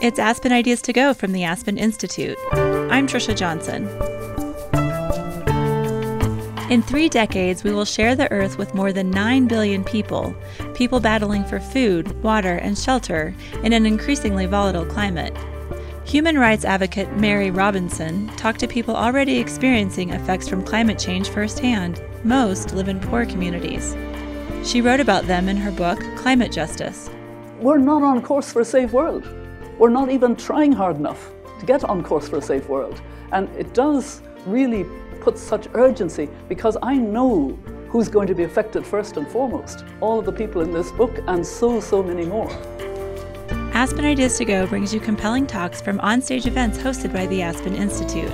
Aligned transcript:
It's 0.00 0.18
Aspen 0.18 0.52
Ideas 0.52 0.82
to 0.82 0.92
Go 0.92 1.14
from 1.14 1.32
the 1.32 1.44
Aspen 1.44 1.78
Institute. 1.78 2.36
I'm 2.52 3.06
Trisha 3.06 3.34
Johnson. 3.34 3.88
In 6.70 6.82
three 6.82 7.08
decades, 7.08 7.62
we 7.62 7.72
will 7.72 7.84
share 7.84 8.14
the 8.16 8.30
Earth 8.32 8.58
with 8.58 8.74
more 8.74 8.92
than 8.92 9.10
9 9.10 9.46
billion 9.46 9.84
people, 9.84 10.34
people 10.74 10.98
battling 11.00 11.44
for 11.44 11.60
food, 11.60 12.22
water, 12.22 12.56
and 12.56 12.76
shelter 12.76 13.34
in 13.62 13.72
an 13.72 13.86
increasingly 13.86 14.46
volatile 14.46 14.84
climate. 14.84 15.34
Human 16.04 16.38
rights 16.38 16.64
advocate 16.64 17.16
Mary 17.16 17.50
Robinson 17.50 18.28
talked 18.36 18.60
to 18.60 18.68
people 18.68 18.96
already 18.96 19.38
experiencing 19.38 20.10
effects 20.10 20.48
from 20.48 20.64
climate 20.64 20.98
change 20.98 21.28
firsthand. 21.30 22.02
Most 22.24 22.74
live 22.74 22.88
in 22.88 23.00
poor 23.00 23.24
communities. 23.24 23.96
She 24.64 24.80
wrote 24.80 25.00
about 25.00 25.26
them 25.28 25.48
in 25.48 25.56
her 25.56 25.70
book, 25.70 26.00
Climate 26.16 26.52
Justice. 26.52 27.08
We're 27.60 27.78
not 27.78 28.02
on 28.02 28.20
course 28.22 28.52
for 28.52 28.60
a 28.60 28.64
safe 28.64 28.92
world. 28.92 29.24
We're 29.78 29.90
not 29.90 30.10
even 30.10 30.36
trying 30.36 30.72
hard 30.72 30.96
enough 30.96 31.32
to 31.58 31.66
get 31.66 31.84
on 31.84 32.02
course 32.02 32.28
for 32.28 32.36
a 32.36 32.42
safe 32.42 32.68
world. 32.68 33.00
And 33.32 33.48
it 33.56 33.74
does 33.74 34.22
really 34.46 34.86
put 35.20 35.36
such 35.38 35.68
urgency 35.74 36.28
because 36.48 36.76
I 36.82 36.96
know 36.96 37.58
who's 37.88 38.08
going 38.08 38.28
to 38.28 38.34
be 38.34 38.44
affected 38.44 38.86
first 38.86 39.16
and 39.16 39.26
foremost. 39.28 39.84
All 40.00 40.18
of 40.18 40.26
the 40.26 40.32
people 40.32 40.62
in 40.62 40.72
this 40.72 40.92
book 40.92 41.18
and 41.26 41.44
so, 41.44 41.80
so 41.80 42.02
many 42.02 42.24
more. 42.24 42.50
Aspen 43.72 44.04
Ideas 44.04 44.38
to 44.38 44.44
Go 44.44 44.66
brings 44.66 44.94
you 44.94 45.00
compelling 45.00 45.46
talks 45.46 45.80
from 45.80 45.98
onstage 45.98 46.46
events 46.46 46.78
hosted 46.78 47.12
by 47.12 47.26
the 47.26 47.42
Aspen 47.42 47.74
Institute. 47.74 48.30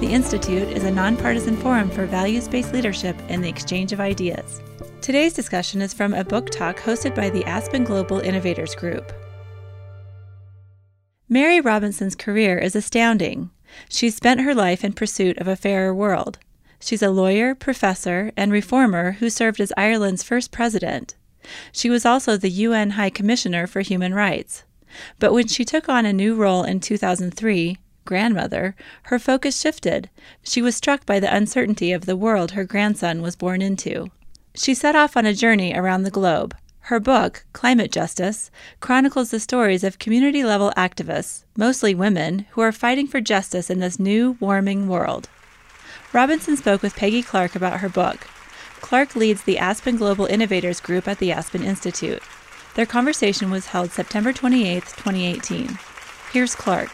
The 0.00 0.10
Institute 0.10 0.68
is 0.68 0.84
a 0.84 0.90
nonpartisan 0.90 1.56
forum 1.58 1.90
for 1.90 2.06
values 2.06 2.48
based 2.48 2.72
leadership 2.72 3.16
and 3.28 3.44
the 3.44 3.48
exchange 3.48 3.92
of 3.92 4.00
ideas. 4.00 4.62
Today's 5.02 5.34
discussion 5.34 5.82
is 5.82 5.92
from 5.92 6.14
a 6.14 6.24
book 6.24 6.48
talk 6.48 6.78
hosted 6.78 7.14
by 7.14 7.28
the 7.28 7.44
Aspen 7.44 7.84
Global 7.84 8.20
Innovators 8.20 8.74
Group. 8.74 9.12
Mary 11.32 11.60
Robinson's 11.60 12.16
career 12.16 12.58
is 12.58 12.74
astounding. 12.74 13.50
She's 13.88 14.16
spent 14.16 14.40
her 14.40 14.52
life 14.52 14.82
in 14.82 14.94
pursuit 14.94 15.38
of 15.38 15.46
a 15.46 15.54
fairer 15.54 15.94
world. 15.94 16.40
She's 16.80 17.02
a 17.02 17.10
lawyer, 17.10 17.54
professor, 17.54 18.32
and 18.36 18.50
reformer 18.50 19.12
who 19.12 19.30
served 19.30 19.60
as 19.60 19.72
Ireland's 19.76 20.24
first 20.24 20.50
president. 20.50 21.14
She 21.70 21.88
was 21.88 22.04
also 22.04 22.36
the 22.36 22.50
UN 22.50 22.90
High 22.90 23.10
Commissioner 23.10 23.68
for 23.68 23.80
Human 23.80 24.12
Rights. 24.12 24.64
But 25.20 25.32
when 25.32 25.46
she 25.46 25.64
took 25.64 25.88
on 25.88 26.04
a 26.04 26.12
new 26.12 26.34
role 26.34 26.64
in 26.64 26.80
2003, 26.80 27.78
grandmother, 28.04 28.74
her 29.04 29.20
focus 29.20 29.60
shifted. 29.60 30.10
She 30.42 30.60
was 30.60 30.74
struck 30.74 31.06
by 31.06 31.20
the 31.20 31.32
uncertainty 31.32 31.92
of 31.92 32.06
the 32.06 32.16
world 32.16 32.50
her 32.52 32.64
grandson 32.64 33.22
was 33.22 33.36
born 33.36 33.62
into. 33.62 34.10
She 34.56 34.74
set 34.74 34.96
off 34.96 35.16
on 35.16 35.26
a 35.26 35.32
journey 35.32 35.74
around 35.76 36.02
the 36.02 36.10
globe. 36.10 36.56
Her 36.90 36.98
book, 36.98 37.44
Climate 37.52 37.92
Justice, 37.92 38.50
chronicles 38.80 39.30
the 39.30 39.38
stories 39.38 39.84
of 39.84 40.00
community 40.00 40.42
level 40.42 40.72
activists, 40.76 41.44
mostly 41.56 41.94
women, 41.94 42.46
who 42.50 42.62
are 42.62 42.72
fighting 42.72 43.06
for 43.06 43.20
justice 43.20 43.70
in 43.70 43.78
this 43.78 44.00
new, 44.00 44.36
warming 44.40 44.88
world. 44.88 45.28
Robinson 46.12 46.56
spoke 46.56 46.82
with 46.82 46.96
Peggy 46.96 47.22
Clark 47.22 47.54
about 47.54 47.78
her 47.78 47.88
book. 47.88 48.26
Clark 48.80 49.14
leads 49.14 49.44
the 49.44 49.56
Aspen 49.56 49.98
Global 49.98 50.26
Innovators 50.26 50.80
Group 50.80 51.06
at 51.06 51.20
the 51.20 51.30
Aspen 51.30 51.62
Institute. 51.62 52.24
Their 52.74 52.86
conversation 52.86 53.52
was 53.52 53.66
held 53.66 53.92
September 53.92 54.32
28, 54.32 54.82
2018. 54.82 55.78
Here's 56.32 56.56
Clark. 56.56 56.90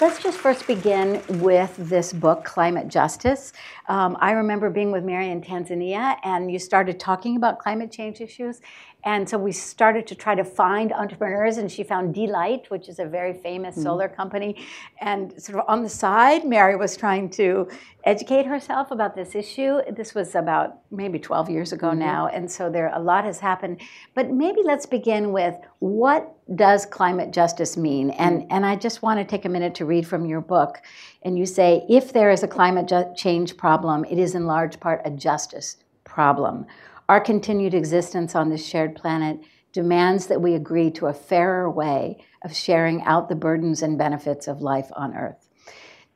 Let's 0.00 0.22
just 0.22 0.38
first 0.38 0.64
begin 0.68 1.20
with 1.40 1.74
this 1.76 2.12
book, 2.12 2.44
Climate 2.44 2.86
Justice. 2.86 3.52
Um, 3.88 4.16
I 4.20 4.30
remember 4.30 4.70
being 4.70 4.92
with 4.92 5.02
Mary 5.02 5.28
in 5.28 5.40
Tanzania, 5.40 6.14
and 6.22 6.52
you 6.52 6.60
started 6.60 7.00
talking 7.00 7.34
about 7.34 7.58
climate 7.58 7.90
change 7.90 8.20
issues. 8.20 8.60
And 9.04 9.28
so 9.28 9.38
we 9.38 9.52
started 9.52 10.08
to 10.08 10.16
try 10.16 10.34
to 10.34 10.44
find 10.44 10.92
entrepreneurs, 10.92 11.56
and 11.56 11.70
she 11.70 11.84
found 11.84 12.14
D-Light, 12.14 12.68
which 12.68 12.88
is 12.88 12.98
a 12.98 13.06
very 13.06 13.32
famous 13.32 13.74
mm-hmm. 13.74 13.84
solar 13.84 14.08
company. 14.08 14.66
And 15.00 15.40
sort 15.40 15.58
of 15.58 15.64
on 15.68 15.84
the 15.84 15.88
side, 15.88 16.44
Mary 16.44 16.74
was 16.74 16.96
trying 16.96 17.30
to 17.30 17.68
educate 18.04 18.44
herself 18.44 18.90
about 18.90 19.14
this 19.14 19.36
issue. 19.36 19.80
This 19.96 20.16
was 20.16 20.34
about 20.34 20.80
maybe 20.90 21.20
12 21.20 21.48
years 21.48 21.72
ago 21.72 21.90
mm-hmm. 21.90 22.00
now, 22.00 22.26
and 22.26 22.50
so 22.50 22.68
there 22.68 22.90
a 22.92 22.98
lot 22.98 23.24
has 23.24 23.38
happened. 23.38 23.80
But 24.14 24.32
maybe 24.32 24.62
let's 24.64 24.86
begin 24.86 25.30
with 25.30 25.54
what 25.78 26.34
does 26.56 26.84
climate 26.84 27.30
justice 27.30 27.76
mean? 27.76 28.10
And 28.10 28.42
mm-hmm. 28.42 28.52
and 28.52 28.66
I 28.66 28.74
just 28.74 29.02
want 29.02 29.20
to 29.20 29.24
take 29.24 29.44
a 29.44 29.48
minute 29.48 29.76
to 29.76 29.84
read 29.84 30.08
from 30.08 30.26
your 30.26 30.40
book. 30.40 30.82
And 31.22 31.38
you 31.38 31.46
say, 31.46 31.84
if 31.88 32.12
there 32.12 32.30
is 32.30 32.42
a 32.42 32.48
climate 32.48 32.88
ju- 32.88 33.12
change 33.16 33.56
problem, 33.56 34.04
it 34.06 34.18
is 34.18 34.34
in 34.34 34.46
large 34.46 34.80
part 34.80 35.02
a 35.04 35.10
justice 35.10 35.76
problem. 36.04 36.66
Our 37.08 37.20
continued 37.20 37.72
existence 37.72 38.34
on 38.34 38.50
this 38.50 38.66
shared 38.66 38.94
planet 38.94 39.40
demands 39.72 40.26
that 40.26 40.42
we 40.42 40.54
agree 40.54 40.90
to 40.90 41.06
a 41.06 41.14
fairer 41.14 41.70
way 41.70 42.18
of 42.44 42.54
sharing 42.54 43.02
out 43.04 43.30
the 43.30 43.34
burdens 43.34 43.80
and 43.80 43.96
benefits 43.96 44.46
of 44.46 44.60
life 44.60 44.90
on 44.94 45.16
Earth. 45.16 45.48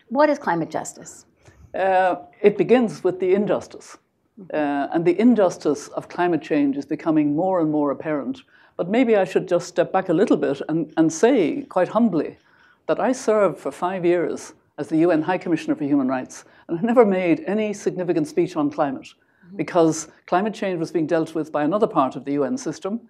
What 0.09 0.29
is 0.29 0.39
climate 0.39 0.71
justice? 0.71 1.25
Uh, 1.75 2.17
it 2.43 2.59
begins 2.59 3.03
with 3.03 3.21
the 3.21 3.33
injustice. 3.33 3.97
Uh, 4.53 4.89
and 4.93 5.07
the 5.07 5.19
injustice 5.19 5.89
of 5.89 6.11
climate 6.11 6.43
change 6.43 6.77
is 6.77 6.85
becoming 6.85 7.35
more 7.35 7.61
and 7.61 7.71
more 7.71 7.91
apparent. 7.91 8.43
But 8.77 8.91
maybe 8.91 9.17
I 9.17 9.25
should 9.25 9.49
just 9.49 9.69
step 9.69 9.93
back 9.93 10.11
a 10.11 10.15
little 10.15 10.37
bit 10.37 10.61
and, 10.69 10.93
and 10.99 11.11
say, 11.11 11.63
quite 11.63 11.89
humbly, 11.89 12.37
that 12.87 13.01
I 13.01 13.13
served 13.13 13.59
for 13.59 13.73
five 13.73 14.05
years 14.05 14.53
as 14.77 14.89
the 14.89 14.99
UN 14.99 15.23
High 15.23 15.39
Commissioner 15.39 15.75
for 15.75 15.85
Human 15.85 16.09
Rights, 16.09 16.45
and 16.69 16.79
I 16.79 16.83
never 16.83 17.07
made 17.07 17.45
any 17.47 17.73
significant 17.73 18.29
speech 18.29 18.57
on 18.57 18.71
climate 18.71 19.09
because 19.57 20.09
climate 20.27 20.55
change 20.55 20.79
was 20.79 20.91
being 20.91 21.07
dealt 21.07 21.35
with 21.35 21.53
by 21.53 21.65
another 21.65 21.87
part 21.87 22.17
of 22.17 22.25
the 22.25 22.33
UN 22.33 22.57
system. 22.57 23.01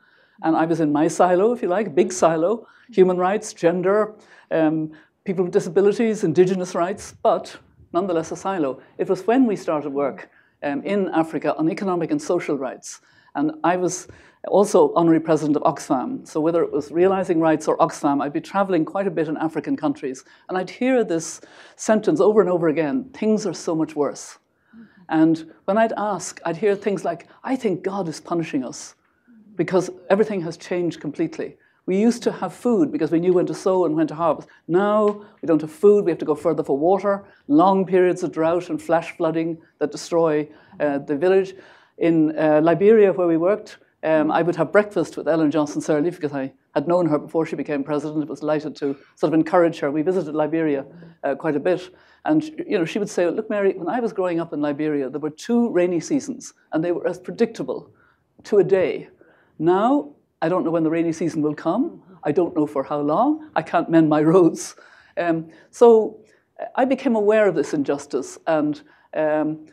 And 0.43 0.57
I 0.57 0.65
was 0.65 0.81
in 0.81 0.93
my 0.93 1.09
silo, 1.09 1.53
if 1.53 1.63
you 1.63 1.69
like, 1.69 1.95
big 1.95 2.13
silo, 2.13 2.67
human 2.91 3.17
rights, 3.17 3.53
gender, 3.53 4.15
um, 4.51 4.93
people 5.25 5.45
with 5.45 5.53
disabilities, 5.53 6.25
indigenous 6.25 6.75
rights, 6.75 7.15
but 7.23 7.57
nonetheless 7.93 8.33
a 8.33 8.37
silo. 8.37 8.81
It 8.99 9.09
was 9.09 9.27
when 9.27 9.47
we 9.47 9.57
started 9.57 9.91
work 9.91 10.31
um, 10.63 10.83
in 10.83 11.09
Africa 11.11 11.55
on 11.57 11.71
economic 11.71 12.11
and 12.11 12.21
social 12.21 12.57
rights. 12.57 13.01
And 13.35 13.53
I 13.65 13.77
was 13.77 14.09
also 14.49 14.93
honorary 14.95 15.21
president 15.21 15.57
of 15.57 15.63
Oxfam. 15.63 16.27
So 16.27 16.41
whether 16.41 16.63
it 16.63 16.73
was 16.73 16.91
realizing 16.91 17.41
rights 17.41 17.69
or 17.69 17.79
Oxfam, 17.79 18.23
I'd 18.23 18.33
be 18.33 18.41
traveling 18.41 18.85
quite 18.85 19.07
a 19.07 19.11
bit 19.11 19.29
in 19.29 19.37
African 19.37 19.77
countries. 19.77 20.25
And 20.49 20.59
I'd 20.59 20.71
hear 20.71 21.05
this 21.05 21.41
sentence 21.77 22.21
over 22.21 22.41
and 22.41 22.51
over 22.51 22.69
again, 22.69 23.11
things 23.15 23.47
are 23.47 23.55
so 23.55 23.75
much 23.75 23.95
worse. 23.95 24.39
And 25.09 25.53
when 25.65 25.79
I'd 25.79 25.93
ask, 25.97 26.41
I'd 26.45 26.57
hear 26.57 26.75
things 26.75 27.05
like, 27.05 27.29
I 27.45 27.57
think 27.57 27.83
God 27.83 28.09
is 28.09 28.21
punishing 28.21 28.65
us 28.65 28.95
because 29.57 29.91
everything 30.11 30.41
has 30.43 30.57
changed 30.57 31.01
completely. 31.01 31.57
We 31.85 32.01
used 32.01 32.23
to 32.23 32.33
have 32.33 32.55
food 32.55 32.93
because 32.93 33.11
we 33.11 33.19
knew 33.19 33.33
when 33.33 33.47
to 33.47 33.55
sow 33.55 33.85
and 33.85 33.97
when 33.97 34.07
to 34.07 34.15
harvest. 34.15 34.49
Now 34.69 35.25
we 35.41 35.47
don't 35.47 35.61
have 35.61 35.73
food, 35.73 36.05
we 36.05 36.13
have 36.13 36.19
to 36.19 36.25
go 36.25 36.37
further 36.37 36.63
for 36.63 36.79
water, 36.79 37.25
long 37.49 37.85
periods 37.85 38.23
of 38.23 38.33
drought 38.33 38.71
and 38.71 38.81
flash 38.81 39.17
flooding 39.17 39.59
that 39.79 39.91
destroy 39.91 40.49
uh, 40.79 40.99
the 40.99 41.17
village. 41.17 41.55
In 41.99 42.39
uh, 42.39 42.61
Liberia, 42.63 43.13
where 43.13 43.27
we 43.27 43.37
worked, 43.37 43.79
um, 44.05 44.31
I 44.31 44.43
would 44.43 44.57
have 44.57 44.73
breakfast 44.73 45.17
with 45.17 45.29
Ellen 45.29 45.51
Johnson 45.51 45.83
Sirleaf 45.83 46.15
because 46.15 46.33
I 46.33 46.53
had 46.75 46.89
known 46.89 47.07
her 47.07 47.19
before 47.19 47.47
she 47.47 47.57
became 47.57 47.85
president. 47.85 48.29
Was 48.29 48.41
delighted 48.41 48.75
to 48.77 48.97
sort 49.17 49.33
of 49.33 49.35
encourage 49.35 49.79
her. 49.81 49.91
We 49.91 50.03
visited 50.03 50.35
Liberia 50.35 50.85
uh, 51.25 51.35
quite 51.35 51.57
a 51.57 51.61
bit. 51.61 51.91
And 52.25 52.45
you 52.45 52.79
know, 52.79 52.85
she 52.85 52.99
would 52.99 53.11
say, 53.11 53.29
look, 53.29 53.51
Mary, 53.51 53.73
when 53.73 53.89
I 53.89 54.01
was 54.01 54.13
growing 54.13 54.41
up 54.41 54.53
in 54.53 54.61
Liberia, 54.61 55.11
there 55.11 55.21
were 55.21 55.31
two 55.31 55.71
rainy 55.71 56.01
seasons, 56.01 56.55
and 56.73 56.85
they 56.85 56.93
were 56.93 57.07
as 57.07 57.19
predictable 57.19 57.93
to 58.45 58.59
a 58.59 58.65
day. 58.65 59.09
Now, 59.59 60.15
I 60.41 60.49
don't 60.49 60.65
know 60.65 60.71
when 60.71 60.85
the 60.85 60.91
rainy 60.91 61.13
season 61.13 61.43
will 61.43 61.55
come. 61.55 62.03
I 62.25 62.33
don't 62.33 62.55
know 62.57 62.67
for 62.67 62.85
how 62.85 63.01
long. 63.01 63.51
I 63.57 63.63
can't 63.63 63.91
mend 63.91 64.09
my 64.09 64.23
roads. 64.33 64.77
Um, 65.17 65.51
so 65.71 66.21
I 66.77 66.85
became 66.85 67.17
aware 67.17 67.49
of 67.49 67.55
this 67.55 67.75
injustice, 67.75 68.39
and 68.47 68.81
um, 69.15 69.67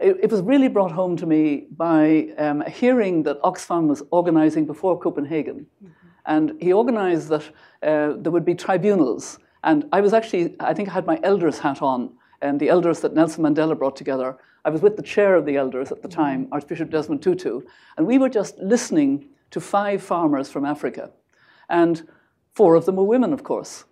it, 0.00 0.16
it, 0.22 0.30
was 0.30 0.40
really 0.40 0.68
brought 0.68 0.92
home 0.92 1.16
to 1.16 1.26
me 1.26 1.66
by 1.76 2.28
um, 2.38 2.62
a 2.62 2.70
hearing 2.70 3.22
that 3.24 3.40
Oxfam 3.42 3.86
was 3.86 4.02
organizing 4.10 4.66
before 4.66 4.98
Copenhagen. 4.98 5.66
Mm-hmm. 5.84 6.01
And 6.26 6.52
he 6.60 6.72
organized 6.72 7.28
that 7.28 7.44
uh, 7.82 8.16
there 8.16 8.32
would 8.32 8.44
be 8.44 8.54
tribunals 8.54 9.38
and 9.64 9.88
I 9.92 10.00
was 10.00 10.12
actually, 10.12 10.56
I 10.60 10.74
think 10.74 10.88
I 10.88 10.92
had 10.92 11.06
my 11.06 11.20
elders 11.22 11.60
hat 11.60 11.82
on, 11.82 12.12
and 12.40 12.58
the 12.58 12.68
elders 12.68 13.00
that 13.00 13.14
Nelson 13.14 13.44
Mandela 13.44 13.78
brought 13.78 13.96
together. 13.96 14.36
I 14.64 14.70
was 14.70 14.82
with 14.82 14.96
the 14.96 15.02
chair 15.02 15.36
of 15.36 15.46
the 15.46 15.56
elders 15.56 15.92
at 15.92 16.02
the 16.02 16.08
time, 16.08 16.48
Archbishop 16.50 16.90
Desmond 16.90 17.22
Tutu, 17.22 17.60
and 17.96 18.06
we 18.06 18.18
were 18.18 18.28
just 18.28 18.58
listening 18.58 19.28
to 19.50 19.60
five 19.60 20.02
farmers 20.02 20.50
from 20.50 20.64
Africa. 20.64 21.10
And 21.68 22.08
four 22.52 22.74
of 22.74 22.86
them 22.86 22.96
were 22.96 23.04
women, 23.04 23.32
of 23.32 23.44
course. 23.44 23.84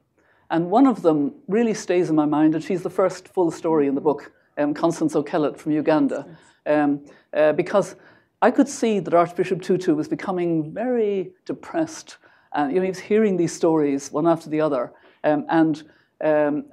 And 0.50 0.70
one 0.70 0.86
of 0.86 1.02
them 1.02 1.34
really 1.46 1.74
stays 1.74 2.10
in 2.10 2.16
my 2.16 2.26
mind, 2.26 2.54
and 2.54 2.64
she's 2.64 2.82
the 2.82 2.90
first 2.90 3.28
full 3.28 3.52
story 3.52 3.86
in 3.86 3.94
the 3.94 4.00
book, 4.00 4.32
um, 4.58 4.74
Constance 4.74 5.14
Okollet 5.14 5.58
from 5.58 5.72
Uganda. 5.72 6.36
Um, 6.66 7.04
uh, 7.32 7.52
because 7.52 7.94
I 8.42 8.50
could 8.50 8.68
see 8.68 9.00
that 9.00 9.12
Archbishop 9.12 9.60
Tutu 9.60 9.94
was 9.94 10.08
becoming 10.08 10.72
very 10.72 11.32
depressed. 11.44 12.16
And 12.54 12.72
you 12.72 12.76
know, 12.76 12.82
he 12.82 12.88
was 12.88 12.98
hearing 12.98 13.36
these 13.36 13.52
stories 13.52 14.10
one 14.10 14.26
after 14.26 14.48
the 14.48 14.60
other. 14.60 14.92
Um, 15.24 15.44
and 15.48 15.82
um, 16.24 16.64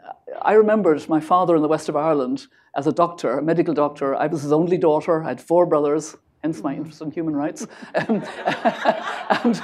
I 0.42 0.54
remembered 0.54 1.08
my 1.10 1.20
father 1.20 1.56
in 1.56 1.62
the 1.62 1.68
west 1.68 1.90
of 1.90 1.96
Ireland 1.96 2.48
as 2.76 2.88
a 2.88 2.92
doctor, 2.92 3.40
a 3.40 3.42
medical 3.42 3.74
doctor. 3.74 4.16
I 4.16 4.28
was 4.28 4.44
his 4.44 4.52
only 4.52 4.78
daughter. 4.78 5.24
I 5.24 5.30
had 5.30 5.42
four 5.42 5.66
brothers, 5.66 6.16
hence 6.42 6.62
my 6.62 6.76
interest 6.76 7.02
in 7.02 7.12
human 7.12 7.36
rights. 7.36 7.68
Um, 8.08 8.24
and, 9.44 9.62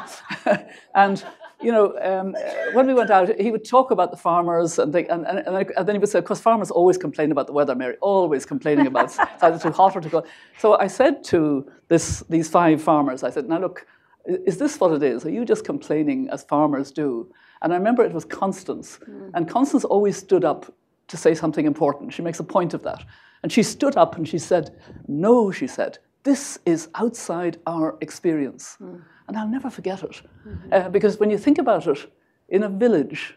and, 0.96 1.26
you 1.64 1.72
know, 1.72 1.98
um, 2.02 2.36
when 2.74 2.88
we 2.88 2.94
went 2.94 3.10
out, 3.10 3.40
he 3.40 3.52
would 3.52 3.66
talk 3.66 3.92
about 3.92 4.12
the 4.12 4.18
farmers, 4.18 4.80
and, 4.80 4.94
they, 4.94 5.08
and, 5.08 5.26
and, 5.26 5.40
and, 5.40 5.58
I, 5.58 5.66
and 5.78 5.88
then 5.88 5.96
he 5.96 6.00
would 6.00 6.10
say, 6.10 6.20
because 6.20 6.40
farmers 6.40 6.72
always 6.72 6.98
complain 6.98 7.32
about 7.32 7.48
the 7.48 7.54
weather, 7.54 7.76
Mary, 7.76 7.96
always 8.02 8.46
complaining 8.46 8.88
about 8.88 9.06
it's 9.06 9.20
either 9.42 9.60
too 9.60 9.72
hot 9.72 9.96
or 9.96 10.02
too 10.02 10.10
cold. 10.10 10.28
So 10.60 10.78
I 10.78 10.88
said 10.88 11.24
to 11.26 11.70
this, 11.88 12.24
these 12.30 12.50
five 12.50 12.82
farmers, 12.82 13.24
I 13.24 13.30
said, 13.30 13.48
now 13.48 13.60
look, 13.60 13.86
is 14.26 14.58
this 14.58 14.80
what 14.80 14.92
it 14.92 15.04
is? 15.04 15.26
Are 15.26 15.32
you 15.32 15.46
just 15.46 15.66
complaining 15.66 16.30
as 16.30 16.44
farmers 16.44 16.92
do? 16.92 17.32
And 17.62 17.74
I 17.74 17.78
remember 17.78 18.04
it 18.04 18.14
was 18.14 18.26
Constance, 18.26 19.00
mm. 19.08 19.32
and 19.34 19.50
Constance 19.50 19.86
always 19.86 20.18
stood 20.18 20.44
up 20.44 20.74
to 21.08 21.18
say 21.18 21.34
something 21.34 21.66
important. 21.66 22.14
She 22.14 22.22
makes 22.22 22.40
a 22.40 22.44
point 22.44 22.74
of 22.74 22.84
that. 22.84 23.04
And 23.44 23.52
she 23.52 23.64
stood 23.64 23.98
up 23.98 24.16
and 24.16 24.28
she 24.28 24.40
said, 24.40 24.76
No, 25.08 25.52
she 25.52 25.68
said, 25.68 26.00
this 26.24 26.58
is 26.66 26.88
outside 26.96 27.58
our 27.68 27.98
experience. 28.02 28.78
Mm. 28.82 29.02
And 29.34 29.42
I'll 29.42 29.48
never 29.48 29.72
forget 29.72 30.04
it. 30.04 30.22
Mm-hmm. 30.48 30.72
Uh, 30.72 30.90
because 30.90 31.20
when 31.20 31.32
you 31.32 31.40
think 31.40 31.58
about 31.58 31.88
it, 31.88 31.98
in 32.50 32.62
a 32.62 32.70
village, 32.70 33.34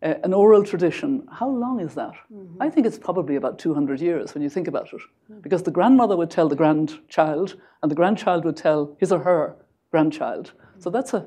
uh, 0.00 0.14
an 0.22 0.32
oral 0.32 0.62
tradition, 0.62 1.26
how 1.28 1.48
long 1.48 1.80
is 1.80 1.96
that? 1.96 2.12
Mm-hmm. 2.32 2.62
I 2.62 2.70
think 2.70 2.86
it's 2.86 2.98
probably 2.98 3.34
about 3.34 3.58
200 3.58 4.00
years 4.00 4.32
when 4.32 4.44
you 4.44 4.48
think 4.48 4.68
about 4.68 4.92
it. 4.92 5.00
Mm. 5.28 5.42
Because 5.42 5.64
the 5.64 5.72
grandmother 5.72 6.16
would 6.16 6.30
tell 6.30 6.48
the 6.48 6.54
grandchild, 6.54 7.56
and 7.82 7.90
the 7.90 7.96
grandchild 7.96 8.44
would 8.44 8.56
tell 8.56 8.96
his 9.00 9.10
or 9.10 9.18
her 9.18 9.56
grandchild. 9.90 10.52
So 10.78 10.88
mm. 10.88 10.92
that's 10.92 11.14
a, 11.14 11.26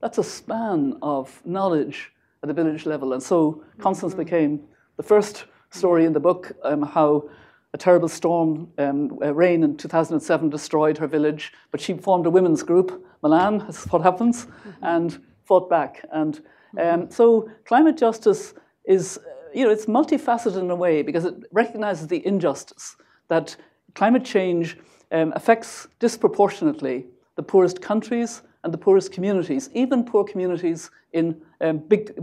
that's 0.00 0.18
a 0.18 0.24
span 0.24 0.96
of 1.02 1.42
knowledge 1.44 2.12
at 2.44 2.46
the 2.46 2.54
village 2.54 2.86
level. 2.86 3.12
And 3.12 3.20
so 3.20 3.64
Constance 3.80 4.12
mm-hmm. 4.12 4.22
became 4.22 4.60
the 4.98 5.02
first 5.02 5.46
story 5.70 6.04
in 6.04 6.12
the 6.12 6.20
book 6.20 6.52
um, 6.62 6.82
how 6.82 7.28
a 7.74 7.76
terrible 7.76 8.08
storm, 8.08 8.68
um, 8.78 9.18
uh, 9.20 9.34
rain 9.34 9.64
in 9.64 9.76
2007 9.76 10.48
destroyed 10.48 10.96
her 10.96 11.08
village, 11.08 11.52
but 11.72 11.80
she 11.80 11.92
formed 11.94 12.24
a 12.24 12.30
women's 12.30 12.62
group, 12.62 13.04
Milan, 13.20 13.58
that's 13.58 13.84
what 13.88 14.00
happens, 14.00 14.46
mm-hmm. 14.46 14.84
and 14.84 15.20
fought 15.44 15.68
back. 15.68 16.06
And 16.12 16.36
um, 16.36 16.42
mm-hmm. 16.76 17.10
so 17.10 17.50
climate 17.64 17.96
justice 17.96 18.54
is, 18.84 19.18
you 19.52 19.64
know, 19.64 19.70
it's 19.70 19.86
multifaceted 19.86 20.60
in 20.60 20.70
a 20.70 20.76
way 20.76 21.02
because 21.02 21.24
it 21.24 21.34
recognizes 21.50 22.06
the 22.06 22.24
injustice 22.24 22.96
that 23.26 23.56
climate 23.96 24.24
change 24.24 24.78
um, 25.10 25.32
affects 25.34 25.88
disproportionately 25.98 27.06
the 27.34 27.42
poorest 27.42 27.82
countries 27.82 28.42
and 28.62 28.72
the 28.72 28.78
poorest 28.78 29.10
communities, 29.10 29.68
even 29.74 30.04
poor 30.04 30.22
communities 30.22 30.92
in 31.12 31.40
um, 31.60 31.78
big 31.78 32.14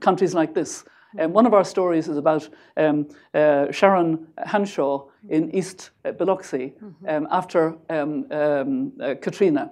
countries 0.00 0.34
like 0.34 0.52
this. 0.52 0.84
Um, 1.18 1.32
one 1.32 1.46
of 1.46 1.54
our 1.54 1.64
stories 1.64 2.08
is 2.08 2.16
about 2.16 2.48
um, 2.76 3.08
uh, 3.34 3.70
Sharon 3.70 4.26
Hanshaw 4.38 5.06
in 5.28 5.54
East 5.54 5.90
Biloxi 6.18 6.72
mm-hmm. 6.82 7.08
um, 7.08 7.28
after 7.30 7.76
um, 7.90 8.26
um, 8.30 8.92
uh, 9.00 9.14
Katrina. 9.20 9.70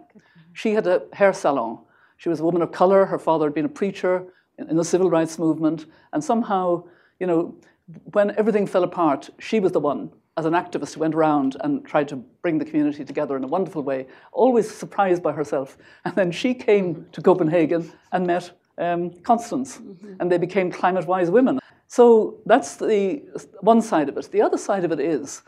She 0.52 0.75
had 0.75 0.87
a 0.87 1.02
hair 1.12 1.32
salon. 1.32 1.81
She 2.17 2.29
was 2.29 2.41
a 2.41 2.44
woman 2.44 2.62
of 2.62 2.73
color. 2.73 3.05
Her 3.06 3.19
father 3.19 3.46
had 3.46 3.55
been 3.55 3.64
a 3.64 3.69
preacher 3.69 4.25
in, 4.58 4.70
in 4.70 4.76
the 4.76 4.85
civil 4.85 5.11
rights 5.11 5.38
movement. 5.38 5.87
And 6.12 6.23
somehow, 6.23 6.85
you 7.20 7.26
know, 7.26 7.55
when 8.12 8.35
everything 8.37 8.67
fell 8.67 8.85
apart, 8.85 9.31
she 9.38 9.61
was 9.61 9.73
the 9.73 9.81
one 9.81 10.11
as 10.37 10.47
an 10.47 10.52
activist 10.52 10.94
who 10.94 11.00
went 11.00 11.14
around 11.14 11.56
and 11.61 11.85
tried 11.85 12.08
to 12.08 12.17
bring 12.17 12.58
the 12.58 12.64
community 12.64 13.05
together 13.05 13.37
in 13.37 13.44
a 13.44 13.47
wonderful 13.47 13.82
way, 13.82 14.06
always 14.32 14.69
surprised 14.69 15.23
by 15.23 15.32
herself. 15.32 15.76
And 16.05 16.14
then 16.17 16.32
she 16.32 16.55
came 16.55 17.06
to 17.12 17.23
Copenhagen 17.23 17.93
and 18.11 18.26
met 18.26 18.50
um, 18.79 19.11
Constance, 19.23 19.79
mm-hmm. 19.79 20.15
and 20.21 20.31
they 20.31 20.38
became 20.38 20.71
climate 20.71 21.06
wise 21.06 21.31
women. 21.31 21.61
So 21.87 22.41
that's 22.47 22.76
the 22.76 23.23
one 23.61 23.82
side 23.82 24.09
of 24.09 24.17
it. 24.17 24.31
The 24.31 24.43
other 24.43 24.59
side 24.59 24.85
of 24.85 24.93
it 24.93 25.00
is, 25.00 25.43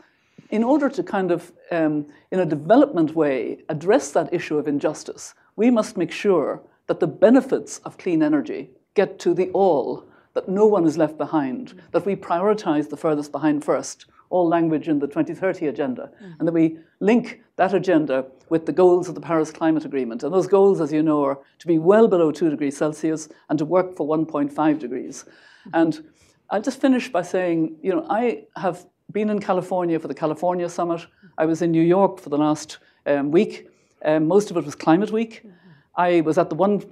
in 0.49 0.63
order 0.63 0.89
to 0.89 1.03
kind 1.03 1.31
of, 1.31 1.51
um, 1.71 2.05
in 2.31 2.39
a 2.39 2.45
development 2.45 3.15
way, 3.15 3.59
address 3.69 4.11
that 4.11 4.33
issue 4.33 4.57
of 4.57 4.67
injustice, 4.67 5.33
we 5.55 5.69
must 5.69 5.97
make 5.97 6.11
sure 6.11 6.61
that 6.87 6.99
the 6.99 7.07
benefits 7.07 7.79
of 7.79 7.97
clean 7.97 8.23
energy 8.23 8.69
get 8.93 9.19
to 9.19 9.33
the 9.33 9.49
all, 9.49 10.05
that 10.33 10.47
no 10.47 10.65
one 10.65 10.85
is 10.85 10.97
left 10.97 11.17
behind, 11.17 11.81
that 11.91 12.05
we 12.05 12.15
prioritize 12.15 12.89
the 12.89 12.97
furthest 12.97 13.31
behind 13.31 13.65
first 13.65 14.05
all 14.29 14.47
language 14.47 14.87
in 14.87 14.99
the 14.99 15.07
2030 15.07 15.67
agenda, 15.67 16.09
mm-hmm. 16.15 16.33
and 16.39 16.47
that 16.47 16.53
we 16.53 16.77
link 16.99 17.41
that 17.55 17.73
agenda 17.73 18.25
with 18.49 18.65
the 18.65 18.71
goals 18.71 19.09
of 19.09 19.15
the 19.15 19.21
Paris 19.21 19.51
Climate 19.51 19.85
Agreement. 19.85 20.23
And 20.23 20.33
those 20.33 20.47
goals, 20.47 20.81
as 20.81 20.91
you 20.91 21.03
know, 21.03 21.23
are 21.23 21.39
to 21.59 21.67
be 21.67 21.77
well 21.77 22.07
below 22.07 22.31
2 22.31 22.49
degrees 22.49 22.77
Celsius 22.77 23.29
and 23.49 23.57
to 23.59 23.65
work 23.65 23.95
for 23.95 24.07
1.5 24.07 24.79
degrees. 24.79 25.23
Mm-hmm. 25.23 25.69
And 25.73 26.09
I'll 26.49 26.61
just 26.61 26.79
finish 26.79 27.11
by 27.11 27.21
saying, 27.23 27.75
you 27.81 27.93
know, 27.93 28.05
I 28.09 28.45
have 28.55 28.85
been 29.11 29.29
in 29.29 29.39
California 29.39 29.99
for 29.99 30.07
the 30.07 30.13
California 30.13 30.69
Summit. 30.69 31.05
I 31.37 31.45
was 31.45 31.61
in 31.61 31.71
New 31.71 31.81
York 31.81 32.19
for 32.19 32.29
the 32.29 32.37
last 32.37 32.77
um, 33.05 33.31
week. 33.31 33.69
Um, 34.05 34.27
most 34.27 34.51
of 34.51 34.57
it 34.57 34.65
was 34.65 34.75
Climate 34.75 35.11
Week. 35.11 35.41
Mm-hmm. 35.43 35.53
I 35.95 36.21
was 36.21 36.37
at 36.37 36.49
the 36.49 36.55
One 36.55 36.83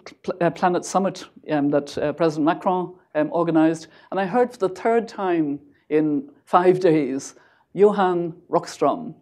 uh, 0.42 0.50
Planet 0.50 0.84
Summit 0.84 1.26
um, 1.52 1.70
that 1.70 1.98
uh, 1.98 2.14
President 2.14 2.46
Macron 2.46 2.96
um, 3.14 3.30
organized, 3.32 3.88
and 4.12 4.20
I 4.20 4.26
heard 4.26 4.52
for 4.52 4.58
the 4.58 4.70
third 4.70 5.08
time 5.08 5.60
in 5.90 6.30
five 6.46 6.80
days 6.80 7.36
Johan 7.74 8.34
Rockström 8.50 9.14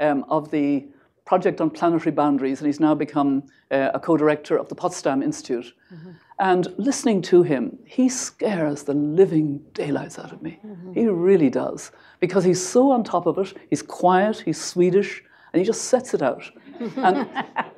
um, 0.00 0.24
of 0.28 0.50
the 0.50 0.88
Project 1.24 1.60
on 1.60 1.70
Planetary 1.70 2.10
Boundaries, 2.10 2.58
and 2.58 2.66
he's 2.66 2.80
now 2.80 2.92
become 2.92 3.44
uh, 3.70 3.90
a 3.94 4.00
co 4.00 4.16
director 4.16 4.56
of 4.56 4.68
the 4.68 4.74
Potsdam 4.74 5.22
Institute. 5.22 5.72
Mm-hmm. 5.94 6.10
And 6.40 6.66
listening 6.76 7.22
to 7.22 7.44
him, 7.44 7.78
he 7.84 8.08
scares 8.08 8.82
the 8.82 8.94
living 8.94 9.60
daylights 9.72 10.18
out 10.18 10.32
of 10.32 10.42
me. 10.42 10.58
Mm-hmm. 10.66 10.94
He 10.94 11.06
really 11.06 11.50
does. 11.50 11.92
Because 12.18 12.42
he's 12.42 12.66
so 12.66 12.90
on 12.90 13.04
top 13.04 13.26
of 13.26 13.38
it, 13.38 13.56
he's 13.68 13.82
quiet, 13.82 14.40
he's 14.40 14.60
Swedish, 14.60 15.22
and 15.52 15.60
he 15.60 15.66
just 15.66 15.82
sets 15.82 16.14
it 16.14 16.22
out. 16.22 16.50
and, 16.96 17.16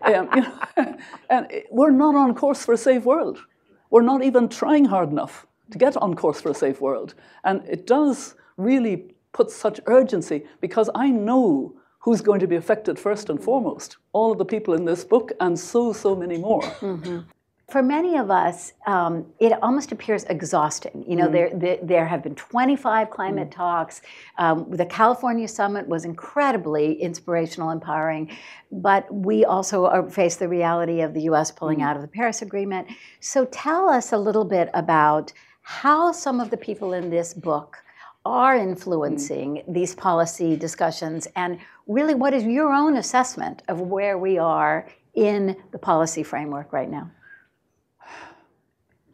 um, 0.03 0.29
you 0.35 0.43
know, 0.43 0.59
and 1.29 1.47
we're 1.71 1.91
not 1.91 2.15
on 2.15 2.35
course 2.35 2.65
for 2.65 2.73
a 2.73 2.79
safe 2.79 3.05
world. 3.05 3.39
We're 3.91 4.00
not 4.00 4.25
even 4.25 4.49
trying 4.49 4.87
hard 4.87 5.11
enough 5.11 5.47
to 5.73 5.79
get 5.79 5.97
on 5.97 6.15
course 6.15 6.41
for 6.41 6.51
a 6.51 6.55
safe 6.55 6.81
world. 6.81 7.15
And 7.45 7.63
it 7.69 7.87
does 7.87 8.35
really 8.57 9.15
put 9.33 9.51
such 9.51 9.81
urgency 9.87 10.45
because 10.61 10.91
I 10.95 11.09
know 11.11 11.75
who's 12.01 12.21
going 12.21 12.41
to 12.41 12.47
be 12.47 12.57
affected 12.57 12.99
first 12.99 13.31
and 13.31 13.43
foremost. 13.43 13.97
All 14.13 14.33
of 14.33 14.39
the 14.39 14.45
people 14.45 14.75
in 14.75 14.85
this 14.85 15.05
book 15.05 15.33
and 15.41 15.59
so, 15.59 15.93
so 15.93 16.15
many 16.15 16.37
more. 16.37 16.63
Mm-hmm. 16.63 17.21
For 17.71 17.83
many 17.83 18.19
of 18.19 18.31
us, 18.31 18.75
um, 18.87 19.25
it 19.39 19.53
almost 19.63 19.93
appears 19.93 20.25
exhausting. 20.25 21.05
You 21.09 21.17
know, 21.17 21.29
mm. 21.29 21.33
there, 21.33 21.51
there, 21.55 21.79
there 21.83 22.07
have 22.07 22.23
been 22.23 22.35
25 22.35 23.09
climate 23.09 23.49
mm. 23.49 23.53
talks. 23.53 24.03
Um, 24.37 24.67
the 24.69 24.85
California 24.85 25.49
summit 25.49 25.89
was 25.89 26.05
incredibly 26.05 27.01
inspirational, 27.01 27.71
and 27.71 27.81
empowering, 27.81 28.31
but 28.71 29.07
we 29.15 29.47
also 29.47 29.87
are, 29.87 30.11
face 30.11 30.37
the 30.37 30.49
reality 30.49 31.01
of 31.01 31.15
the 31.15 31.23
U.S. 31.23 31.51
pulling 31.51 31.79
mm. 31.79 31.85
out 31.85 31.97
of 31.97 32.03
the 32.03 32.09
Paris 32.09 32.43
Agreement. 32.43 32.89
So, 33.21 33.46
tell 33.46 33.89
us 33.89 34.13
a 34.13 34.19
little 34.19 34.44
bit 34.44 34.69
about 34.75 35.32
how 35.63 36.13
some 36.13 36.41
of 36.41 36.51
the 36.51 36.57
people 36.57 36.93
in 36.93 37.11
this 37.11 37.33
book 37.33 37.79
are 38.25 38.57
influencing 38.57 39.57
mm. 39.57 39.75
these 39.75 39.95
policy 39.95 40.57
discussions 40.57 41.27
and 41.35 41.59
really 41.87 42.15
what 42.15 42.35
is 42.35 42.45
your 42.45 42.73
own 42.73 42.97
assessment 42.97 43.63
of 43.69 43.81
where 43.81 44.19
we 44.19 44.39
are 44.39 44.87
in 45.15 45.57
the 45.73 45.79
policy 45.79 46.23
framework 46.23 46.73
right 46.73 46.91
now? 46.91 47.11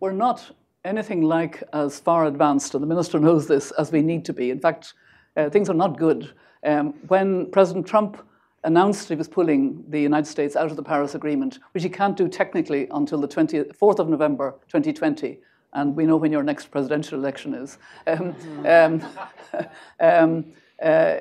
We're 0.00 0.12
not 0.12 0.54
anything 0.84 1.22
like 1.22 1.62
as 1.72 1.98
far 1.98 2.26
advanced, 2.26 2.74
and 2.74 2.82
the 2.82 2.86
minister 2.86 3.18
knows 3.18 3.46
this, 3.46 3.72
as 3.72 3.90
we 3.90 4.00
need 4.00 4.24
to 4.26 4.32
be. 4.32 4.50
In 4.50 4.60
fact, 4.60 4.94
uh, 5.36 5.50
things 5.50 5.68
are 5.68 5.74
not 5.74 5.98
good. 5.98 6.32
Um, 6.64 6.94
when 7.08 7.50
President 7.50 7.86
Trump 7.86 8.24
announced 8.64 9.08
he 9.08 9.14
was 9.14 9.28
pulling 9.28 9.84
the 9.88 10.00
United 10.00 10.26
States 10.26 10.56
out 10.56 10.70
of 10.70 10.76
the 10.76 10.82
Paris 10.82 11.14
Agreement, 11.14 11.58
which 11.72 11.82
he 11.82 11.88
can't 11.88 12.16
do 12.16 12.28
technically 12.28 12.88
until 12.90 13.20
the 13.20 13.28
20th, 13.28 13.76
4th 13.76 13.98
of 13.98 14.08
November 14.08 14.56
2020, 14.68 15.38
and 15.72 15.94
we 15.96 16.06
know 16.06 16.16
when 16.16 16.32
your 16.32 16.42
next 16.42 16.70
presidential 16.70 17.18
election 17.18 17.54
is. 17.54 17.78
Um, 18.06 18.34
um, 18.66 19.02
um, 20.00 20.44
uh, 20.82 21.16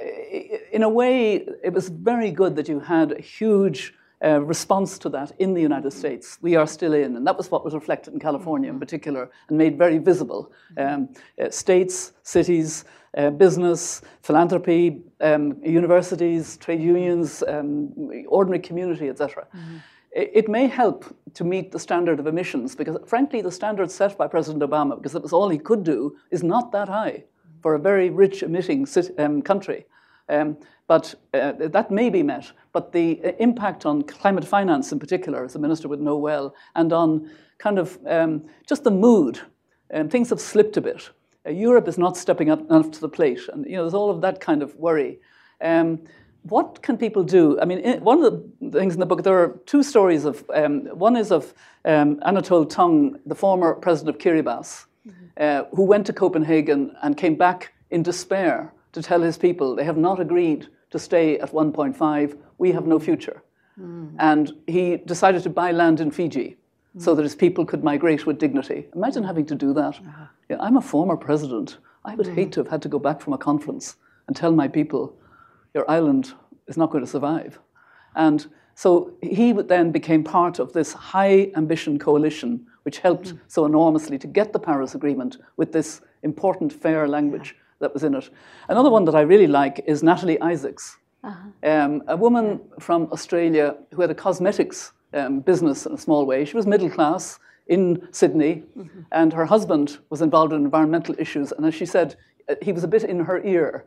in 0.72 0.84
a 0.84 0.89
way, 0.89 1.46
it 1.63 1.74
was 1.74 1.89
very 1.89 2.32
good 2.32 2.56
that 2.56 2.68
you 2.68 2.80
had 2.80 3.12
a 3.12 3.22
huge 3.22 3.94
uh, 4.24 4.42
response 4.42 4.98
to 5.00 5.10
that 5.10 5.32
in 5.39 5.54
the 5.54 5.62
United 5.62 5.92
States. 5.92 6.38
We 6.42 6.56
are 6.56 6.68
still 6.68 6.94
in, 6.94 7.16
and 7.16 7.27
that 7.27 7.38
was 7.38 7.51
what 7.51 7.63
was 7.63 7.74
reflected 7.74 8.13
in 8.13 8.20
California 8.20 8.70
in 8.70 8.80
particular 8.80 9.30
and 9.50 9.58
made 9.58 9.77
very 9.77 9.98
visible. 9.98 10.51
Um, 10.77 11.10
uh, 11.42 11.50
states, 11.50 12.13
cities, 12.24 12.86
uh, 13.16 13.30
business, 13.32 14.01
philanthropy, 14.22 15.01
um, 15.22 15.58
universities, 15.63 16.58
trade 16.58 16.82
unions, 16.82 17.44
um, 17.48 17.92
ordinary 18.27 18.60
community, 18.60 19.10
etc. 19.10 19.48
Mm-hmm 19.56 19.77
it 20.18 20.50
may 20.50 20.68
help 20.68 21.06
to 21.36 21.44
meet 21.44 21.72
the 21.72 21.80
standard 21.80 22.20
of 22.20 22.26
emissions 22.26 22.76
because, 22.76 22.98
frankly, 23.06 23.42
the 23.42 23.52
standard 23.52 23.92
set 23.92 24.18
by 24.18 24.28
President 24.28 24.64
Obama, 24.64 24.96
because 24.98 25.14
it 25.14 25.22
was 25.22 25.32
all 25.32 25.50
he 25.50 25.60
could 25.60 25.84
do, 25.84 26.16
is 26.32 26.44
not 26.44 26.72
that 26.72 26.90
high 26.90 27.24
for 27.62 27.76
a 27.76 27.80
very 27.80 28.10
rich 28.10 28.42
emitting 28.42 28.88
um, 29.20 29.42
country. 29.42 29.86
Um, 30.30 30.58
but 30.88 31.14
uh, 31.34 31.54
that 31.60 31.92
may 31.92 32.10
be 32.10 32.24
met. 32.24 32.52
But 32.72 32.92
the 32.92 33.22
uh, 33.24 33.32
impact 33.40 33.86
on 33.86 34.02
climate 34.04 34.46
finance, 34.46 34.92
in 34.92 35.00
particular, 35.00 35.44
as 35.46 35.54
the 35.54 35.60
minister 35.60 35.88
would 35.88 36.02
know 36.02 36.18
well, 36.18 36.56
and 36.76 36.92
on 36.92 37.30
kind 37.60 37.78
of 37.78 38.00
um, 38.08 38.46
just 38.68 38.84
the 38.84 38.92
mood, 38.92 39.40
um, 39.94 40.10
things 40.10 40.30
have 40.30 40.42
slipped 40.42 40.78
a 40.78 40.82
bit. 40.82 41.10
Uh, 41.46 41.52
Europe 41.52 41.88
is 41.88 41.98
not 41.98 42.18
stepping 42.18 42.50
up 42.50 42.62
enough 42.62 42.90
to 42.92 43.02
the 43.02 43.10
plate, 43.10 43.42
and 43.54 43.66
you 43.66 43.76
know 43.76 43.84
there's 43.84 43.94
all 43.94 44.10
of 44.10 44.22
that 44.22 44.40
kind 44.40 44.64
of 44.64 44.76
worry. 44.76 45.20
What 46.50 46.82
can 46.82 46.98
people 46.98 47.24
do? 47.24 47.60
I 47.60 47.66
mean, 47.66 48.00
one 48.01 48.24
of 48.24 48.44
the 48.62 48.80
things 48.80 48.94
in 48.94 49.00
the 49.00 49.06
book, 49.06 49.24
there 49.24 49.38
are 49.38 49.60
two 49.66 49.84
stories 49.84 50.25
of, 50.25 50.44
um, 50.54 50.86
one 50.88 51.16
is 51.16 51.32
of 51.32 51.54
um, 51.86 52.18
Anote 52.18 52.70
Tong, 52.70 53.20
the 53.25 53.36
former 53.36 53.74
president 53.74 54.16
of 54.16 54.22
Kiribati, 54.22 54.86
uh, 55.38 55.63
who 55.75 55.84
went 55.84 56.06
to 56.08 56.13
Copenhagen 56.13 56.96
and 57.01 57.18
came 57.18 57.36
back 57.36 57.74
in 57.92 58.04
despair 58.04 58.74
to 58.94 59.01
tell 59.01 59.22
his 59.22 59.38
people 59.38 59.75
they 59.75 59.84
have 59.84 59.98
not 59.98 60.20
agreed 60.20 60.68
to 60.92 61.00
stay 61.00 61.38
at 61.39 61.51
1.5, 61.51 62.38
we 62.58 62.72
have 62.72 62.86
no 62.88 63.00
future. 63.00 63.44
And 64.20 64.54
he 64.66 64.98
decided 64.98 65.44
to 65.44 65.50
buy 65.50 65.72
land 65.72 66.00
in 66.00 66.12
Fiji 66.12 66.58
so 66.98 67.13
that 67.13 67.22
his 67.22 67.36
people 67.36 67.63
could 67.66 67.84
migrate 67.84 68.25
with 68.25 68.39
dignity. 68.39 68.88
Imagine 68.96 69.24
having 69.24 69.46
to 69.46 69.56
do 69.56 69.74
that. 69.74 70.00
Yeah, 70.50 70.58
I'm 70.60 70.77
a 70.77 70.82
former 70.82 71.16
president. 71.16 71.77
I 72.04 72.16
would 72.16 72.27
hate 72.27 72.51
to 72.54 72.60
have 72.62 72.70
had 72.70 72.82
to 72.84 72.89
go 72.89 72.98
back 72.98 73.22
from 73.22 73.34
a 73.34 73.38
conference 73.38 73.98
and 74.27 74.36
tell 74.36 74.51
my 74.51 74.68
people, 74.68 75.16
your 75.78 75.90
island 75.90 76.34
is 76.68 76.78
not 76.78 76.90
going 76.92 77.06
to 77.06 77.10
survive. 77.18 77.60
And 78.16 78.40
so 78.76 79.12
he 79.22 79.46
then 79.54 79.92
became 79.92 80.24
part 80.24 80.60
of 80.60 80.74
this 80.74 80.94
high 80.94 81.52
ambition 81.56 81.98
coalition, 82.00 82.66
which 82.84 83.00
helped 83.00 83.34
so 83.48 83.66
enormously 83.66 84.18
to 84.20 84.28
get 84.28 84.54
the 84.54 84.60
Paris 84.60 84.96
Agreement 84.96 85.38
with 85.56 85.72
this 85.72 86.02
important 86.24 86.72
fair 86.74 87.08
language 87.08 87.56
that 87.80 87.94
was 87.94 88.04
in 88.04 88.16
it. 88.16 88.30
Another 88.70 88.90
one 88.90 89.06
that 89.06 89.16
I 89.16 89.22
really 89.22 89.48
like 89.48 89.84
is 89.86 90.04
Natalie 90.04 90.40
Isaacs, 90.42 90.98
um, 91.64 92.04
a 92.08 92.18
woman 92.18 92.60
from 92.80 93.08
Australia 93.12 93.76
who 93.94 94.02
had 94.02 94.12
a 94.12 94.16
cosmetics 94.16 94.94
um, 95.14 95.40
business 95.42 95.86
in 95.86 95.94
a 95.94 95.98
small 95.98 96.26
way. 96.26 96.46
She 96.46 96.58
was 96.58 96.66
middle 96.66 96.90
class 96.90 97.40
in 97.68 98.08
Sydney, 98.12 98.64
and 99.12 99.34
her 99.34 99.46
husband 99.46 99.98
was 100.10 100.22
involved 100.22 100.54
in 100.54 100.64
environmental 100.66 101.16
issues. 101.20 101.52
And 101.52 101.66
as 101.66 101.76
she 101.76 101.86
said, 101.86 102.16
uh, 102.50 102.56
he 102.62 102.72
was 102.72 102.84
a 102.84 102.88
bit 102.88 103.04
in 103.04 103.20
her 103.20 103.44
ear. 103.44 103.86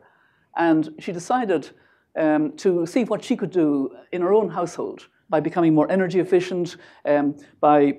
And 0.55 0.89
she 0.99 1.11
decided 1.11 1.69
um, 2.15 2.55
to 2.57 2.85
see 2.85 3.03
what 3.03 3.23
she 3.23 3.35
could 3.35 3.51
do 3.51 3.95
in 4.11 4.21
her 4.21 4.33
own 4.33 4.49
household 4.49 5.07
by 5.29 5.39
becoming 5.39 5.73
more 5.73 5.89
energy 5.89 6.19
efficient, 6.19 6.75
um, 7.05 7.37
by 7.59 7.97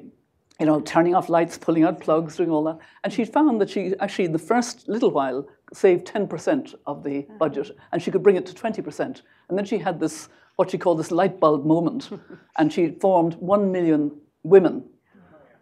you 0.61 0.67
know, 0.67 0.81
turning 0.81 1.15
off 1.15 1.29
lights, 1.29 1.59
pulling 1.59 1.83
out 1.83 2.01
plugs, 2.01 2.37
doing 2.37 2.51
all 2.51 2.63
that. 2.63 2.79
And 3.03 3.13
she 3.13 3.25
found 3.25 3.61
that 3.61 3.71
she 3.71 3.95
actually, 3.99 4.29
the 4.29 4.39
first 4.39 4.89
little 4.89 5.11
while, 5.11 5.49
saved 5.73 6.07
10% 6.07 6.75
of 6.87 7.03
the 7.03 7.27
budget, 7.39 7.77
and 7.91 8.01
she 8.01 8.11
could 8.11 8.23
bring 8.23 8.37
it 8.37 8.47
to 8.47 8.55
20%. 8.55 9.23
And 9.49 9.59
then 9.59 9.65
she 9.65 9.79
had 9.79 9.99
this, 9.99 10.29
what 10.57 10.71
she 10.71 10.79
called 10.79 11.01
this 11.01 11.11
light 11.11 11.41
bulb 11.41 11.65
moment, 11.65 12.11
and 12.59 12.73
she 12.73 12.91
formed 13.01 13.35
1 13.35 13.73
million 13.73 14.13
women. 14.45 14.85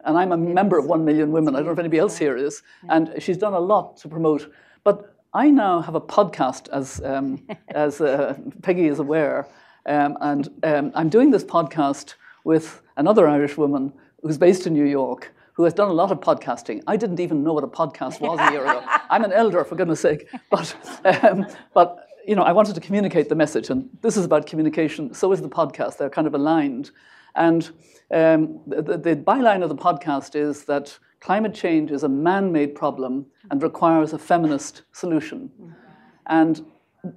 And 0.04 0.18
I'm 0.18 0.32
a 0.32 0.36
member 0.36 0.78
of 0.78 0.86
1 0.86 1.04
million 1.04 1.30
women. 1.30 1.54
I 1.54 1.60
don't 1.60 1.66
know 1.66 1.72
if 1.72 1.78
anybody 1.78 1.98
else 1.98 2.18
here 2.18 2.36
is. 2.36 2.62
And 2.88 3.14
she's 3.20 3.36
done 3.36 3.54
a 3.54 3.60
lot 3.60 3.96
to 3.98 4.08
promote. 4.08 4.52
But 4.82 5.14
I 5.32 5.48
now 5.50 5.80
have 5.80 5.94
a 5.94 6.00
podcast, 6.00 6.68
as, 6.70 7.00
um, 7.04 7.46
as 7.68 8.00
uh, 8.00 8.36
Peggy 8.62 8.86
is 8.86 8.98
aware, 8.98 9.46
um, 9.86 10.18
and 10.20 10.48
um, 10.64 10.92
I'm 10.94 11.08
doing 11.08 11.30
this 11.30 11.44
podcast 11.44 12.14
with 12.44 12.82
another 12.96 13.28
Irish 13.28 13.56
woman 13.56 13.92
who's 14.22 14.38
based 14.38 14.66
in 14.66 14.72
New 14.72 14.84
York, 14.84 15.32
who 15.52 15.62
has 15.64 15.72
done 15.72 15.88
a 15.88 15.92
lot 15.92 16.10
of 16.10 16.20
podcasting. 16.20 16.82
I 16.86 16.96
didn't 16.96 17.20
even 17.20 17.44
know 17.44 17.52
what 17.52 17.64
a 17.64 17.68
podcast 17.68 18.20
was 18.20 18.40
a 18.40 18.50
year 18.52 18.62
ago. 18.62 18.82
I'm 19.10 19.22
an 19.22 19.32
elder, 19.32 19.64
for 19.64 19.76
goodness 19.76 20.00
sake. 20.00 20.28
But, 20.50 20.74
um, 21.22 21.46
but 21.74 22.08
you 22.26 22.34
know, 22.34 22.42
I 22.42 22.52
wanted 22.52 22.74
to 22.74 22.80
communicate 22.80 23.28
the 23.28 23.34
message, 23.34 23.70
and 23.70 23.88
this 24.02 24.16
is 24.16 24.24
about 24.24 24.46
communication. 24.46 25.14
So 25.14 25.32
is 25.32 25.40
the 25.40 25.48
podcast. 25.48 25.96
They're 25.96 26.10
kind 26.10 26.26
of 26.26 26.34
aligned. 26.34 26.90
And 27.36 27.70
um, 28.10 28.60
the, 28.66 28.98
the 28.98 29.16
byline 29.16 29.62
of 29.62 29.68
the 29.68 29.76
podcast 29.76 30.34
is 30.34 30.64
that 30.64 30.98
climate 31.20 31.54
change 31.54 31.90
is 31.90 32.02
a 32.02 32.08
man-made 32.08 32.74
problem 32.74 33.26
and 33.50 33.62
requires 33.62 34.12
a 34.12 34.18
feminist 34.18 34.82
solution. 34.92 35.50
And 36.26 36.64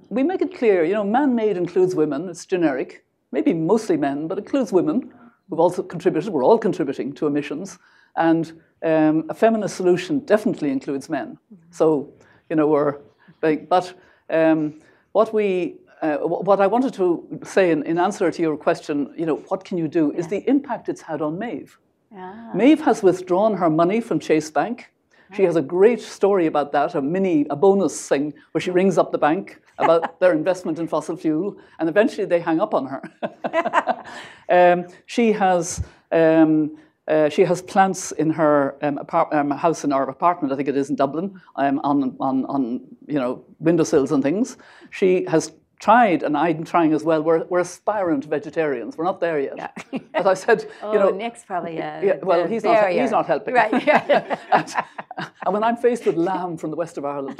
we 0.08 0.22
make 0.22 0.42
it 0.42 0.56
clear, 0.56 0.84
you 0.84 0.94
know, 0.94 1.04
man-made 1.04 1.56
includes 1.56 1.94
women. 1.94 2.28
It's 2.28 2.46
generic, 2.46 3.04
maybe 3.32 3.52
mostly 3.52 3.96
men, 3.96 4.28
but 4.28 4.38
includes 4.38 4.72
women 4.72 5.12
who've 5.48 5.60
also 5.60 5.82
contributed. 5.82 6.32
We're 6.32 6.44
all 6.44 6.58
contributing 6.58 7.12
to 7.14 7.26
emissions, 7.26 7.78
and 8.16 8.52
um, 8.82 9.24
a 9.28 9.34
feminist 9.34 9.76
solution 9.76 10.20
definitely 10.20 10.70
includes 10.70 11.08
men. 11.08 11.38
So, 11.70 12.12
you 12.48 12.56
know, 12.56 12.66
we're 12.66 12.98
big. 13.40 13.68
But 13.68 13.94
um, 14.30 14.80
what 15.12 15.34
we 15.34 15.76
uh, 16.02 16.18
what 16.18 16.60
I 16.60 16.66
wanted 16.66 16.92
to 16.94 17.40
say 17.44 17.70
in, 17.70 17.82
in, 17.84 17.98
answer 17.98 18.30
to 18.30 18.42
your 18.42 18.56
question, 18.58 19.14
you 19.16 19.24
know, 19.24 19.36
what 19.48 19.64
can 19.64 19.78
you 19.78 19.88
do, 19.88 20.12
is 20.12 20.28
the 20.28 20.46
impact 20.48 20.88
it's 20.90 21.00
had 21.00 21.22
on 21.22 21.38
Maeve. 21.38 21.78
Ah. 22.16 22.50
Maeve 22.54 22.80
has 22.80 23.02
withdrawn 23.02 23.54
her 23.54 23.70
money 23.70 24.00
from 24.00 24.18
Chase 24.18 24.50
Bank. 24.50 24.90
She 25.34 25.42
has 25.44 25.56
a 25.56 25.62
great 25.62 26.00
story 26.00 26.46
about 26.46 26.70
that, 26.72 26.94
a 26.94 27.02
mini, 27.02 27.46
a 27.50 27.56
bonus 27.56 28.08
thing 28.08 28.34
where 28.52 28.60
she 28.62 28.70
rings 28.70 28.98
up 28.98 29.10
the 29.10 29.18
bank 29.18 29.60
about 29.78 30.20
their 30.20 30.32
investment 30.32 30.78
in 30.78 30.86
fossil 30.86 31.16
fuel, 31.16 31.56
and 31.78 31.88
eventually 31.88 32.24
they 32.24 32.40
hang 32.40 32.60
up 32.60 32.72
on 32.74 32.86
her. 32.86 34.04
um, 34.48 34.86
she 35.06 35.32
has. 35.32 35.82
Um, 36.12 36.76
uh, 37.06 37.28
she 37.28 37.42
has 37.42 37.60
plants 37.60 38.12
in 38.12 38.30
her 38.30 38.78
um, 38.80 38.96
apart- 38.96 39.30
um, 39.34 39.50
house 39.50 39.84
in 39.84 39.92
our 39.92 40.08
apartment, 40.08 40.54
I 40.54 40.56
think 40.56 40.70
it 40.70 40.76
is 40.76 40.88
in 40.88 40.96
Dublin, 40.96 41.38
um, 41.56 41.78
on, 41.80 42.16
on, 42.18 42.46
on 42.46 42.80
you 43.06 43.20
know 43.20 43.44
windowsills 43.58 44.10
and 44.10 44.22
things. 44.22 44.56
She 44.88 45.26
has 45.28 45.52
tried, 45.84 46.22
and 46.22 46.34
I'm 46.34 46.64
trying 46.64 46.94
as 46.94 47.04
well. 47.04 47.22
We're, 47.22 47.44
we're 47.44 47.60
aspirant 47.60 48.24
vegetarians. 48.24 48.96
We're 48.96 49.04
not 49.04 49.20
there 49.20 49.38
yet. 49.38 49.56
Yeah. 49.56 49.98
As 50.14 50.26
I 50.26 50.32
said, 50.32 50.70
oh, 50.82 50.92
you 50.92 50.98
know, 50.98 51.10
Nick's 51.10 51.44
probably 51.44 51.76
uh, 51.78 52.00
yeah, 52.00 52.16
well, 52.22 52.46
he's 52.46 52.64
not, 52.64 52.90
he's 52.90 53.10
not 53.10 53.26
helping. 53.26 53.52
Right. 53.52 53.86
Yeah. 53.86 54.38
and, 54.52 54.74
and, 55.44 55.52
when 55.52 55.62
I'm 55.62 55.76
faced 55.76 56.06
with 56.06 56.16
lamb 56.16 56.56
from 56.56 56.70
the 56.70 56.76
west 56.76 56.96
of 56.96 57.04
Ireland, 57.04 57.36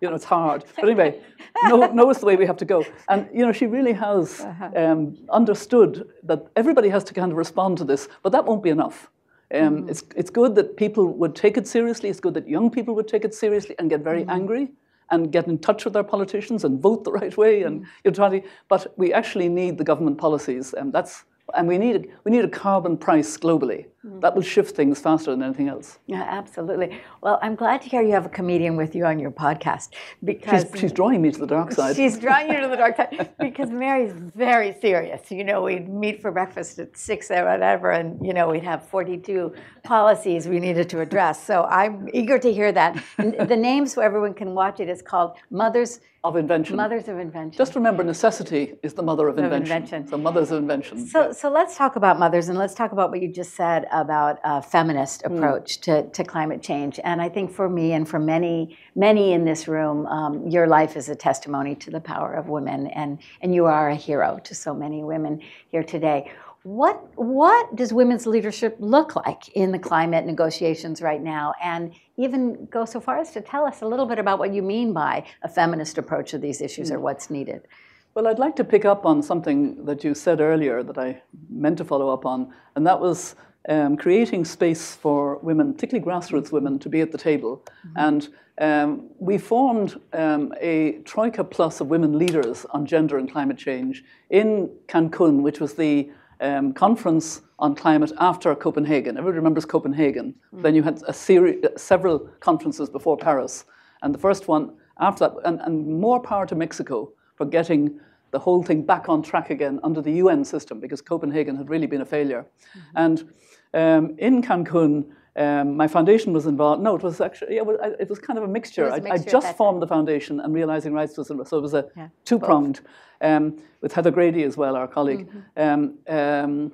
you 0.00 0.08
know, 0.08 0.14
it's 0.14 0.24
hard. 0.24 0.64
But 0.74 0.84
anyway, 0.88 1.20
know 1.66 2.08
it's 2.08 2.20
the 2.20 2.26
way 2.26 2.36
we 2.36 2.46
have 2.46 2.56
to 2.56 2.64
go. 2.64 2.82
And 3.08 3.28
you 3.32 3.44
know, 3.44 3.52
she 3.52 3.66
really 3.66 3.92
has 3.92 4.40
uh-huh. 4.40 4.70
um, 4.74 5.18
understood 5.28 6.08
that 6.22 6.46
everybody 6.56 6.88
has 6.88 7.04
to 7.04 7.14
kind 7.14 7.30
of 7.30 7.36
respond 7.36 7.76
to 7.78 7.84
this, 7.84 8.08
but 8.22 8.32
that 8.32 8.46
won't 8.46 8.62
be 8.62 8.70
enough. 8.70 9.10
Um, 9.54 9.82
mm. 9.82 9.90
it's, 9.90 10.02
it's 10.16 10.30
good 10.30 10.54
that 10.54 10.78
people 10.78 11.06
would 11.06 11.36
take 11.36 11.58
it 11.58 11.68
seriously. 11.68 12.08
It's 12.08 12.18
good 12.18 12.34
that 12.34 12.48
young 12.48 12.70
people 12.70 12.94
would 12.94 13.06
take 13.06 13.24
it 13.26 13.34
seriously 13.34 13.74
and 13.78 13.90
get 13.90 14.00
very 14.00 14.24
mm. 14.24 14.30
angry 14.30 14.72
and 15.10 15.32
get 15.32 15.46
in 15.46 15.58
touch 15.58 15.84
with 15.84 15.96
our 15.96 16.04
politicians 16.04 16.64
and 16.64 16.80
vote 16.80 17.04
the 17.04 17.12
right 17.12 17.36
way. 17.36 17.62
And 17.62 17.82
mm. 17.82 17.86
you 18.04 18.10
know, 18.10 18.42
but 18.68 18.92
we 18.96 19.12
actually 19.12 19.48
need 19.48 19.78
the 19.78 19.84
government 19.84 20.18
policies, 20.18 20.72
and 20.74 20.92
that's 20.92 21.24
and 21.52 21.68
we 21.68 21.78
need, 21.78 21.96
a, 21.96 22.02
we 22.24 22.30
need 22.30 22.44
a 22.44 22.48
carbon 22.48 22.96
price 22.96 23.36
globally. 23.36 23.86
Mm. 24.04 24.20
That 24.20 24.34
will 24.34 24.42
shift 24.42 24.74
things 24.74 24.98
faster 24.98 25.30
than 25.30 25.42
anything 25.42 25.68
else. 25.68 25.98
Yeah, 26.06 26.22
absolutely. 26.22 27.00
Well, 27.22 27.38
I'm 27.42 27.54
glad 27.54 27.82
to 27.82 27.88
hear 27.88 28.02
you 28.02 28.12
have 28.12 28.26
a 28.26 28.30
comedian 28.30 28.76
with 28.76 28.94
you 28.94 29.04
on 29.04 29.18
your 29.18 29.30
podcast 29.30 29.90
because 30.22 30.66
she's, 30.72 30.80
she's 30.80 30.92
drawing 30.92 31.22
me 31.22 31.30
to 31.30 31.38
the 31.38 31.46
dark 31.46 31.72
side. 31.72 31.96
She's 31.96 32.18
drawing 32.18 32.50
you 32.50 32.60
to 32.60 32.68
the 32.68 32.76
dark 32.76 32.96
side 32.96 33.30
because 33.38 33.70
Mary's 33.70 34.12
very 34.34 34.74
serious. 34.80 35.30
You 35.30 35.44
know, 35.44 35.62
we'd 35.62 35.88
meet 35.88 36.20
for 36.20 36.30
breakfast 36.30 36.78
at 36.78 36.96
six 36.96 37.30
or 37.30 37.44
whatever, 37.44 37.90
and 37.90 38.24
you 38.24 38.32
know 38.32 38.48
we'd 38.48 38.64
have 38.64 38.86
42 38.88 39.54
policies 39.82 40.48
we 40.48 40.60
needed 40.60 40.88
to 40.90 41.00
address. 41.00 41.44
So 41.44 41.64
I'm 41.64 42.08
eager 42.12 42.38
to 42.38 42.52
hear 42.52 42.72
that. 42.72 43.02
the 43.16 43.56
name, 43.56 43.86
so 43.86 44.02
everyone 44.02 44.34
can 44.34 44.54
watch 44.54 44.80
it, 44.80 44.88
is 44.88 45.02
called 45.02 45.36
Mothers 45.50 46.00
of 46.24 46.36
invention. 46.36 46.76
Mothers 46.76 47.06
of 47.06 47.18
invention. 47.18 47.56
Just 47.56 47.74
remember, 47.74 48.02
necessity 48.02 48.74
is 48.82 48.94
the 48.94 49.02
mother 49.02 49.28
of, 49.28 49.36
of 49.38 49.44
invention. 49.44 49.76
invention. 49.76 50.08
So 50.08 50.16
mothers 50.16 50.50
of 50.50 50.58
invention. 50.58 51.06
So, 51.06 51.26
yeah. 51.26 51.32
so 51.32 51.50
let's 51.50 51.76
talk 51.76 51.96
about 51.96 52.18
mothers, 52.18 52.48
and 52.48 52.58
let's 52.58 52.72
talk 52.74 52.92
about 52.92 53.10
what 53.10 53.20
you 53.20 53.28
just 53.28 53.54
said 53.54 53.86
about 53.92 54.38
a 54.42 54.62
feminist 54.62 55.22
hmm. 55.22 55.34
approach 55.34 55.78
mm. 55.78 55.82
to, 55.82 56.08
to 56.08 56.24
climate 56.24 56.62
change. 56.62 56.98
And 57.04 57.20
I 57.20 57.28
think 57.28 57.52
for 57.52 57.68
me 57.68 57.92
and 57.92 58.08
for 58.08 58.18
many, 58.18 58.76
many 58.96 59.32
in 59.34 59.44
this 59.44 59.68
room, 59.68 60.06
um, 60.06 60.48
your 60.48 60.66
life 60.66 60.96
is 60.96 61.10
a 61.10 61.14
testimony 61.14 61.74
to 61.76 61.90
the 61.90 62.00
power 62.00 62.32
of 62.32 62.48
women, 62.48 62.86
and, 62.88 63.18
and 63.42 63.54
you 63.54 63.66
are 63.66 63.90
a 63.90 63.94
hero 63.94 64.40
to 64.44 64.54
so 64.54 64.74
many 64.74 65.04
women 65.04 65.42
here 65.68 65.84
today. 65.84 66.32
What, 66.64 67.06
what 67.16 67.76
does 67.76 67.92
women's 67.92 68.26
leadership 68.26 68.76
look 68.80 69.14
like 69.16 69.48
in 69.50 69.70
the 69.70 69.78
climate 69.78 70.24
negotiations 70.24 71.02
right 71.02 71.22
now? 71.22 71.52
And 71.62 71.92
even 72.16 72.66
go 72.70 72.86
so 72.86 73.00
far 73.00 73.18
as 73.18 73.32
to 73.32 73.42
tell 73.42 73.66
us 73.66 73.82
a 73.82 73.86
little 73.86 74.06
bit 74.06 74.18
about 74.18 74.38
what 74.38 74.52
you 74.54 74.62
mean 74.62 74.94
by 74.94 75.26
a 75.42 75.48
feminist 75.48 75.98
approach 75.98 76.30
to 76.30 76.38
these 76.38 76.62
issues 76.62 76.90
mm. 76.90 76.94
or 76.94 77.00
what's 77.00 77.28
needed. 77.28 77.68
Well, 78.14 78.26
I'd 78.28 78.38
like 78.38 78.56
to 78.56 78.64
pick 78.64 78.86
up 78.86 79.04
on 79.04 79.22
something 79.22 79.84
that 79.84 80.04
you 80.04 80.14
said 80.14 80.40
earlier 80.40 80.82
that 80.82 80.96
I 80.96 81.20
meant 81.50 81.76
to 81.78 81.84
follow 81.84 82.08
up 82.08 82.24
on, 82.24 82.54
and 82.76 82.86
that 82.86 82.98
was 82.98 83.34
um, 83.68 83.98
creating 83.98 84.46
space 84.46 84.94
for 84.94 85.36
women, 85.38 85.74
particularly 85.74 86.06
grassroots 86.06 86.50
women, 86.50 86.78
to 86.78 86.88
be 86.88 87.00
at 87.02 87.12
the 87.12 87.18
table. 87.18 87.62
Mm-hmm. 87.86 87.96
And 87.96 88.28
um, 88.58 89.10
we 89.18 89.36
formed 89.36 90.00
um, 90.12 90.54
a 90.60 91.00
Troika 91.04 91.42
Plus 91.42 91.80
of 91.80 91.88
women 91.88 92.16
leaders 92.16 92.64
on 92.70 92.86
gender 92.86 93.18
and 93.18 93.30
climate 93.30 93.58
change 93.58 94.04
in 94.30 94.70
Cancun, 94.86 95.42
which 95.42 95.60
was 95.60 95.74
the 95.74 96.08
um, 96.44 96.72
conference 96.72 97.40
on 97.58 97.74
climate 97.74 98.12
after 98.18 98.54
Copenhagen. 98.54 99.16
Everybody 99.16 99.38
remembers 99.38 99.64
Copenhagen. 99.64 100.34
Mm. 100.54 100.62
Then 100.62 100.74
you 100.74 100.82
had 100.82 101.02
a 101.08 101.12
series, 101.12 101.64
several 101.76 102.18
conferences 102.40 102.90
before 102.90 103.16
Paris, 103.16 103.64
and 104.02 104.14
the 104.14 104.18
first 104.18 104.46
one 104.46 104.76
after 105.00 105.28
that, 105.28 105.36
and, 105.44 105.60
and 105.62 105.86
more 106.00 106.20
power 106.20 106.46
to 106.46 106.54
Mexico 106.54 107.12
for 107.36 107.46
getting 107.46 107.98
the 108.30 108.38
whole 108.38 108.62
thing 108.62 108.82
back 108.82 109.08
on 109.08 109.22
track 109.22 109.50
again 109.50 109.80
under 109.82 110.02
the 110.02 110.12
UN 110.12 110.44
system 110.44 110.80
because 110.80 111.00
Copenhagen 111.00 111.56
had 111.56 111.70
really 111.70 111.86
been 111.86 112.02
a 112.02 112.06
failure. 112.06 112.44
Mm-hmm. 112.76 112.96
And 112.96 113.32
um, 113.72 114.16
in 114.18 114.42
Cancun, 114.42 115.06
Um, 115.36 115.76
my 115.76 115.88
foundation 115.88 116.32
was 116.32 116.46
involved. 116.46 116.82
No, 116.82 116.94
it 116.94 117.02
was 117.02 117.20
actually, 117.20 117.56
yeah, 117.56 117.62
well, 117.62 117.78
I- 117.82 117.94
it 117.98 118.08
was 118.08 118.18
kind 118.18 118.38
of 118.38 118.44
a 118.44 118.48
mixture. 118.48 118.86
A 118.86 118.92
I, 118.92 118.96
I 118.96 119.00
mixture 119.00 119.14
at 119.28 119.32
just 119.32 119.56
formed 119.56 119.82
the 119.82 119.86
foundation 119.86 120.40
and 120.40 120.54
Realizing 120.54 120.92
Rights 120.92 121.16
was, 121.16 121.28
so 121.28 121.58
it 121.58 121.60
was 121.60 121.74
a 121.74 121.88
Yeah, 121.96 122.08
two 122.24 122.38
pronged 122.38 122.80
um, 123.20 123.58
with 123.80 123.92
Heather 123.92 124.10
Grady 124.12 124.44
as 124.44 124.56
well, 124.56 124.76
our 124.76 124.86
colleague. 124.86 125.28
Um, 125.56 125.98
um, 126.08 126.72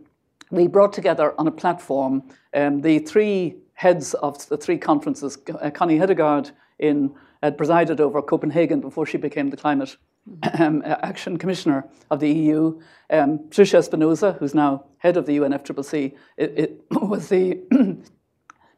we 0.50 0.66
brought 0.66 0.92
together 0.92 1.34
on 1.38 1.46
a 1.46 1.50
platform 1.50 2.22
um, 2.54 2.80
the 2.82 2.98
three 2.98 3.56
heads 3.74 4.14
of 4.14 4.46
the 4.48 4.56
three 4.58 4.76
conferences. 4.78 5.38
Uh, 5.60 5.70
Connie 5.70 5.96
Hedegaard 5.98 6.50
in, 6.78 7.14
had 7.42 7.56
presided 7.56 8.00
over 8.00 8.20
Copenhagen 8.20 8.80
before 8.80 9.06
she 9.06 9.16
became 9.16 9.48
the 9.48 9.56
Climate 9.56 9.96
um, 10.58 10.82
Action 10.84 11.38
Commissioner 11.38 11.88
of 12.10 12.20
the 12.20 12.28
EU. 12.30 12.78
Um, 13.08 13.38
Tricia 13.48 13.78
Espinosa, 13.78 14.32
who's 14.38 14.54
now 14.54 14.84
head 14.98 15.16
of 15.16 15.24
the 15.24 15.38
UNFCCC, 15.38 16.14
it, 16.36 16.58
it 16.58 16.82
was 16.90 17.28
the 17.28 17.58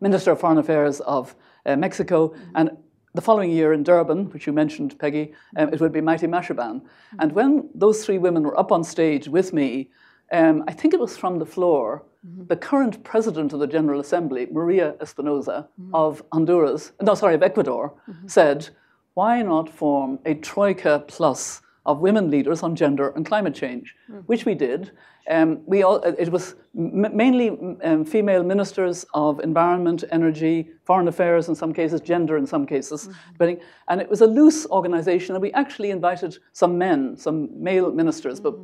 Minister 0.02 0.32
of 0.32 0.40
Foreign 0.40 0.58
Affairs 0.58 1.00
of 1.00 1.34
uh, 1.64 1.76
Mexico. 1.76 2.34
And 2.54 2.70
the 3.14 3.22
following 3.22 3.50
year 3.50 3.72
in 3.72 3.82
Durban, 3.82 4.30
which 4.30 4.46
you 4.46 4.52
mentioned, 4.52 4.98
Peggy, 4.98 5.32
um, 5.56 5.72
it 5.72 5.80
would 5.80 5.92
be 5.92 6.00
Maite 6.00 6.28
Mashabane. 6.28 6.82
And 7.18 7.32
when 7.32 7.68
those 7.74 8.04
three 8.04 8.18
women 8.18 8.42
were 8.42 8.58
up 8.58 8.72
on 8.72 8.82
stage 8.84 9.28
with 9.28 9.52
me, 9.52 9.90
um, 10.32 10.64
I 10.66 10.72
think 10.72 10.92
it 10.92 11.00
was 11.00 11.16
from 11.16 11.38
the 11.38 11.46
floor, 11.46 12.04
the 12.46 12.56
current 12.56 13.02
president 13.04 13.52
of 13.52 13.60
the 13.60 13.66
General 13.66 14.00
Assembly, 14.00 14.46
Maria 14.50 14.94
Espinosa 15.00 15.68
of 15.92 16.22
Honduras, 16.32 16.92
no, 17.00 17.14
sorry, 17.14 17.34
of 17.34 17.42
Ecuador, 17.42 17.92
said, 18.26 18.68
why 19.14 19.42
not 19.42 19.68
form 19.68 20.18
a 20.24 20.34
Troika 20.34 21.04
plus 21.06 21.60
of 21.84 22.00
women 22.00 22.30
leaders 22.30 22.62
on 22.62 22.76
gender 22.76 23.10
and 23.10 23.26
climate 23.26 23.54
change, 23.54 23.96
which 24.26 24.44
we 24.44 24.54
did. 24.54 24.92
Um, 25.28 25.62
we 25.66 25.82
all, 25.82 25.96
it 26.02 26.30
was 26.30 26.56
m- 26.76 27.16
mainly 27.16 27.50
um, 27.82 28.04
female 28.04 28.42
ministers 28.42 29.04
of 29.14 29.40
environment, 29.40 30.04
energy, 30.10 30.70
foreign 30.84 31.08
affairs 31.08 31.48
in 31.48 31.54
some 31.54 31.72
cases, 31.72 32.00
gender 32.00 32.36
in 32.36 32.46
some 32.46 32.66
cases, 32.66 33.08
depending. 33.32 33.60
And 33.88 34.00
it 34.00 34.08
was 34.08 34.20
a 34.20 34.26
loose 34.26 34.66
organization, 34.66 35.34
and 35.34 35.42
we 35.42 35.52
actually 35.52 35.90
invited 35.90 36.38
some 36.52 36.76
men, 36.78 37.16
some 37.16 37.48
male 37.62 37.92
ministers, 37.92 38.40
but 38.40 38.54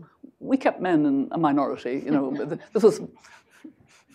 we 0.40 0.56
kept 0.56 0.80
men 0.80 1.06
in 1.06 1.28
a 1.32 1.38
minority. 1.38 2.02
You 2.04 2.10
know, 2.10 2.58
this 2.72 2.82
was 2.82 3.00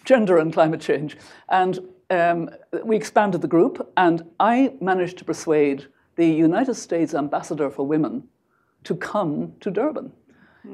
gender 0.05 0.37
and 0.37 0.51
climate 0.51 0.81
change. 0.81 1.17
And 1.49 1.79
um, 2.09 2.49
we 2.83 2.95
expanded 2.95 3.41
the 3.41 3.47
group, 3.47 3.91
and 3.97 4.23
I 4.39 4.73
managed 4.81 5.17
to 5.19 5.25
persuade 5.25 5.87
the 6.15 6.27
United 6.27 6.75
States 6.75 7.13
ambassador 7.13 7.69
for 7.69 7.87
women 7.87 8.27
to 8.83 8.95
come 8.95 9.53
to 9.59 9.71
Durban, 9.71 10.11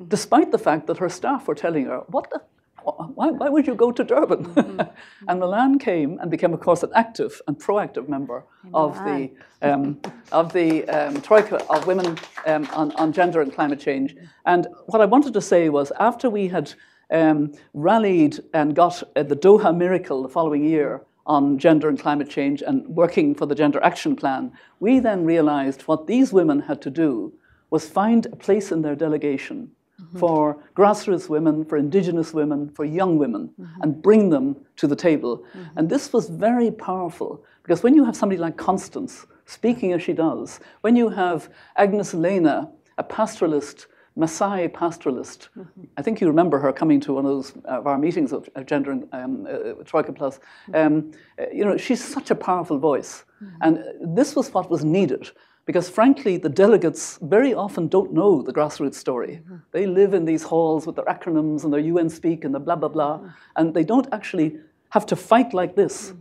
despite 0.08 0.52
the 0.52 0.58
fact 0.58 0.88
that 0.88 0.98
her 0.98 1.10
staff 1.10 1.48
were 1.48 1.56
telling 1.56 1.86
her, 1.86 2.00
What 2.08 2.30
the? 2.30 2.42
Why, 2.84 3.30
why 3.30 3.50
would 3.50 3.68
you 3.68 3.76
go 3.76 3.92
to 3.92 4.04
Durban? 4.04 4.46
and 5.28 5.40
Melanne 5.40 5.80
came 5.80 6.18
and 6.20 6.32
became, 6.32 6.54
of 6.54 6.62
course, 6.62 6.82
an 6.82 6.92
active 6.96 7.42
and 7.48 7.60
proactive 7.60 8.08
member 8.08 8.46
of 8.74 8.96
the, 9.06 9.30
um, 9.62 10.00
of 10.32 10.54
the 10.54 10.88
um, 10.88 11.22
Troika 11.22 11.64
of 11.72 11.86
Women 11.86 12.18
um, 12.46 12.68
on, 12.74 12.92
on 12.94 13.12
Gender 13.12 13.42
and 13.42 13.54
Climate 13.54 13.80
Change. 13.80 14.16
And 14.46 14.68
what 14.88 15.02
I 15.02 15.06
wanted 15.06 15.34
to 15.34 15.42
say 15.42 15.70
was 15.70 15.92
after 16.00 16.30
we 16.30 16.48
had 16.48 16.74
um, 17.12 17.54
rallied 17.74 18.40
and 18.54 18.76
got 18.76 19.04
uh, 19.16 19.24
the 19.24 19.36
Doha 19.36 19.76
Miracle 19.76 20.24
the 20.24 20.30
following 20.30 20.64
year 20.64 21.02
on 21.26 21.60
gender 21.60 21.90
and 21.90 22.00
climate 22.00 22.30
change 22.30 22.64
and 22.64 22.88
working 22.88 23.36
for 23.36 23.46
the 23.46 23.56
Gender 23.56 23.82
Action 23.84 24.16
Plan, 24.16 24.52
we 24.80 25.00
then 25.00 25.26
realized 25.26 25.84
what 25.84 26.08
these 26.08 26.34
women 26.34 26.62
had 26.62 26.82
to 26.82 26.90
do 26.90 27.34
was 27.70 27.88
find 27.88 28.26
a 28.28 28.36
place 28.36 28.72
in 28.72 28.82
their 28.82 28.96
delegation 28.96 29.72
for 30.18 30.64
grassroots 30.76 31.30
women, 31.30 31.66
for 31.66 31.78
indigenous 31.78 32.34
women, 32.34 32.70
for 32.70 32.86
young 32.86 33.18
women, 33.18 33.50
and 33.82 34.02
bring 34.02 34.30
them 34.30 34.56
to 34.78 34.88
the 34.88 34.96
table. 34.96 35.44
And 35.76 35.90
this 35.90 36.14
was 36.14 36.30
very 36.30 36.72
powerful 36.72 37.44
because 37.64 37.84
when 37.84 37.94
you 37.94 38.06
have 38.06 38.16
somebody 38.16 38.40
like 38.40 38.58
Constance 38.58 39.26
speaking 39.46 39.94
as 39.94 40.02
she 40.02 40.14
does, 40.14 40.60
when 40.82 40.96
you 40.96 41.10
have 41.10 41.50
Agnes 41.76 42.14
Leina, 42.14 42.72
a 42.98 43.04
pastoralist, 43.04 43.88
Maasai 44.18 44.70
pastoralist. 44.70 45.48
I 45.96 46.02
think 46.02 46.20
you 46.20 46.28
remember 46.28 46.60
her 46.60 46.74
coming 46.74 47.00
to 47.02 47.14
one 47.14 47.26
of 47.26 47.32
those 47.32 47.54
of 47.64 47.88
our 47.88 47.98
meetings 47.98 48.34
of, 48.34 48.50
of 48.56 48.66
Gender 48.66 48.92
and 48.92 49.08
um, 49.14 49.48
uh, 49.50 49.84
Troika 49.86 50.12
Plus. 50.12 50.40
Um, 50.74 51.12
uh, 51.40 51.46
you 51.54 51.64
know, 51.64 51.78
she's 51.78 52.04
such 52.04 52.30
a 52.30 52.36
powerful 52.36 52.80
voice, 52.80 53.24
and 53.62 53.82
this 54.02 54.36
was 54.36 54.54
what 54.54 54.70
was 54.70 54.84
needed. 54.84 55.32
Because 55.70 55.88
frankly, 55.88 56.38
the 56.38 56.50
delegates 56.50 57.20
very 57.22 57.54
often 57.54 57.90
don't 57.90 58.12
know 58.12 58.42
the 58.42 58.52
grassroots 58.52 58.96
story. 58.96 59.44
Uh-huh. 59.46 59.58
They 59.72 59.86
live 59.86 60.16
in 60.16 60.26
these 60.26 60.42
halls 60.42 60.88
with 60.88 60.96
their 60.96 61.06
acronyms 61.06 61.64
and 61.64 61.72
their 61.72 61.80
UN 61.80 62.10
speak 62.10 62.44
and 62.44 62.56
the 62.56 62.60
blah, 62.60 62.76
blah, 62.76 62.90
blah. 62.90 63.14
Uh-huh. 63.18 63.30
And 63.56 63.76
they 63.76 63.84
don't 63.84 64.08
actually 64.12 64.58
have 64.90 65.06
to 65.06 65.16
fight 65.16 65.54
like 65.54 65.76
this 65.76 66.14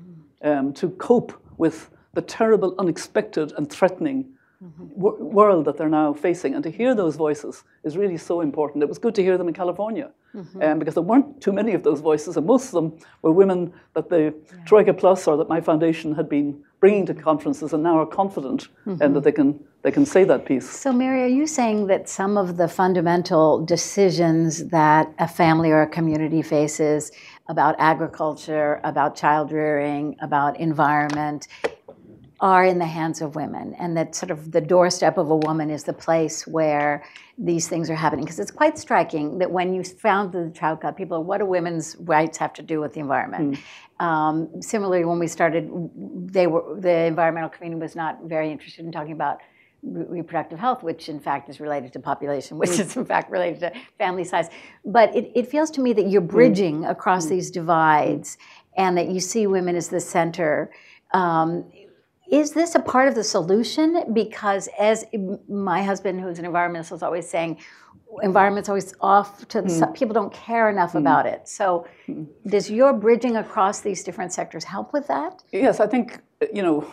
mm-hmm. 0.43 0.51
um, 0.51 0.73
to 0.75 0.91
cope 0.91 1.33
with 1.57 1.89
the 2.13 2.21
terrible, 2.21 2.75
unexpected, 2.79 3.55
and 3.57 3.71
threatening 3.71 4.27
Mm-hmm. 4.61 4.87
wo- 4.87 5.17
world 5.21 5.67
that 5.67 5.77
they're 5.77 5.89
now 5.89 6.13
facing. 6.13 6.53
And 6.57 6.65
to 6.65 6.71
hear 6.71 6.93
those 6.93 7.15
voices 7.15 7.63
is 7.85 7.97
really 7.97 8.17
so 8.17 8.41
important. 8.41 8.83
It 8.83 8.89
was 8.89 8.99
good 8.99 9.15
to 9.15 9.23
hear 9.23 9.39
them 9.39 9.47
in 9.47 9.55
California 9.55 10.11
mm-hmm. 10.35 10.61
um, 10.61 10.81
because 10.81 10.95
there 10.95 11.05
weren't 11.05 11.41
too 11.41 11.53
many 11.53 11.75
of 11.75 11.85
those 11.85 12.01
voices, 12.01 12.37
and 12.37 12.45
most 12.45 12.67
of 12.67 12.73
them 12.73 12.99
were 13.23 13.31
women 13.31 13.73
that 13.95 14.09
the 14.09 14.35
Troika 14.67 14.93
Plus 14.93 15.29
or 15.29 15.37
that 15.37 15.49
my 15.49 15.61
foundation 15.61 16.13
had 16.13 16.29
been 16.29 16.61
bringing 16.81 17.07
to 17.07 17.15
conferences 17.15 17.73
and 17.73 17.85
now 17.85 18.01
are 18.01 18.07
confident 18.07 18.67
and 18.85 19.15
that 19.15 19.23
they 19.23 19.31
can, 19.31 19.61
they 19.83 19.93
can 19.93 20.05
say 20.05 20.25
that 20.25 20.45
piece. 20.45 20.69
So, 20.69 20.93
Mary, 20.93 21.23
are 21.23 21.35
you 21.41 21.47
saying 21.47 21.87
that 21.87 22.09
some 22.09 22.37
of 22.37 22.57
the 22.57 22.67
fundamental 22.67 23.65
decisions 23.65 24.67
that 24.71 25.13
a 25.21 25.29
family 25.29 25.71
or 25.71 25.83
a 25.83 25.89
community 25.89 26.43
faces 26.43 27.13
about 27.49 27.77
agriculture, 27.79 28.81
about 28.83 29.15
child 29.15 29.53
rearing, 29.53 30.17
about 30.21 30.59
environment 30.59 31.47
are 32.41 32.65
in 32.65 32.79
the 32.79 32.87
hands 32.87 33.21
of 33.21 33.35
women, 33.35 33.75
and 33.75 33.97
that 33.97 34.15
sort 34.15 34.31
of 34.31 34.53
the 34.53 34.61
doorstep 34.61 35.19
of 35.19 35.31
a 35.31 35.37
woman 35.37 35.71
is 35.71 35.85
the 35.85 35.93
place 35.93 36.47
where 36.47 37.03
these 37.37 37.67
things 37.69 37.91
are 37.91 37.97
happening? 37.97 38.25
Because 38.25 38.39
it's 38.39 38.51
quite 38.53 38.79
striking 38.79 39.39
that 39.39 39.51
when 39.51 39.75
you 39.75 39.83
found 39.83 40.33
the 40.33 40.51
Child 40.55 40.81
Club, 40.81 40.97
people 40.97 41.17
are, 41.17 41.21
what 41.21 41.39
do 41.39 41.47
women's 41.47 41.97
rights 42.01 42.39
have 42.39 42.53
to 42.55 42.63
do 42.63 42.81
with 42.81 42.93
the 42.93 43.01
environment? 43.01 43.59
Um, 43.99 44.63
similarly, 44.63 45.05
when 45.05 45.19
we 45.19 45.27
started, 45.27 45.69
they 46.33 46.47
were 46.47 46.79
the 46.79 47.07
environmental 47.07 47.49
community 47.49 47.81
was 47.81 47.97
not 47.97 48.23
very 48.25 48.53
interested 48.53 48.85
in 48.85 48.93
talking 48.93 49.13
about 49.13 49.41
re- 49.83 50.05
reproductive 50.09 50.61
health, 50.61 50.85
which 50.85 51.09
in 51.09 51.19
fact 51.19 51.49
is 51.49 51.59
related 51.59 51.93
to 51.95 51.99
population, 51.99 52.57
which 52.59 52.79
is 52.79 52.97
in 52.97 53.05
fact 53.05 53.33
related 53.33 53.59
to 53.61 53.73
family 53.99 54.23
size. 54.23 54.49
But 54.85 55.15
it, 55.17 55.33
it 55.35 55.49
feels 55.49 55.73
to 55.73 55.81
me 55.81 55.93
that 55.95 56.09
you're 56.09 56.21
bridging 56.21 56.85
across 56.85 57.27
these 57.27 57.51
divides 57.51 58.39
and 58.77 58.97
that 58.97 59.09
you 59.09 59.19
see 59.19 59.49
women 59.49 59.75
as 59.75 59.89
the 59.89 59.99
center. 60.01 60.71
Um, 61.13 61.65
is 62.31 62.53
this 62.53 62.75
a 62.75 62.81
part 62.81 63.09
of 63.09 63.15
the 63.15 63.25
solution? 63.25 64.13
Because 64.13 64.69
as 64.79 65.05
my 65.49 65.83
husband, 65.83 66.21
who's 66.21 66.39
an 66.39 66.45
environmentalist, 66.45 66.93
is 66.93 67.03
always 67.03 67.29
saying, 67.29 67.59
environment's 68.23 68.69
always 68.69 68.95
off 69.01 69.47
to 69.49 69.63
the 69.63 69.69
hmm. 69.69 69.79
side. 69.79 69.95
People 69.95 70.15
don't 70.15 70.33
care 70.33 70.71
enough 70.71 70.93
hmm. 70.93 70.99
about 70.99 71.27
it. 71.27 71.49
So 71.49 71.87
hmm. 72.07 72.25
does 72.47 72.71
your 72.71 72.93
bridging 72.93 73.37
across 73.37 73.81
these 73.81 74.03
different 74.05 74.33
sectors 74.33 74.65
help 74.65 74.93
with 74.93 75.07
that? 75.09 75.43
Yes, 75.53 75.81
I 75.81 75.87
think, 75.87 76.21
uh, 76.43 76.47
you 76.53 76.63
know, 76.63 76.91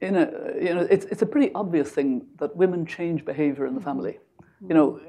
in 0.00 0.16
a, 0.16 0.30
you 0.60 0.74
know, 0.74 0.86
it's, 0.90 1.06
it's 1.06 1.22
a 1.22 1.26
pretty 1.26 1.52
obvious 1.54 1.90
thing 1.90 2.26
that 2.38 2.54
women 2.56 2.86
change 2.86 3.24
behavior 3.24 3.66
in 3.66 3.74
the 3.74 3.80
mm-hmm. 3.80 3.88
family. 3.88 4.18
You 4.68 4.74
know, 4.74 5.00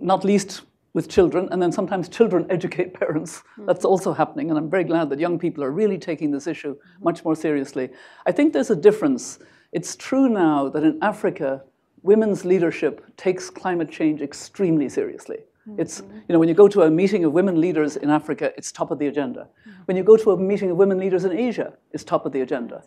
not 0.00 0.24
least 0.24 0.62
with 0.92 1.08
children, 1.08 1.48
and 1.50 1.62
then 1.62 1.72
sometimes 1.72 2.08
children 2.08 2.46
educate 2.50 2.94
parents. 2.94 3.42
Hmm. 3.56 3.66
That's 3.66 3.84
also 3.84 4.12
happening, 4.12 4.50
and 4.50 4.58
I'm 4.58 4.70
very 4.70 4.84
glad 4.84 5.10
that 5.10 5.18
young 5.18 5.38
people 5.38 5.62
are 5.64 5.70
really 5.70 5.98
taking 5.98 6.30
this 6.30 6.46
issue 6.46 6.74
hmm. 6.74 7.04
much 7.04 7.24
more 7.24 7.36
seriously. 7.36 7.90
I 8.26 8.32
think 8.32 8.52
there's 8.52 8.70
a 8.70 8.76
difference. 8.76 9.38
It's 9.72 9.96
true 9.96 10.28
now 10.28 10.68
that 10.68 10.82
in 10.82 10.98
Africa, 11.02 11.62
women's 12.02 12.44
leadership 12.44 13.04
takes 13.16 13.50
climate 13.50 13.90
change 13.90 14.20
extremely 14.20 14.88
seriously. 14.88 15.38
It's, 15.78 16.00
you 16.00 16.32
know, 16.32 16.38
when 16.38 16.48
you 16.48 16.54
go 16.54 16.68
to 16.68 16.82
a 16.82 16.90
meeting 16.90 17.24
of 17.24 17.32
women 17.32 17.60
leaders 17.60 17.96
in 17.96 18.10
Africa, 18.10 18.52
it's 18.56 18.72
top 18.72 18.90
of 18.90 18.98
the 18.98 19.06
agenda. 19.06 19.46
When 19.84 19.96
you 19.96 20.02
go 20.02 20.16
to 20.16 20.32
a 20.32 20.36
meeting 20.36 20.70
of 20.70 20.76
women 20.76 20.98
leaders 20.98 21.24
in 21.24 21.32
Asia, 21.32 21.74
it's 21.92 22.02
top 22.04 22.26
of 22.26 22.32
the 22.32 22.40
agenda. 22.40 22.82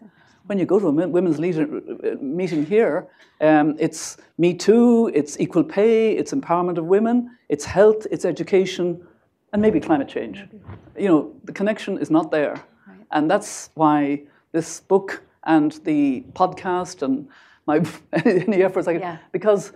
When 0.47 0.57
you 0.59 0.65
go 0.65 0.79
to 0.79 0.87
a 0.87 0.91
women's 0.91 1.39
leader 1.39 1.63
uh, 1.63 2.15
meeting 2.21 2.65
here, 2.65 3.07
um, 3.39 3.75
it's 3.79 4.17
Me 4.37 4.53
Too, 4.53 5.09
it's 5.13 5.39
equal 5.39 5.63
pay, 5.63 6.11
it's 6.17 6.33
empowerment 6.33 6.77
of 6.77 6.85
women, 6.85 7.29
it's 7.47 7.63
health, 7.63 8.05
it's 8.11 8.25
education, 8.25 9.01
and 9.53 9.61
maybe 9.61 9.79
climate 9.79 10.09
change. 10.09 10.43
You 10.97 11.07
know, 11.07 11.31
the 11.45 11.53
connection 11.53 11.97
is 11.99 12.09
not 12.09 12.31
there. 12.31 12.55
And 13.11 13.29
that's 13.31 13.69
why 13.75 14.23
this 14.51 14.81
book 14.81 15.23
and 15.45 15.71
the 15.85 16.25
podcast 16.33 17.01
and 17.03 17.27
my 17.65 17.81
any 18.25 18.63
efforts 18.63 18.87
I 18.87 18.93
can, 18.93 19.01
Yeah. 19.01 19.17
because 19.31 19.71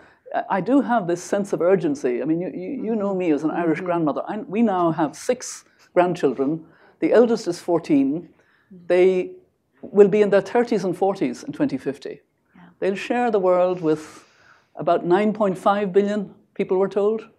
I 0.50 0.62
do 0.62 0.82
have 0.82 1.08
this 1.08 1.24
sense 1.24 1.54
of 1.54 1.62
urgency. 1.62 2.22
I 2.22 2.26
mean, 2.26 2.42
you, 2.42 2.50
you, 2.50 2.84
you 2.86 2.96
know 2.96 3.16
me 3.16 3.32
as 3.32 3.44
an 3.44 3.52
Irish 3.52 3.82
grandmother. 3.82 4.24
I, 4.28 4.40
we 4.40 4.62
now 4.62 4.92
have 4.92 5.16
six 5.16 5.64
grandchildren. 5.94 6.66
The 7.00 7.14
eldest 7.14 7.48
is 7.48 7.60
14. 7.60 8.30
They 8.88 9.32
will 9.82 10.08
be 10.08 10.22
in 10.22 10.30
their 10.30 10.42
30s 10.42 10.84
and 10.84 10.98
40s 10.98 11.46
in 11.46 11.54
2050. 11.54 12.22
They'll 12.80 12.96
share 12.96 13.32
the 13.32 13.40
world 13.40 13.82
with 13.82 14.26
about 14.76 15.06
9.5 15.06 15.92
billion 15.94 16.34
people, 16.54 16.78
we're 16.78 16.88
told. 16.88 17.30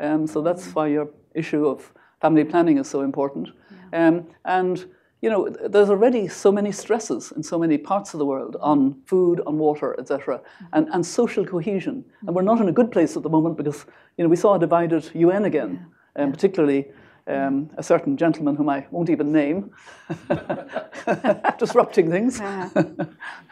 Um, 0.00 0.26
so 0.26 0.42
that's 0.42 0.74
why 0.74 0.88
your 0.88 1.10
issue 1.34 1.66
of 1.66 1.92
family 2.20 2.44
planning 2.44 2.78
is 2.78 2.88
so 2.88 3.02
important. 3.02 3.50
Um, 3.92 4.26
and 4.44 4.86
you 5.22 5.28
know, 5.28 5.50
there's 5.50 5.90
already 5.90 6.28
so 6.28 6.50
many 6.50 6.72
stresses 6.72 7.32
in 7.36 7.42
so 7.42 7.58
many 7.58 7.76
parts 7.76 8.14
of 8.14 8.18
the 8.18 8.24
world 8.24 8.56
on 8.60 9.02
food, 9.04 9.42
on 9.46 9.58
water, 9.58 9.94
etc., 9.98 10.40
and, 10.72 10.88
and 10.92 11.04
social 11.04 11.44
cohesion. 11.44 12.04
And 12.26 12.34
we're 12.34 12.42
not 12.42 12.60
in 12.60 12.68
a 12.68 12.72
good 12.72 12.90
place 12.90 13.16
at 13.16 13.22
the 13.22 13.28
moment 13.28 13.56
because, 13.56 13.84
you 14.16 14.24
know, 14.24 14.30
we 14.30 14.36
saw 14.36 14.54
a 14.54 14.58
divided 14.58 15.10
UN 15.14 15.44
again, 15.44 15.86
yeah. 16.16 16.24
Um, 16.24 16.32
particularly 16.32 16.88
um, 17.30 17.70
a 17.76 17.82
certain 17.82 18.16
gentleman 18.16 18.56
whom 18.56 18.68
I 18.68 18.86
won't 18.90 19.10
even 19.10 19.32
name, 19.32 19.70
disrupting 21.58 22.10
things. 22.10 22.38
yeah. 22.40 22.68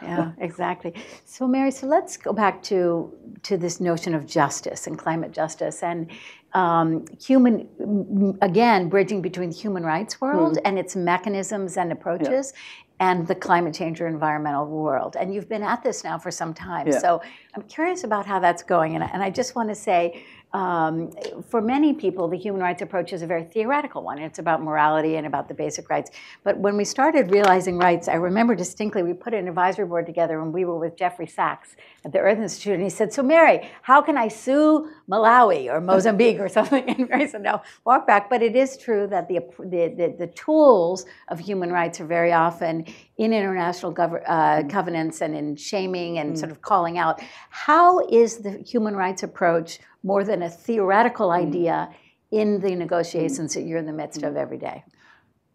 yeah, 0.03 0.33
exactly. 0.39 0.95
So, 1.25 1.47
Mary, 1.47 1.71
so 1.71 1.87
let's 1.87 2.17
go 2.17 2.33
back 2.33 2.63
to 2.65 3.15
to 3.45 3.57
this 3.57 3.81
notion 3.81 4.15
of 4.15 4.27
justice 4.27 4.87
and 4.87 4.99
climate 4.99 5.33
justice 5.33 5.83
and 5.83 6.11
um, 6.55 7.05
human, 7.21 8.37
again, 8.41 8.89
bridging 8.89 9.23
between 9.23 9.51
the 9.51 9.57
human 9.57 9.85
rights 9.85 10.21
world 10.21 10.57
mm. 10.57 10.63
and 10.65 10.79
its 10.79 10.97
mechanisms 10.97 11.77
and 11.77 11.93
approaches. 11.93 12.53
Yeah. 12.55 12.85
And 13.01 13.29
the 13.29 13.37
climate 13.37 13.75
change 13.75 14.01
or 14.01 14.09
environmental 14.09 14.67
world. 14.67 15.17
And 15.17 15.33
you've 15.33 15.49
been 15.49 15.63
at 15.63 15.85
this 15.85 16.03
now 16.03 16.19
for 16.19 16.33
some 16.33 16.53
time. 16.53 16.89
Yeah. 16.89 16.99
So 16.99 17.23
I'm 17.55 17.63
curious 17.63 18.03
about 18.03 18.27
how 18.27 18.41
that's 18.41 18.65
going. 18.65 18.97
And, 18.97 19.05
and 19.05 19.23
I 19.23 19.31
just 19.31 19.55
want 19.55 19.69
to 19.69 19.75
say, 19.77 20.25
um, 20.53 21.13
for 21.51 21.61
many 21.61 21.93
people, 21.93 22.27
the 22.27 22.37
human 22.39 22.63
rights 22.63 22.81
approach 22.81 23.13
is 23.13 23.21
a 23.21 23.27
very 23.27 23.45
theoretical 23.45 24.03
one. 24.03 24.19
It's 24.19 24.39
about 24.39 24.63
morality 24.63 25.17
and 25.17 25.27
about 25.27 25.47
the 25.47 25.55
basic 25.55 25.91
rights. 25.91 26.11
But 26.43 26.57
when 26.59 26.77
we 26.77 26.85
started 26.85 27.31
realizing 27.31 27.77
rights, 27.77 28.09
I 28.09 28.15
remember 28.15 28.55
distinctly 28.55 29.03
we 29.03 29.13
put 29.13 29.35
an 29.35 29.47
advisory 29.47 29.85
board 29.85 30.07
together 30.07 30.41
and 30.41 30.53
we 30.53 30.65
were 30.65 30.79
with 30.79 30.97
Jeffrey 30.97 31.27
Sachs 31.27 31.77
at 32.05 32.13
the 32.13 32.19
Earth 32.19 32.39
Institute, 32.39 32.75
and 32.75 32.83
he 32.83 32.89
said, 32.89 33.13
"So 33.13 33.23
Mary, 33.23 33.69
how 33.83 34.01
can 34.01 34.17
I 34.17 34.29
sue 34.29 34.89
Malawi 35.09 35.71
or 35.71 35.81
Mozambique 35.81 36.41
or 36.41 36.49
something?" 36.59 36.89
And 36.89 37.09
Mary 37.11 37.29
said, 37.29 37.43
"No, 37.43 37.61
walk 37.85 38.07
back." 38.07 38.31
But 38.31 38.43
it 38.43 38.57
is 38.57 38.79
true 38.79 39.07
that 39.09 39.29
the 39.29 39.41
the, 39.59 39.89
the, 39.89 40.15
the 40.19 40.27
tools 40.29 41.05
of 41.29 41.39
human 41.39 41.71
rights 41.71 42.01
are 42.01 42.07
very 42.07 42.33
often 42.33 42.87
in 43.19 43.33
international 43.33 43.93
gov- 43.93 44.23
uh, 44.27 44.63
covenants 44.69 45.21
and 45.21 45.35
in 45.35 45.57
shaming 45.57 46.19
and 46.19 46.35
mm. 46.35 46.39
sort 46.39 46.53
of 46.53 46.63
calling 46.63 46.99
out. 46.99 47.21
How 47.51 48.07
is 48.09 48.39
the 48.39 48.53
human 48.59 48.95
rights 48.95 49.25
approach 49.25 49.81
more 50.05 50.25
than 50.25 50.43
a 50.43 50.49
theoretical 50.51 51.29
mm. 51.31 51.47
idea 51.47 51.91
in 52.31 52.61
the 52.61 52.75
negotiations 52.75 53.55
that 53.55 53.63
you're 53.63 53.79
in 53.79 53.87
the 53.87 53.93
midst 53.93 54.23
of 54.23 54.37
every 54.37 54.59
day? 54.59 54.85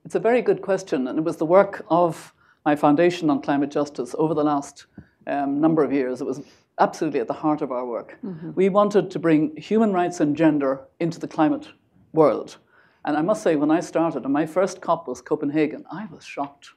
It's 0.06 0.16
a 0.16 0.20
very 0.20 0.42
good 0.42 0.62
question, 0.62 1.08
and 1.08 1.18
it 1.18 1.24
was 1.24 1.38
the 1.38 1.46
work 1.46 1.86
of 1.90 2.34
my 2.66 2.76
foundation 2.76 3.30
on 3.30 3.42
climate 3.42 3.72
justice 3.72 4.14
over 4.18 4.34
the 4.34 4.44
last 4.44 4.86
um, 5.28 5.62
number 5.62 5.84
of 5.84 5.94
years. 5.94 6.20
It 6.20 6.26
was 6.26 6.42
absolutely 6.80 7.22
at 7.22 7.28
the 7.28 7.34
heart 7.34 7.62
of 7.62 7.72
our 7.72 7.86
work. 7.86 8.18
Mm-hmm. 8.26 8.52
We 8.56 8.68
wanted 8.68 9.10
to 9.12 9.20
bring 9.20 9.56
human 9.56 9.94
rights 9.94 10.20
and 10.20 10.36
gender 10.36 10.82
into 11.00 11.20
the 11.20 11.28
climate 11.28 11.70
world. 12.12 12.58
And 13.06 13.16
I 13.16 13.22
must 13.22 13.44
say, 13.44 13.56
when 13.56 13.72
I 13.72 13.80
started, 13.80 14.24
and 14.24 14.34
my 14.34 14.46
first 14.46 14.82
COP 14.82 15.08
was 15.08 15.22
Copenhagen, 15.22 15.86
I 15.90 16.08
was 16.12 16.26
shocked 16.26 16.72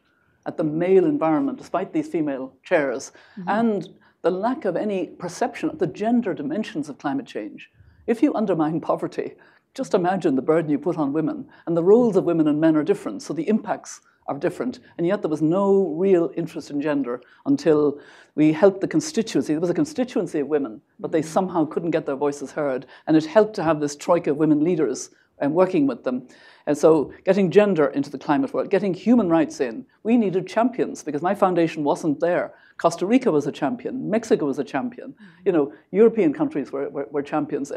at 0.47 0.57
the 0.57 0.65
male 0.65 1.05
environment, 1.05 1.59
despite 1.59 1.93
these 1.93 2.09
female 2.09 2.55
chairs, 2.63 3.13
mm-hmm. 3.39 3.49
and 3.49 3.89
the 4.23 4.31
lack 4.31 4.65
of 4.65 4.77
any 4.77 5.07
perception 5.07 5.69
of 5.69 5.79
the 5.79 5.87
gender 5.87 6.33
dimensions 6.33 6.89
of 6.89 6.99
climate 6.99 7.27
change. 7.27 7.71
If 8.07 8.23
you 8.23 8.35
undermine 8.35 8.81
poverty, 8.81 9.35
just 9.75 9.95
imagine 9.95 10.37
the 10.37 10.43
burden 10.43 10.71
you 10.71 10.79
put 10.79 10.97
on 10.97 11.13
women. 11.13 11.47
And 11.67 11.77
the 11.77 11.85
roles 11.85 12.17
of 12.17 12.25
women 12.25 12.49
and 12.49 12.61
men 12.61 12.77
are 12.77 12.83
different, 12.83 13.23
so 13.23 13.35
the 13.35 13.49
impacts 13.49 14.01
are 14.27 14.39
different. 14.39 14.81
And 14.97 15.07
yet 15.07 15.23
there 15.23 15.31
was 15.31 15.43
no 15.43 15.95
real 15.97 16.33
interest 16.37 16.71
in 16.71 16.81
gender 16.81 17.21
until 17.45 18.01
we 18.35 18.53
helped 18.53 18.81
the 18.81 18.89
constituency. 18.89 19.53
There 19.53 19.61
was 19.61 19.71
a 19.71 19.75
constituency 19.75 20.41
of 20.41 20.49
women, 20.49 20.81
but 20.99 21.13
they 21.13 21.23
somehow 21.23 21.65
couldn't 21.67 21.91
get 21.91 22.07
their 22.07 22.17
voices 22.17 22.53
heard. 22.53 22.87
And 23.07 23.17
it 23.17 23.27
helped 23.27 23.55
to 23.57 23.63
have 23.63 23.81
this 23.81 23.97
troika 23.97 24.31
of 24.31 24.37
women 24.37 24.65
leaders 24.65 25.11
and 25.39 25.53
working 25.55 25.87
with 25.87 26.05
them. 26.05 26.27
And 26.67 26.77
so 26.77 27.13
getting 27.25 27.51
gender 27.51 27.87
into 27.87 28.11
the 28.11 28.19
climate 28.19 28.53
world, 28.53 28.71
getting 28.71 28.93
human 28.93 29.29
rights 29.29 29.61
in, 29.61 29.87
we 30.03 30.17
needed 30.17 30.49
champions 30.49 31.05
because 31.05 31.23
my 31.23 31.35
foundation 31.35 31.85
wasn't 31.85 32.19
there. 32.21 32.55
Costa 32.77 33.07
Rica 33.07 33.31
was 33.31 33.47
a 33.47 33.53
champion, 33.53 34.11
Mexico 34.11 34.47
was 34.47 34.59
a 34.59 34.65
champion, 34.65 35.15
you 35.45 35.53
know, 35.53 35.73
European 35.93 36.33
countries 36.33 36.73
were, 36.73 36.89
were, 36.91 37.07
were 37.11 37.23
champions. 37.23 37.71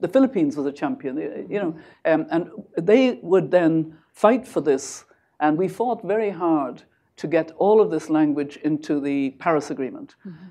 The 0.00 0.08
Philippines 0.08 0.56
was 0.56 0.66
a 0.66 0.72
champion, 0.72 1.16
you 1.50 1.58
know, 1.58 1.76
um, 2.04 2.26
and 2.30 2.50
they 2.76 3.18
would 3.22 3.50
then 3.50 3.98
fight 4.12 4.46
for 4.46 4.60
this. 4.60 5.04
And 5.40 5.58
we 5.58 5.68
fought 5.68 6.02
very 6.04 6.30
hard 6.30 6.84
to 7.16 7.26
get 7.26 7.50
all 7.58 7.80
of 7.80 7.90
this 7.90 8.08
language 8.08 8.58
into 8.62 9.00
the 9.00 9.30
Paris 9.40 9.70
Agreement. 9.70 10.14
Mm-hmm. 10.24 10.46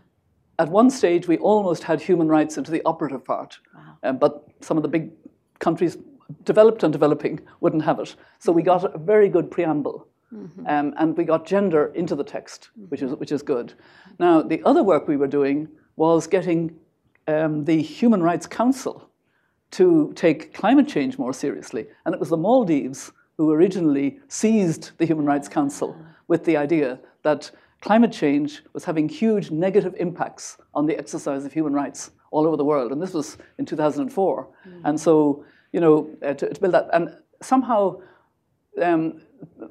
At 0.60 0.70
one 0.70 0.90
stage, 0.90 1.28
we 1.28 1.38
almost 1.38 1.84
had 1.84 2.02
human 2.02 2.28
rights 2.28 2.58
into 2.58 2.72
the 2.72 2.82
operative 2.84 3.24
part, 3.24 3.60
wow. 3.74 3.98
um, 4.04 4.18
but 4.18 4.48
some 4.62 4.76
of 4.76 4.84
the 4.84 4.90
big 4.90 5.12
countries 5.60 5.98
developed 6.44 6.84
and 6.84 6.92
developing 6.92 7.40
wouldn't 7.62 7.84
have 7.84 8.00
it. 8.00 8.16
So 8.40 8.52
we 8.52 8.64
got 8.64 8.96
a 8.96 8.98
very 8.98 9.30
good 9.30 9.50
preamble. 9.52 10.08
Mm-hmm. 10.34 10.68
Um, 10.68 10.94
and 10.98 11.18
we 11.18 11.24
got 11.24 11.46
gender 11.46 11.92
into 11.96 12.16
the 12.16 12.24
text, 12.24 12.70
which 12.90 13.02
is, 13.02 13.14
which 13.16 13.32
is 13.32 13.42
good. 13.42 13.74
Now, 14.20 14.42
the 14.42 14.62
other 14.64 14.84
work 14.84 15.08
we 15.08 15.16
were 15.16 15.28
doing 15.28 15.70
was 15.96 16.28
getting 16.28 16.76
um, 17.28 17.64
the 17.64 17.82
Human 17.82 18.22
Rights 18.22 18.46
Council 18.46 19.10
to 19.72 20.12
take 20.16 20.54
climate 20.54 20.88
change 20.88 21.18
more 21.18 21.34
seriously. 21.34 21.88
And 22.06 22.14
it 22.14 22.20
was 22.20 22.30
the 22.30 22.38
Maldives 22.38 23.12
who 23.38 23.52
originally 23.52 24.20
seized 24.28 24.92
the 24.98 25.06
Human 25.06 25.26
Rights 25.26 25.48
Council 25.48 25.96
with 26.28 26.44
the 26.44 26.58
idea 26.58 27.00
that 27.24 27.52
climate 27.82 28.12
change 28.12 28.64
was 28.74 28.84
having 28.84 29.08
huge 29.08 29.52
negative 29.52 29.94
impacts 30.00 30.58
on 30.74 30.86
the 30.88 30.98
exercise 30.98 31.46
of 31.46 31.54
human 31.54 31.74
rights 31.74 32.12
all 32.32 32.48
over 32.48 32.58
the 32.58 32.66
world. 32.66 32.92
And 32.92 33.02
this 33.02 33.14
was 33.14 33.38
in 33.58 33.66
2004. 33.66 34.48
Mm-hmm. 34.48 34.86
And 34.86 35.00
so 35.00 35.46
you 35.72 35.80
know, 35.80 36.10
uh, 36.24 36.34
to, 36.34 36.54
to, 36.54 36.62
build 36.62 36.74
that. 36.74 36.90
And 36.94 37.16
somehow, 37.42 38.02
um, 38.82 39.22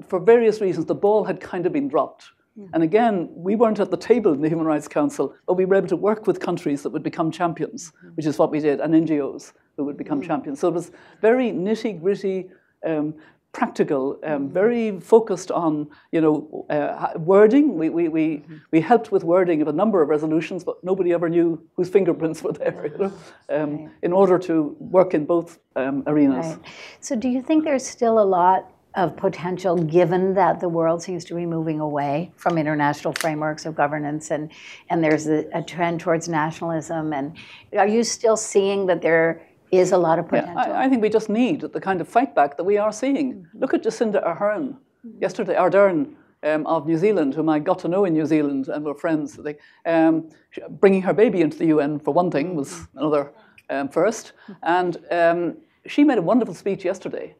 for 0.08 0.20
various 0.20 0.60
reasons, 0.60 0.86
the 0.86 0.94
ball 0.94 1.24
had 1.24 1.40
kind 1.40 1.66
of 1.66 1.72
been 1.72 1.88
dropped. 1.88 2.30
Yeah. 2.56 2.66
And 2.72 2.82
again, 2.82 3.28
we 3.34 3.54
weren't 3.54 3.80
at 3.80 3.90
the 3.90 3.96
table 3.96 4.32
in 4.32 4.40
the 4.40 4.48
Human 4.48 4.66
Rights 4.66 4.88
Council, 4.88 5.34
but 5.46 5.54
we 5.54 5.66
were 5.66 5.74
able 5.74 5.88
to 5.88 5.96
work 5.96 6.26
with 6.26 6.40
countries 6.40 6.82
that 6.82 6.90
would 6.90 7.02
become 7.02 7.30
champions, 7.30 7.92
mm-hmm. 7.92 8.08
which 8.14 8.26
is 8.26 8.38
what 8.38 8.50
we 8.50 8.60
did, 8.60 8.80
and 8.80 8.94
NGOs 8.94 9.52
who 9.76 9.84
would 9.84 9.96
become 9.96 10.20
mm-hmm. 10.20 10.28
champions. 10.28 10.60
So 10.60 10.68
it 10.68 10.74
was 10.74 10.90
very 11.20 11.50
nitty 11.50 12.00
gritty, 12.00 12.48
um, 12.86 13.14
practical, 13.56 14.18
um, 14.22 14.30
mm-hmm. 14.30 14.52
very 14.52 15.00
focused 15.00 15.50
on 15.50 15.88
you 16.12 16.20
know 16.20 16.66
uh, 16.68 17.18
wording. 17.18 17.66
We, 17.80 17.88
we, 17.88 18.08
we, 18.08 18.26
mm-hmm. 18.26 18.56
we 18.70 18.80
helped 18.80 19.10
with 19.12 19.24
wording 19.24 19.62
of 19.62 19.68
a 19.68 19.72
number 19.72 20.02
of 20.02 20.08
resolutions, 20.08 20.62
but 20.62 20.82
nobody 20.84 21.12
ever 21.12 21.28
knew 21.28 21.48
whose 21.74 21.88
fingerprints 21.88 22.42
were 22.42 22.52
there. 22.52 22.86
You 22.86 22.98
know, 22.98 23.12
um, 23.56 23.70
right. 23.76 23.90
in 24.02 24.12
order 24.12 24.38
to 24.40 24.76
work 24.78 25.14
in 25.14 25.24
both 25.24 25.58
um, 25.74 26.02
arenas. 26.06 26.46
Right. 26.46 26.58
So, 27.00 27.16
do 27.16 27.28
you 27.28 27.40
think 27.42 27.64
there's 27.64 27.86
still 27.86 28.18
a 28.18 28.28
lot 28.40 28.70
of 28.94 29.16
potential 29.16 29.76
given 29.76 30.34
that 30.34 30.58
the 30.58 30.68
world 30.68 31.02
seems 31.02 31.22
to 31.22 31.34
be 31.34 31.44
moving 31.44 31.80
away 31.80 32.32
from 32.36 32.56
international 32.56 33.12
frameworks 33.20 33.66
of 33.66 33.74
governance 33.74 34.30
and, 34.30 34.50
and 34.88 35.04
there's 35.04 35.26
a, 35.26 35.44
a 35.52 35.62
trend 35.62 36.00
towards 36.00 36.30
nationalism 36.30 37.12
and 37.12 37.36
are 37.76 37.86
you 37.86 38.02
still 38.02 38.38
seeing 38.38 38.86
that 38.86 39.02
there 39.02 39.46
is 39.70 39.92
a 39.92 39.98
lot 39.98 40.18
of 40.18 40.28
potential. 40.28 40.54
Yeah, 40.54 40.72
I, 40.72 40.84
I, 40.84 40.88
think 40.88 41.02
we 41.02 41.08
just 41.08 41.28
need 41.28 41.60
the 41.60 41.80
kind 41.80 42.00
of 42.00 42.08
fight 42.08 42.34
back 42.34 42.56
that 42.56 42.64
we 42.64 42.78
are 42.78 42.92
seeing. 42.92 43.34
Mm-hmm. 43.34 43.58
Look 43.58 43.74
at 43.74 43.82
Jacinda 43.82 44.24
Ardern 44.24 44.76
mm-hmm. 45.04 45.18
yesterday, 45.20 45.54
Ardern 45.54 46.14
um, 46.42 46.66
of 46.66 46.86
New 46.86 46.96
Zealand, 46.96 47.34
whom 47.34 47.48
I 47.48 47.58
got 47.58 47.78
to 47.80 47.88
know 47.88 48.04
in 48.04 48.12
New 48.12 48.26
Zealand 48.26 48.68
and 48.68 48.84
were 48.84 48.94
friends. 48.94 49.34
They, 49.34 49.56
um, 49.84 50.30
bringing 50.70 51.02
her 51.02 51.12
baby 51.12 51.40
into 51.40 51.58
the 51.58 51.66
UN, 51.66 51.98
for 51.98 52.14
one 52.14 52.30
thing, 52.30 52.54
was 52.54 52.70
mm-hmm. 52.70 52.98
another 52.98 53.32
um, 53.70 53.88
first. 53.88 54.32
Mm-hmm. 54.48 54.52
And 54.62 54.98
um, 55.10 55.56
she 55.86 56.04
made 56.04 56.18
a 56.18 56.22
wonderful 56.22 56.54
speech 56.54 56.84
yesterday 56.84 57.34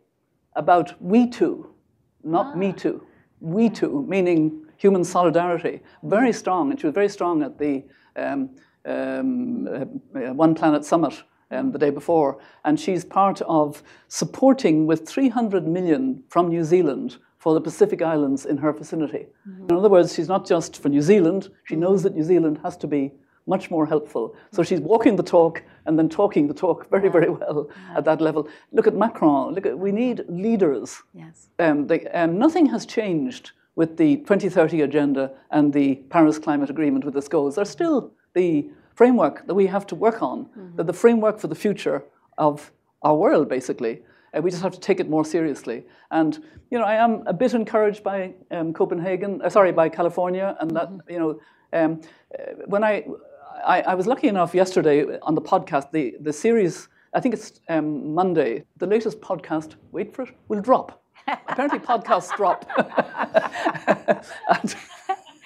about 0.55 1.01
we 1.03 1.29
too, 1.29 1.71
not 2.25 2.55
ah. 2.55 2.57
me 2.57 2.73
too. 2.73 3.07
We 3.41 3.69
too, 3.69 4.05
meaning 4.09 4.67
human 4.79 5.05
solidarity. 5.05 5.83
Very 6.03 6.33
strong, 6.33 6.71
and 6.71 6.81
she 6.81 6.87
was 6.87 6.95
very 6.95 7.09
strong 7.09 7.43
at 7.43 7.59
the 7.59 7.85
um, 8.17 8.51
um, 8.87 9.69
uh, 9.69 10.33
One 10.33 10.55
Planet 10.55 10.85
Summit 10.85 11.23
um, 11.51 11.73
the 11.73 11.79
day 11.79 11.91
before, 11.91 12.39
and 12.65 12.79
she's 12.79 13.05
part 13.05 13.41
of 13.43 13.83
supporting 14.09 14.87
with 14.87 15.09
300 15.09 15.67
million 15.67 16.23
from 16.29 16.49
New 16.49 16.65
Zealand 16.65 17.19
for 17.39 17.55
the 17.55 17.61
Pacific 17.61 18.03
Islands 18.03 18.47
in 18.47 18.57
her 18.57 18.73
vicinity. 18.73 19.27
Mm-hmm. 19.49 19.71
In 19.71 19.77
other 19.77 19.89
words, 19.89 20.15
she's 20.15 20.29
not 20.29 20.47
just 20.47 20.83
for 20.83 20.89
New 20.89 21.03
Zealand, 21.03 21.51
she 21.65 21.77
knows 21.77 22.03
that 22.03 22.15
New 22.15 22.25
Zealand 22.25 22.59
has 22.63 22.77
to 22.79 22.87
be 22.87 23.13
much 23.47 23.71
more 23.71 23.87
helpful. 23.87 24.35
So 24.51 24.63
she's 24.63 24.81
walking 24.81 25.17
the 25.17 25.23
talk 25.23 25.63
and 25.87 25.99
then 25.99 26.09
talking 26.09 26.49
the 26.49 26.55
talk 26.55 26.91
very, 26.91 27.09
very 27.09 27.31
well 27.31 27.69
yeah. 27.71 27.99
at 27.99 28.05
that 28.05 28.21
level. 28.21 28.49
Look 28.73 28.87
at 28.87 28.95
Macron. 28.95 29.55
Look 29.55 29.67
at 29.67 29.79
we 29.79 29.93
need 29.93 30.25
leaders. 30.29 31.03
Yes. 31.15 31.49
Um, 31.59 31.87
they, 31.87 32.07
um, 32.09 32.39
nothing 32.39 32.67
has 32.67 32.85
changed 32.85 33.53
with 33.77 33.97
the 33.97 34.17
2030 34.17 34.81
agenda 34.81 35.31
and 35.51 35.73
the 35.73 35.97
Paris 36.11 36.39
Climate 36.39 36.71
Agreement 36.71 37.05
with 37.05 37.17
its 37.17 37.29
goals. 37.29 37.57
They're 37.57 37.65
still 37.65 38.13
the 38.35 38.69
framework 38.97 39.47
that 39.47 39.55
we 39.55 39.67
have 39.67 39.87
to 39.87 39.95
work 39.95 40.23
on, 40.23 40.47
mm-hmm. 40.47 40.83
the 40.83 40.93
framework 40.93 41.39
for 41.39 41.47
the 41.47 41.55
future 41.55 42.03
of 42.39 42.73
our 43.03 43.15
world, 43.15 43.49
basically. 43.49 44.03
Uh, 44.35 44.41
we 44.41 44.51
just 44.51 44.63
have 44.63 44.73
to 44.73 44.81
take 44.81 44.99
it 44.99 45.09
more 45.09 45.25
seriously. 45.25 45.85
And 46.11 46.43
you 46.71 46.79
know, 46.79 46.85
I 46.85 46.95
am 46.95 47.23
a 47.27 47.33
bit 47.33 47.55
encouraged 47.55 48.03
by 48.03 48.35
um, 48.51 48.73
Copenhagen, 48.73 49.41
uh, 49.43 49.51
sorry, 49.51 49.71
by 49.71 49.89
California, 49.89 50.57
and 50.61 50.71
that 50.73 50.89
mm-hmm. 50.89 51.13
you 51.13 51.19
know, 51.19 51.41
um, 51.73 52.01
uh, 52.39 52.43
when 52.67 52.83
I, 52.83 53.05
I, 53.65 53.83
I 53.83 53.95
was 53.95 54.07
lucky 54.07 54.29
enough 54.29 54.55
yesterday 54.55 55.19
on 55.23 55.35
the 55.35 55.43
podcast, 55.43 55.93
the 55.93 56.17
the 56.21 56.33
series, 56.33 56.89
I 57.13 57.21
think 57.21 57.35
it's 57.35 57.61
um, 57.69 58.15
Monday, 58.15 58.65
the 58.79 58.87
latest 58.87 59.21
podcast. 59.21 59.77
Wait 59.93 60.15
for 60.15 60.23
it, 60.23 60.35
will 60.49 60.63
drop. 60.63 61.03
apparently 61.49 61.79
podcasts 61.79 62.35
drop. 62.37 62.65
and 64.49 64.77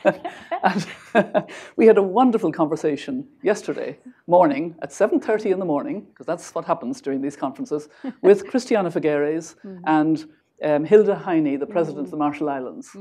we 1.76 1.86
had 1.86 1.98
a 1.98 2.02
wonderful 2.02 2.52
conversation 2.52 3.26
yesterday 3.42 3.98
morning 4.26 4.74
at 4.82 4.90
7.30 4.90 5.52
in 5.52 5.58
the 5.58 5.64
morning, 5.64 6.06
because 6.10 6.26
that's 6.26 6.54
what 6.54 6.64
happens 6.64 7.00
during 7.00 7.20
these 7.20 7.36
conferences, 7.36 7.88
with 8.22 8.46
Christiana 8.46 8.90
Figueres 8.90 9.56
and 9.84 10.26
um, 10.62 10.84
Hilda 10.84 11.14
Heine, 11.14 11.58
the 11.58 11.66
president 11.66 12.06
of 12.06 12.10
the 12.10 12.16
Marshall 12.16 12.48
Islands. 12.48 12.96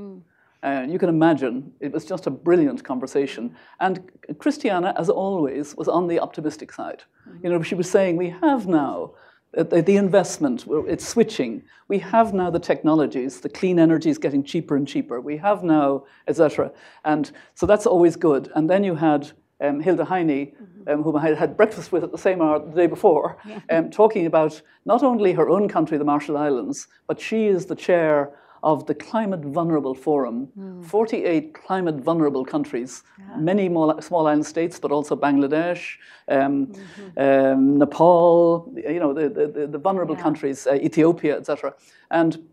Uh, 0.61 0.85
you 0.89 0.99
can 0.99 1.07
imagine 1.07 1.71
it 1.79 1.93
was 1.93 2.03
just 2.03 2.27
a 2.27 2.29
brilliant 2.29 2.83
conversation. 2.83 3.55
And 3.79 4.09
Christiana, 4.39 4.93
as 4.97 5.09
always, 5.09 5.75
was 5.77 5.87
on 5.87 6.07
the 6.07 6.19
optimistic 6.19 6.73
side. 6.73 7.03
You 7.41 7.49
know, 7.49 7.61
she 7.61 7.75
was 7.75 7.89
saying, 7.89 8.17
we 8.17 8.29
have 8.41 8.67
now 8.67 9.13
the, 9.53 9.81
the 9.81 9.97
investment, 9.97 10.65
it's 10.87 11.07
switching. 11.07 11.63
We 11.87 11.99
have 11.99 12.33
now 12.33 12.49
the 12.49 12.59
technologies, 12.59 13.41
the 13.41 13.49
clean 13.49 13.79
energy 13.79 14.09
is 14.09 14.17
getting 14.17 14.43
cheaper 14.43 14.75
and 14.75 14.87
cheaper. 14.87 15.19
We 15.19 15.37
have 15.37 15.63
now, 15.63 16.05
etc. 16.27 16.71
And 17.03 17.31
so 17.55 17.65
that's 17.65 17.85
always 17.85 18.15
good. 18.15 18.51
And 18.55 18.69
then 18.69 18.83
you 18.83 18.95
had 18.95 19.31
um, 19.61 19.79
Hilda 19.79 20.05
Heine, 20.05 20.53
um, 20.87 21.03
whom 21.03 21.15
I 21.15 21.21
had 21.21 21.37
had 21.37 21.57
breakfast 21.57 21.91
with 21.91 22.03
at 22.03 22.11
the 22.11 22.17
same 22.17 22.41
hour 22.41 22.59
the 22.59 22.75
day 22.75 22.87
before, 22.87 23.37
um, 23.69 23.89
talking 23.89 24.25
about 24.25 24.61
not 24.85 25.03
only 25.03 25.33
her 25.33 25.49
own 25.49 25.67
country, 25.67 25.97
the 25.97 26.05
Marshall 26.05 26.37
Islands, 26.37 26.87
but 27.07 27.19
she 27.19 27.47
is 27.47 27.65
the 27.65 27.75
chair 27.75 28.31
of 28.63 28.85
the 28.85 28.95
Climate 28.95 29.41
Vulnerable 29.41 29.95
Forum, 29.95 30.49
48 30.83 31.53
climate 31.53 31.95
vulnerable 31.95 32.45
countries, 32.45 33.03
many 33.37 33.67
small 34.01 34.27
island 34.27 34.45
states, 34.45 34.79
but 34.79 34.91
also 34.91 35.15
Bangladesh, 35.15 35.97
um, 36.27 36.71
um, 37.17 37.77
Nepal, 37.77 38.71
you 38.75 38.99
know, 38.99 39.13
the, 39.13 39.29
the, 39.29 39.67
the 39.67 39.77
vulnerable 39.77 40.15
countries, 40.15 40.67
uh, 40.67 40.73
Ethiopia, 40.73 41.37
etc. 41.37 41.73
And 42.11 42.47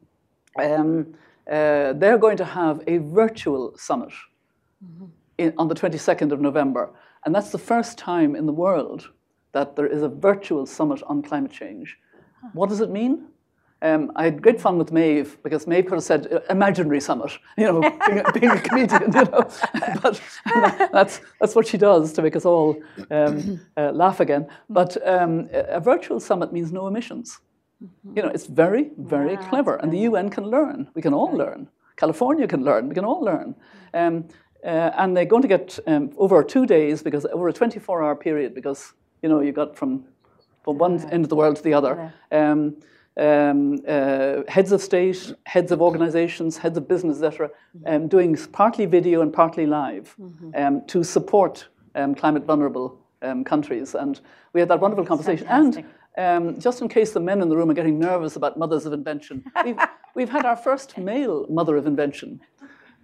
um, 0.58 1.14
uh, 1.50 1.92
they're 1.92 2.18
going 2.18 2.36
to 2.36 2.44
have 2.44 2.82
a 2.86 2.98
virtual 2.98 3.76
summit 3.76 4.12
in, 5.38 5.52
on 5.58 5.68
the 5.68 5.74
22nd 5.74 6.32
of 6.32 6.40
November. 6.40 6.90
And 7.24 7.34
that's 7.34 7.50
the 7.50 7.58
first 7.58 7.98
time 7.98 8.36
in 8.36 8.46
the 8.46 8.52
world 8.52 9.08
that 9.52 9.74
there 9.76 9.86
is 9.86 10.02
a 10.02 10.08
virtual 10.08 10.66
summit 10.66 11.02
on 11.06 11.22
climate 11.22 11.52
change. 11.52 11.98
What 12.52 12.68
does 12.68 12.80
it 12.80 12.90
mean? 12.90 13.26
Um, 13.82 14.10
I 14.16 14.24
had 14.24 14.40
great 14.40 14.60
fun 14.60 14.78
with 14.78 14.90
Maeve 14.90 15.36
because 15.42 15.66
Maeve 15.66 15.84
could 15.84 15.96
have 15.96 16.02
said 16.02 16.32
uh, 16.32 16.40
imaginary 16.48 17.00
summit, 17.00 17.30
you 17.58 17.64
know, 17.64 17.80
being, 17.80 18.18
a, 18.24 18.32
being 18.32 18.50
a 18.50 18.60
comedian, 18.60 19.02
you 19.02 19.24
know. 19.24 19.48
but 20.02 20.20
that's, 20.92 21.20
that's 21.40 21.54
what 21.54 21.66
she 21.66 21.76
does 21.76 22.12
to 22.14 22.22
make 22.22 22.36
us 22.36 22.46
all 22.46 22.80
um, 23.10 23.60
uh, 23.76 23.92
laugh 23.92 24.20
again. 24.20 24.48
But 24.70 24.96
um, 25.06 25.48
a 25.52 25.80
virtual 25.80 26.20
summit 26.20 26.52
means 26.52 26.72
no 26.72 26.86
emissions. 26.86 27.38
You 28.14 28.22
know, 28.22 28.28
it's 28.28 28.46
very, 28.46 28.90
very 28.96 29.36
clever. 29.36 29.76
And 29.76 29.92
the 29.92 29.98
UN 29.98 30.30
can 30.30 30.44
learn. 30.44 30.88
We 30.94 31.02
can 31.02 31.12
all 31.12 31.30
learn. 31.30 31.68
California 31.96 32.46
can 32.46 32.64
learn. 32.64 32.88
We 32.88 32.94
can 32.94 33.04
all 33.04 33.20
learn. 33.20 33.54
Um, 33.92 34.28
uh, 34.64 34.90
and 34.96 35.14
they're 35.14 35.26
going 35.26 35.42
to 35.42 35.48
get 35.48 35.78
um, 35.86 36.10
over 36.16 36.42
two 36.42 36.64
days 36.64 37.02
because 37.02 37.26
over 37.26 37.48
a 37.48 37.52
24-hour 37.52 38.16
period 38.16 38.54
because 38.54 38.94
you 39.22 39.28
know 39.28 39.40
you 39.40 39.52
got 39.52 39.76
from 39.76 40.04
from 40.64 40.78
one 40.78 40.98
end 41.10 41.24
of 41.24 41.28
the 41.28 41.36
world 41.36 41.56
to 41.56 41.62
the 41.62 41.74
other. 41.74 42.12
Um, 43.18 43.80
uh, 43.88 44.42
heads 44.46 44.72
of 44.72 44.82
state, 44.82 45.32
heads 45.44 45.72
of 45.72 45.80
organizations, 45.80 46.58
heads 46.58 46.76
of 46.76 46.86
business, 46.86 47.16
etc., 47.16 47.50
um, 47.86 48.08
doing 48.08 48.36
partly 48.52 48.84
video 48.84 49.22
and 49.22 49.32
partly 49.32 49.66
live 49.66 50.14
um, 50.54 50.82
to 50.86 51.02
support 51.02 51.66
um, 51.94 52.14
climate 52.14 52.44
vulnerable 52.44 53.00
um, 53.22 53.42
countries. 53.42 53.94
And 53.94 54.20
we 54.52 54.60
had 54.60 54.68
that 54.68 54.80
wonderful 54.80 55.06
conversation. 55.06 55.46
And 55.48 55.84
um, 56.18 56.60
just 56.60 56.82
in 56.82 56.88
case 56.88 57.12
the 57.12 57.20
men 57.20 57.40
in 57.40 57.48
the 57.48 57.56
room 57.56 57.70
are 57.70 57.74
getting 57.74 57.98
nervous 57.98 58.36
about 58.36 58.58
mothers 58.58 58.84
of 58.86 58.92
invention, 58.92 59.44
we've, 59.64 59.78
we've 60.14 60.28
had 60.30 60.44
our 60.44 60.56
first 60.56 60.98
male 60.98 61.46
mother 61.48 61.76
of 61.76 61.86
invention. 61.86 62.40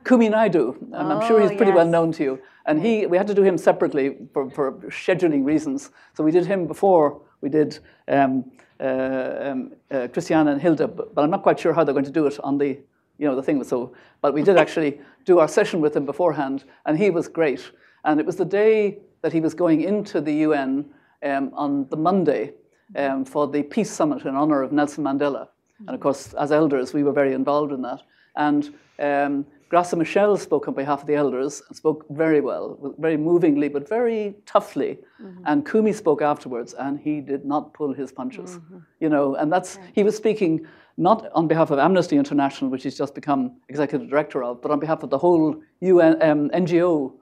Kumi 0.05 0.29
Naidoo, 0.29 0.77
and 0.92 1.12
I'm 1.12 1.27
sure 1.29 1.40
he's 1.40 1.53
Oh, 1.53 1.57
pretty 1.57 1.72
well 1.72 1.87
known 1.87 2.11
to 2.12 2.25
you. 2.25 2.42
And 2.66 2.81
he, 2.85 3.07
we 3.07 3.16
had 3.16 3.27
to 3.29 3.35
do 3.35 3.42
him 3.42 3.57
separately 3.57 4.16
for, 4.33 4.51
for 4.51 4.72
scheduling 4.88 5.44
reasons. 5.44 5.90
So 6.14 6.25
we 6.25 6.33
did 6.33 6.44
him 6.44 6.66
before 6.66 7.20
we 7.40 7.48
did 7.48 7.79
um, 8.09 8.51
um, 8.83 9.73
uh, 9.90 10.09
Christiana 10.12 10.53
and 10.53 10.61
Hilda, 10.61 10.88
but, 10.88 11.14
but 11.14 11.23
I'm 11.23 11.31
not 11.31 11.42
quite 11.42 11.59
sure 11.59 11.73
how 11.73 11.85
they're 11.85 11.95
going 11.95 12.05
to 12.05 12.11
do 12.11 12.27
it 12.27 12.38
on 12.40 12.59
the, 12.59 12.79
you 13.18 13.27
know, 13.29 13.37
the 13.37 13.42
thing. 13.42 13.62
So, 13.64 13.95
but 14.21 14.35
we 14.35 14.42
did 14.42 14.57
actually 14.57 15.01
do 15.25 15.38
our 15.38 15.49
session 15.49 15.81
with 15.81 15.97
him 15.97 16.05
beforehand, 16.05 16.64
and 16.87 16.99
he 16.99 17.11
was 17.11 17.29
great. 17.29 17.71
And 18.05 18.18
it 18.18 18.27
was 18.27 18.37
the 18.37 18.45
day 18.45 18.99
that 19.23 19.33
he 19.33 19.40
was 19.40 19.55
going 19.55 19.83
into 19.83 20.21
the 20.21 20.35
UN 20.47 20.87
um, 21.23 21.51
on 21.55 21.87
the 21.88 21.97
Monday 21.97 22.53
um, 22.97 23.25
for 23.25 23.47
the 23.47 23.62
Peace 23.62 23.90
Summit 23.90 24.25
in 24.25 24.35
honor 24.35 24.62
of 24.62 24.73
Nelson 24.73 25.05
Mandela. 25.05 25.49
And 25.87 25.90
of 25.90 26.01
course, 26.01 26.35
as 26.35 26.53
elders, 26.53 26.92
we 26.92 27.03
were 27.03 27.12
very 27.12 27.33
involved 27.33 27.73
in 27.73 27.83
that. 27.83 28.03
And 28.37 28.75
um, 28.99 29.47
Graça 29.72 29.96
Machel 29.96 30.38
spoke 30.38 30.68
on 30.68 30.74
behalf 30.74 31.00
of 31.00 31.06
the 31.06 31.14
elders 31.14 31.62
and 31.66 31.74
spoke 31.76 32.04
very 32.11 32.40
well, 32.42 32.94
very 32.98 33.16
movingly, 33.16 33.68
but 33.68 33.88
very 33.88 34.35
toughly. 34.44 34.98
And 35.46 35.64
Kumi 35.68 35.92
spoke 35.92 36.20
afterwards, 36.20 36.74
and 36.74 36.98
he 36.98 37.20
did 37.20 37.44
not 37.44 37.72
pull 37.72 37.94
his 37.94 38.12
punches. 38.12 38.61
You 39.00 39.08
know, 39.08 39.35
and 39.37 39.50
that's 39.50 39.78
he 39.94 40.02
was 40.02 40.14
speaking 40.16 40.66
not 40.98 41.30
on 41.35 41.48
behalf 41.48 41.70
of 41.70 41.78
Amnesty 41.78 42.16
International, 42.16 42.70
which 42.70 42.82
he's 42.82 42.98
just 42.98 43.14
become 43.14 43.52
executive 43.70 44.11
director 44.11 44.42
of, 44.44 44.61
but 44.61 44.70
on 44.70 44.78
behalf 44.78 45.02
of 45.02 45.08
the 45.11 45.18
whole 45.18 45.56
UN 45.80 46.20
um, 46.22 46.50
NGO 46.50 47.12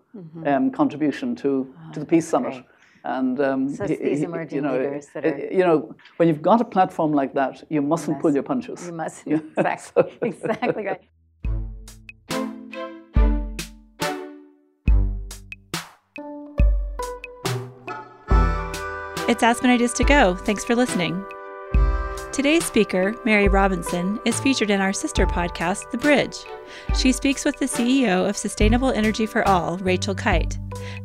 um, 0.46 0.70
contribution 0.72 1.36
to 1.36 1.50
to 1.92 2.00
the 2.00 2.06
Peace 2.06 2.26
Summit. 2.26 2.64
And 3.04 3.40
um, 3.40 3.68
So 3.76 3.84
it's 3.84 3.92
he- 3.92 4.08
these 4.08 4.22
emerging 4.24 4.56
you 4.56 4.62
know, 4.62 4.76
leaders 4.76 5.06
that 5.14 5.24
are- 5.24 5.38
you 5.58 5.64
know, 5.68 5.94
when 6.18 6.26
you've 6.28 6.42
got 6.42 6.60
a 6.60 6.64
platform 6.64 7.12
like 7.12 7.32
that, 7.34 7.62
you 7.70 7.80
mustn't 7.80 8.20
pull 8.20 8.34
your 8.34 8.42
punches. 8.42 8.86
You 8.86 8.92
must. 8.92 9.26
Yeah. 9.32 9.38
Exactly. 9.56 10.18
exactly 10.32 10.84
right. 10.86 11.00
It's 19.30 19.44
Aspen 19.44 19.70
Ideas 19.70 19.92
to 19.92 20.02
Go. 20.02 20.34
Thanks 20.34 20.64
for 20.64 20.74
listening. 20.74 21.24
Today's 22.32 22.64
speaker, 22.64 23.14
Mary 23.24 23.46
Robinson, 23.46 24.18
is 24.24 24.40
featured 24.40 24.70
in 24.70 24.80
our 24.80 24.92
sister 24.92 25.24
podcast, 25.24 25.88
The 25.92 25.98
Bridge. 25.98 26.38
She 26.96 27.12
speaks 27.12 27.44
with 27.44 27.56
the 27.56 27.66
CEO 27.66 28.28
of 28.28 28.36
Sustainable 28.36 28.90
Energy 28.90 29.26
for 29.26 29.46
All, 29.46 29.78
Rachel 29.78 30.16
Kyte. 30.16 30.58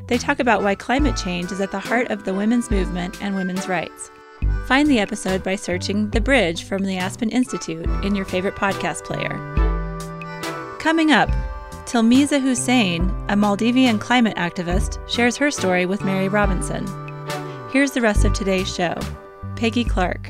They 0.08 0.18
talk 0.18 0.40
about 0.40 0.64
why 0.64 0.74
climate 0.74 1.16
change 1.16 1.52
is 1.52 1.62
at 1.62 1.70
the 1.70 1.78
heart 1.78 2.10
of 2.10 2.24
the 2.24 2.34
women's 2.34 2.72
movement 2.72 3.22
and 3.22 3.36
women's 3.36 3.68
rights. 3.68 4.10
Find 4.66 4.90
the 4.90 4.98
episode 4.98 5.44
by 5.44 5.56
searching 5.56 6.10
The 6.10 6.20
Bridge 6.20 6.64
from 6.64 6.84
the 6.84 6.98
Aspen 6.98 7.30
Institute 7.30 7.88
in 8.04 8.16
your 8.16 8.26
favorite 8.26 8.56
podcast 8.56 9.04
player. 9.04 9.38
Coming 10.80 11.12
up, 11.12 11.30
Thilmeeza 11.86 12.42
Hussain, 12.42 13.04
a 13.30 13.36
Maldivian 13.36 14.02
climate 14.02 14.36
activist, 14.36 14.98
shares 15.08 15.38
her 15.38 15.52
story 15.52 15.86
with 15.86 16.04
Mary 16.04 16.28
Robinson. 16.28 17.05
Here's 17.76 17.92
the 17.92 18.00
rest 18.00 18.24
of 18.24 18.32
today's 18.32 18.74
show. 18.74 18.98
Peggy 19.58 19.84
Clark. 19.84 20.30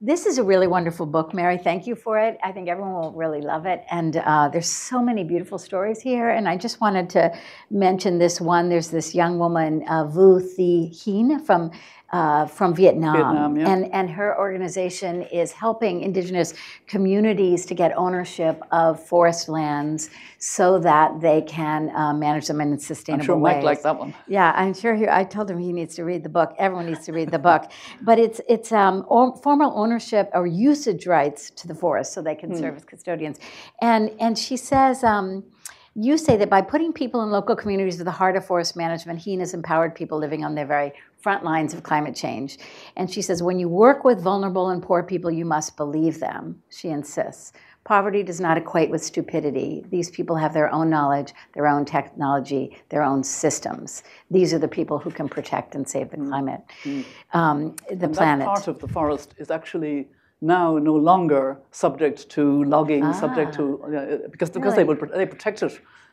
This 0.00 0.26
is 0.26 0.36
a 0.36 0.42
really 0.42 0.66
wonderful 0.66 1.06
book, 1.06 1.32
Mary. 1.32 1.58
Thank 1.58 1.86
you 1.86 1.94
for 1.94 2.18
it. 2.18 2.38
I 2.42 2.50
think 2.50 2.68
everyone 2.68 2.94
will 2.94 3.12
really 3.12 3.40
love 3.40 3.64
it. 3.64 3.84
And 3.88 4.16
uh, 4.16 4.48
there's 4.48 4.68
so 4.68 5.00
many 5.00 5.22
beautiful 5.22 5.58
stories 5.58 6.00
here. 6.00 6.28
And 6.28 6.48
I 6.48 6.56
just 6.56 6.80
wanted 6.80 7.08
to 7.10 7.32
mention 7.70 8.18
this 8.18 8.40
one. 8.40 8.68
There's 8.68 8.90
this 8.90 9.14
young 9.14 9.38
woman, 9.38 9.84
uh, 9.88 10.08
Vu 10.08 10.40
Thi 10.40 10.88
Hien 10.88 11.38
from 11.38 11.70
uh, 12.14 12.46
from 12.46 12.72
Vietnam, 12.72 13.16
Vietnam, 13.16 13.56
yeah. 13.56 13.68
and 13.72 13.92
and 13.92 14.08
her 14.08 14.38
organization 14.38 15.22
is 15.22 15.50
helping 15.50 16.00
indigenous 16.00 16.54
communities 16.86 17.66
to 17.66 17.74
get 17.74 17.90
ownership 17.96 18.62
of 18.70 19.04
forest 19.04 19.48
lands 19.48 20.10
so 20.38 20.78
that 20.78 21.20
they 21.20 21.42
can 21.42 21.90
uh, 21.96 22.14
manage 22.14 22.46
them 22.46 22.60
in 22.60 22.68
a 22.68 22.72
I'm 22.74 22.78
sustainable 22.78 23.24
sure 23.24 23.36
ways. 23.36 23.56
Mike 23.56 23.64
liked 23.64 23.82
that 23.82 23.98
one. 23.98 24.14
Yeah, 24.28 24.52
I'm 24.54 24.74
sure 24.74 24.94
he, 24.94 25.08
I 25.08 25.24
told 25.24 25.50
him 25.50 25.58
he 25.58 25.72
needs 25.72 25.96
to 25.96 26.04
read 26.04 26.22
the 26.22 26.28
book. 26.28 26.54
Everyone 26.56 26.86
needs 26.86 27.04
to 27.06 27.12
read 27.12 27.32
the 27.32 27.40
book. 27.50 27.62
But 28.02 28.18
it's 28.20 28.40
it's 28.48 28.70
um, 28.70 29.04
formal 29.42 29.72
ownership 29.74 30.30
or 30.34 30.46
usage 30.46 31.08
rights 31.08 31.50
to 31.50 31.66
the 31.66 31.74
forest, 31.74 32.12
so 32.12 32.22
they 32.22 32.36
can 32.36 32.54
serve 32.54 32.76
as 32.76 32.84
custodians. 32.84 33.38
And 33.82 34.12
and 34.20 34.38
she 34.38 34.56
says. 34.56 35.02
Um, 35.02 35.42
you 35.96 36.18
say 36.18 36.36
that 36.36 36.50
by 36.50 36.60
putting 36.60 36.92
people 36.92 37.22
in 37.22 37.30
local 37.30 37.54
communities 37.54 38.00
at 38.00 38.04
the 38.04 38.10
heart 38.10 38.34
of 38.34 38.44
forest 38.44 38.74
management, 38.74 39.20
Hien 39.20 39.38
has 39.38 39.54
empowered 39.54 39.94
people 39.94 40.18
living 40.18 40.44
on 40.44 40.56
their 40.56 40.66
very 40.66 40.92
front 41.24 41.42
lines 41.42 41.72
of 41.74 41.82
climate 41.90 42.16
change. 42.24 42.50
And 42.98 43.06
she 43.14 43.22
says, 43.22 43.38
when 43.48 43.58
you 43.62 43.68
work 43.86 44.04
with 44.08 44.18
vulnerable 44.30 44.66
and 44.72 44.80
poor 44.88 45.02
people, 45.02 45.30
you 45.40 45.46
must 45.56 45.70
believe 45.82 46.16
them, 46.28 46.42
she 46.78 46.88
insists. 46.98 47.46
Poverty 47.94 48.22
does 48.30 48.40
not 48.46 48.54
equate 48.62 48.90
with 48.94 49.02
stupidity. 49.12 49.70
These 49.96 50.08
people 50.18 50.36
have 50.44 50.52
their 50.58 50.70
own 50.78 50.88
knowledge, 50.96 51.30
their 51.56 51.66
own 51.74 51.84
technology, 51.96 52.64
their 52.92 53.02
own 53.10 53.20
systems. 53.42 54.02
These 54.36 54.50
are 54.54 54.58
the 54.66 54.72
people 54.78 54.96
who 55.04 55.10
can 55.18 55.28
protect 55.36 55.74
and 55.76 55.84
save 55.94 56.10
the 56.14 56.20
climate, 56.30 56.62
um, 57.38 57.58
the 58.02 58.08
planet. 58.18 58.44
That 58.46 58.54
part 58.56 58.68
of 58.68 58.78
the 58.84 58.88
forest 58.98 59.28
is 59.42 59.50
actually 59.58 59.96
now 60.42 60.66
no 60.90 60.96
longer 61.10 61.44
subject 61.84 62.18
to 62.36 62.64
logging, 62.74 63.04
subject 63.24 63.50
to 63.58 63.64
uh, 63.84 64.28
because 64.34 64.50
because 64.58 64.74
they 64.76 64.84
Ah. 64.84 64.90
Will 64.90 65.18
they 65.20 65.28
protect 65.34 65.58
it. 65.62 65.72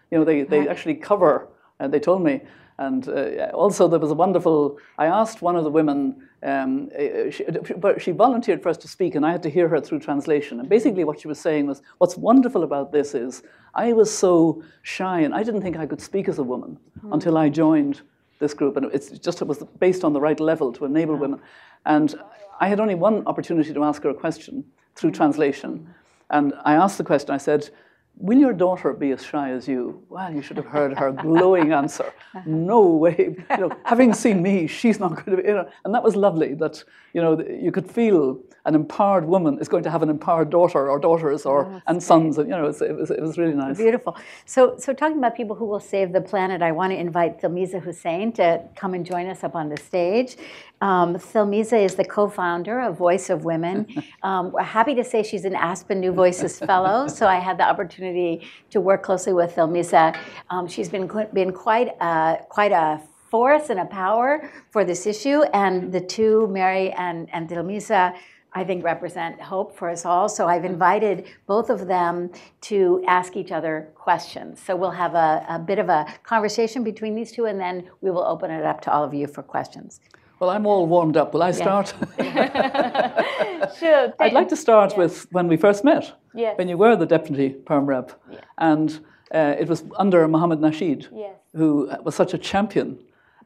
You 0.10 0.16
know, 0.18 0.26
they, 0.30 0.40
they 0.54 0.62
actually 0.74 0.98
cover. 1.10 1.34
Uh, 1.80 1.88
they 1.94 2.02
told 2.10 2.22
me, 2.30 2.34
And 2.82 3.08
uh, 3.08 3.52
also, 3.54 3.88
there 3.88 4.00
was 4.00 4.10
a 4.10 4.16
wonderful. 4.16 4.80
I 4.98 5.06
asked 5.06 5.44
one 5.44 5.56
of 5.56 5.64
the 5.64 5.70
women, 5.70 6.28
um, 6.42 6.90
uh, 6.98 7.30
she, 7.30 7.44
but 7.78 8.02
she 8.02 8.12
volunteered 8.12 8.64
for 8.64 8.70
us 8.70 8.78
to 8.78 8.88
speak, 8.88 9.14
and 9.14 9.24
I 9.24 9.32
had 9.32 9.44
to 9.44 9.52
hear 9.52 9.68
her 9.70 9.80
through 9.80 10.00
translation. 10.00 10.60
And 10.60 10.68
basically, 10.68 11.04
what 11.04 11.20
she 11.20 11.28
was 11.28 11.40
saying 11.40 11.68
was, 11.68 11.84
"What's 12.00 12.18
wonderful 12.18 12.64
about 12.64 12.92
this 12.92 13.14
is, 13.14 13.44
I 13.76 13.94
was 13.94 14.10
so 14.26 14.64
shy, 14.82 15.20
and 15.20 15.32
I 15.40 15.44
didn't 15.44 15.62
think 15.62 15.78
I 15.78 15.86
could 15.86 16.02
speak 16.02 16.28
as 16.28 16.40
a 16.40 16.44
woman 16.44 16.80
mm. 17.06 17.14
until 17.14 17.38
I 17.38 17.50
joined 17.50 18.02
this 18.40 18.56
group, 18.56 18.78
and 18.78 18.86
it's 18.92 19.10
just 19.28 19.44
it 19.44 19.48
was 19.48 19.64
based 19.80 20.04
on 20.04 20.14
the 20.14 20.22
right 20.28 20.40
level 20.40 20.74
to 20.74 20.86
enable 20.86 21.14
yeah. 21.14 21.22
women. 21.22 21.40
And 21.86 22.16
I 22.60 22.68
had 22.68 22.80
only 22.80 22.96
one 22.96 23.28
opportunity 23.28 23.74
to 23.74 23.84
ask 23.84 24.02
her 24.02 24.10
a 24.10 24.20
question 24.26 24.66
through 24.96 25.12
translation, 25.12 25.88
and 26.32 26.54
I 26.66 26.74
asked 26.74 26.98
the 26.98 27.10
question. 27.12 27.30
I 27.36 27.38
said." 27.38 27.70
Will 28.18 28.38
your 28.38 28.54
daughter 28.54 28.94
be 28.94 29.12
as 29.12 29.24
shy 29.24 29.52
as 29.52 29.68
you? 29.68 30.04
Well, 30.10 30.32
you 30.32 30.44
should 30.44 30.58
have 30.58 30.68
heard 30.68 30.98
her 30.98 31.12
glowing 31.12 31.74
answer. 31.74 32.14
No 32.46 32.88
way. 32.88 33.36
You 33.50 33.58
know, 33.58 33.72
having 33.84 34.14
seen 34.14 34.42
me, 34.42 34.66
she's 34.66 35.02
not 35.02 35.16
going 35.16 35.36
to 35.36 35.44
be. 35.44 35.50
You 35.50 35.56
know, 35.56 35.70
and 35.84 35.94
that 35.94 36.02
was 36.02 36.16
lovely. 36.16 36.54
That 36.54 36.82
you 37.14 37.22
know, 37.22 37.42
you 37.42 37.74
could 37.74 37.92
feel 37.92 38.40
an 38.66 38.76
empowered 38.76 39.26
woman 39.26 39.60
is 39.60 39.68
going 39.68 39.84
to 39.84 39.90
have 39.90 40.04
an 40.04 40.10
empowered 40.10 40.50
daughter 40.50 40.90
or 40.90 41.00
daughters 41.00 41.46
or 41.46 41.66
oh, 41.66 41.82
and 41.88 42.02
sons. 42.02 42.38
And 42.38 42.48
you 42.48 42.56
know, 42.56 42.64
it 42.64 42.68
was, 42.68 42.82
it 42.82 42.96
was, 42.96 43.12
it 43.12 43.22
was 43.22 43.38
really 43.38 43.54
nice. 43.54 43.78
Beautiful. 43.78 44.16
So, 44.46 44.78
so 44.78 44.94
talking 44.94 45.18
about 45.18 45.36
people 45.36 45.56
who 45.56 45.66
will 45.66 45.80
save 45.80 46.14
the 46.14 46.22
planet, 46.22 46.62
I 46.62 46.72
want 46.72 46.92
to 46.94 46.98
invite 46.98 47.42
Thilmeeza 47.42 47.82
Hussain 47.82 48.32
to 48.34 48.64
come 48.76 48.94
and 48.94 49.06
join 49.06 49.28
us 49.28 49.44
up 49.44 49.56
on 49.56 49.70
the 49.70 49.78
stage. 49.78 50.38
Um, 50.82 51.16
Thilmeeza 51.16 51.80
is 51.80 51.96
the 51.96 52.04
co-founder 52.04 52.80
of 52.82 52.98
Voice 52.98 53.30
of 53.30 53.46
Women. 53.46 53.88
Um, 54.24 54.52
we're 54.52 54.62
happy 54.62 54.94
to 54.96 55.04
say 55.04 55.24
she's 55.24 55.46
an 55.46 55.56
Aspen 55.56 56.00
New 56.00 56.12
Voices 56.12 56.60
Fellow, 56.60 57.08
so 57.20 57.26
I 57.26 57.40
had 57.40 57.58
the 57.58 57.68
opportunity 57.68 58.48
to 58.70 58.80
work 58.80 59.02
closely 59.02 59.34
with 59.34 59.56
Thilmeeza. 59.56 60.16
Um, 60.52 60.68
she's 60.68 60.90
been 60.90 61.10
been 61.34 61.52
quite 61.52 61.90
a, 62.00 62.38
quite 62.48 62.72
a 62.72 63.02
force 63.32 63.72
and 63.72 63.80
a 63.80 63.86
power 63.86 64.52
for 64.70 64.86
this 64.86 65.08
issue, 65.08 65.42
and 65.54 65.92
the 65.92 66.02
two, 66.02 66.48
Mary 66.50 66.92
and 66.92 67.30
and 67.34 67.50
Thilmeeza, 67.50 68.16
I 68.54 68.64
think 68.64 68.84
represent 68.84 69.42
hope 69.42 69.76
for 69.76 69.90
us 69.90 70.06
all. 70.06 70.30
So 70.30 70.48
I've 70.48 70.66
invited 70.66 71.26
both 71.48 71.72
of 71.72 71.88
them 71.88 72.30
to 72.70 73.04
ask 73.08 73.36
each 73.36 73.52
other 73.52 73.90
questions. 73.96 74.62
So 74.62 74.76
we'll 74.76 74.92
have 74.92 75.16
a, 75.16 75.44
a 75.50 75.58
bit 75.58 75.80
of 75.80 75.90
a 75.90 76.06
conversation 76.22 76.84
between 76.84 77.16
these 77.16 77.32
two, 77.32 77.46
and 77.46 77.60
then 77.60 77.90
we 78.02 78.12
will 78.12 78.26
open 78.26 78.52
it 78.52 78.66
up 78.66 78.82
to 78.82 78.92
all 78.94 79.04
of 79.04 79.16
you 79.16 79.26
for 79.26 79.42
questions. 79.42 80.00
Well, 80.42 80.50
I'm 80.50 80.66
all 80.66 80.88
warmed 80.88 81.18
up. 81.18 81.36
Will 81.36 81.44
I 81.44 81.52
start? 81.52 81.94
sure. 83.78 84.14
I'd 84.20 84.34
like 84.34 84.50
to 84.50 84.56
start 84.56 84.98
with 84.98 85.28
when 85.32 85.48
we 85.48 85.56
first 85.56 85.84
met, 85.84 86.20
yes. 86.34 86.58
when 86.58 86.68
you 86.68 86.80
were 86.80 86.96
the 86.96 87.06
deputy 87.06 87.50
perm 87.52 87.86
rep, 87.86 88.20
yeah. 88.32 88.40
and 88.58 89.06
uh, 89.36 89.54
it 89.60 89.68
was 89.68 89.84
under 89.98 90.28
Mohammed 90.28 90.58
Nasheed, 90.58 91.08
yes. 91.14 91.36
who 91.56 91.92
was 92.04 92.16
such 92.16 92.34
a 92.34 92.40
champion. 92.40 92.98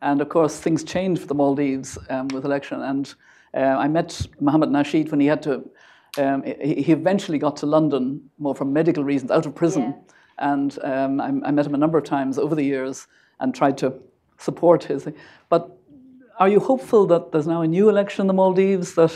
And 0.01 0.21
of 0.21 0.29
course, 0.29 0.57
things 0.61 0.85
changed 0.85 1.19
for 1.19 1.27
the 1.27 1.35
Maldives 1.35 1.97
um, 2.09 2.29
with 2.29 2.45
election. 2.45 2.81
And 2.81 3.13
uh, 3.53 3.75
I 3.77 3.89
met 3.89 4.25
Mohammed 4.39 4.69
Nasheed 4.69 5.11
when 5.11 5.19
he 5.19 5.27
had 5.27 5.43
to. 5.43 5.69
Um, 6.17 6.43
he, 6.43 6.93
eventually 6.93 7.37
got 7.37 7.57
to 7.57 7.65
London 7.65 8.21
more 8.37 8.55
for 8.55 8.63
medical 8.63 9.03
reasons, 9.03 9.31
out 9.31 9.45
of 9.45 9.53
prison. 9.53 9.95
And 10.37 10.79
um, 10.81 11.19
I, 11.19 11.25
I 11.47 11.51
met 11.51 11.65
him 11.65 11.75
a 11.75 11.77
number 11.77 11.97
of 11.97 12.05
times 12.05 12.39
over 12.39 12.55
the 12.55 12.63
years 12.63 13.07
and 13.41 13.53
tried 13.53 13.77
to 13.79 13.95
support 14.37 14.85
his. 14.85 15.09
But 15.49 15.77
are 16.39 16.49
you 16.49 16.59
hopeful 16.59 17.05
that 17.07 17.31
there's 17.31 17.47
now 17.47 17.61
a 17.61 17.67
new 17.67 17.89
election 17.89 18.21
in 18.21 18.27
the 18.27 18.33
Maldives 18.33 18.95
that 18.95 19.13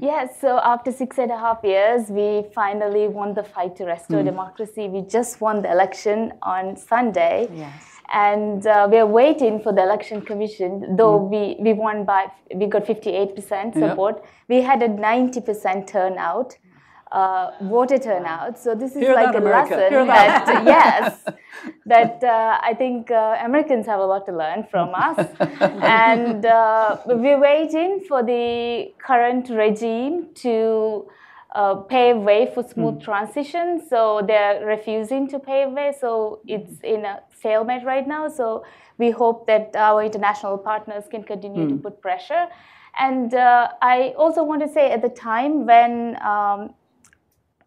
Yes, 0.00 0.40
so 0.40 0.58
after 0.62 0.92
six 0.92 1.18
and 1.18 1.30
a 1.30 1.38
half 1.38 1.60
years, 1.62 2.10
we 2.10 2.44
finally 2.54 3.08
won 3.08 3.32
the 3.32 3.44
fight 3.44 3.76
to 3.76 3.84
restore 3.84 4.20
mm. 4.20 4.24
democracy. 4.24 4.88
We 4.88 5.02
just 5.02 5.40
won 5.40 5.62
the 5.62 5.70
election 5.70 6.32
on 6.42 6.76
Sunday. 6.76 7.48
Yes. 7.54 7.82
And 8.12 8.66
uh, 8.66 8.86
we 8.90 8.98
are 8.98 9.06
waiting 9.06 9.60
for 9.60 9.72
the 9.72 9.82
election 9.82 10.20
commission, 10.20 10.96
though 10.96 11.18
mm. 11.18 11.30
we, 11.30 11.62
we 11.62 11.72
won 11.72 12.04
by, 12.04 12.26
we 12.54 12.66
got 12.66 12.84
58% 12.84 13.74
support. 13.74 14.20
Yeah. 14.20 14.30
We 14.48 14.62
had 14.62 14.82
a 14.82 14.88
90% 14.88 15.86
turnout 15.86 16.56
uh, 17.14 17.52
voter 17.62 17.98
turnout. 17.98 18.58
So 18.58 18.74
this 18.74 18.96
is 18.96 18.98
Hear 18.98 19.14
like 19.14 19.34
a 19.34 19.38
America. 19.38 19.76
lesson 19.76 20.06
that, 20.08 20.46
that. 20.46 20.64
yes, 20.66 21.24
that 21.86 22.24
uh, 22.24 22.58
I 22.60 22.74
think 22.74 23.10
uh, 23.10 23.36
Americans 23.44 23.86
have 23.86 24.00
a 24.00 24.04
lot 24.04 24.26
to 24.26 24.32
learn 24.32 24.66
from 24.70 24.90
us. 24.94 25.18
and 25.60 26.44
uh, 26.44 26.98
we're 27.06 27.40
waiting 27.40 28.04
for 28.08 28.22
the 28.24 28.92
current 28.98 29.48
regime 29.48 30.30
to 30.46 31.06
uh, 31.54 31.76
pave 31.76 32.16
way 32.16 32.50
for 32.52 32.64
smooth 32.64 32.96
mm. 32.96 33.04
transition. 33.04 33.80
So 33.88 34.20
they're 34.26 34.66
refusing 34.66 35.28
to 35.28 35.38
pave 35.38 35.70
way. 35.70 35.92
So 36.00 36.40
it's 36.46 36.80
in 36.82 37.04
a 37.04 37.20
stalemate 37.38 37.84
right 37.84 38.08
now. 38.08 38.28
So 38.28 38.64
we 38.98 39.10
hope 39.10 39.46
that 39.46 39.76
our 39.76 40.02
international 40.02 40.58
partners 40.58 41.04
can 41.08 41.22
continue 41.22 41.64
mm. 41.64 41.68
to 41.68 41.74
hmm. 41.76 41.82
put 41.82 42.00
pressure. 42.00 42.46
And 42.96 43.34
uh, 43.34 43.68
I 43.82 44.14
also 44.16 44.44
want 44.44 44.62
to 44.62 44.68
say 44.68 44.92
at 44.92 45.02
the 45.02 45.08
time 45.08 45.66
when 45.66 46.16
um, 46.22 46.74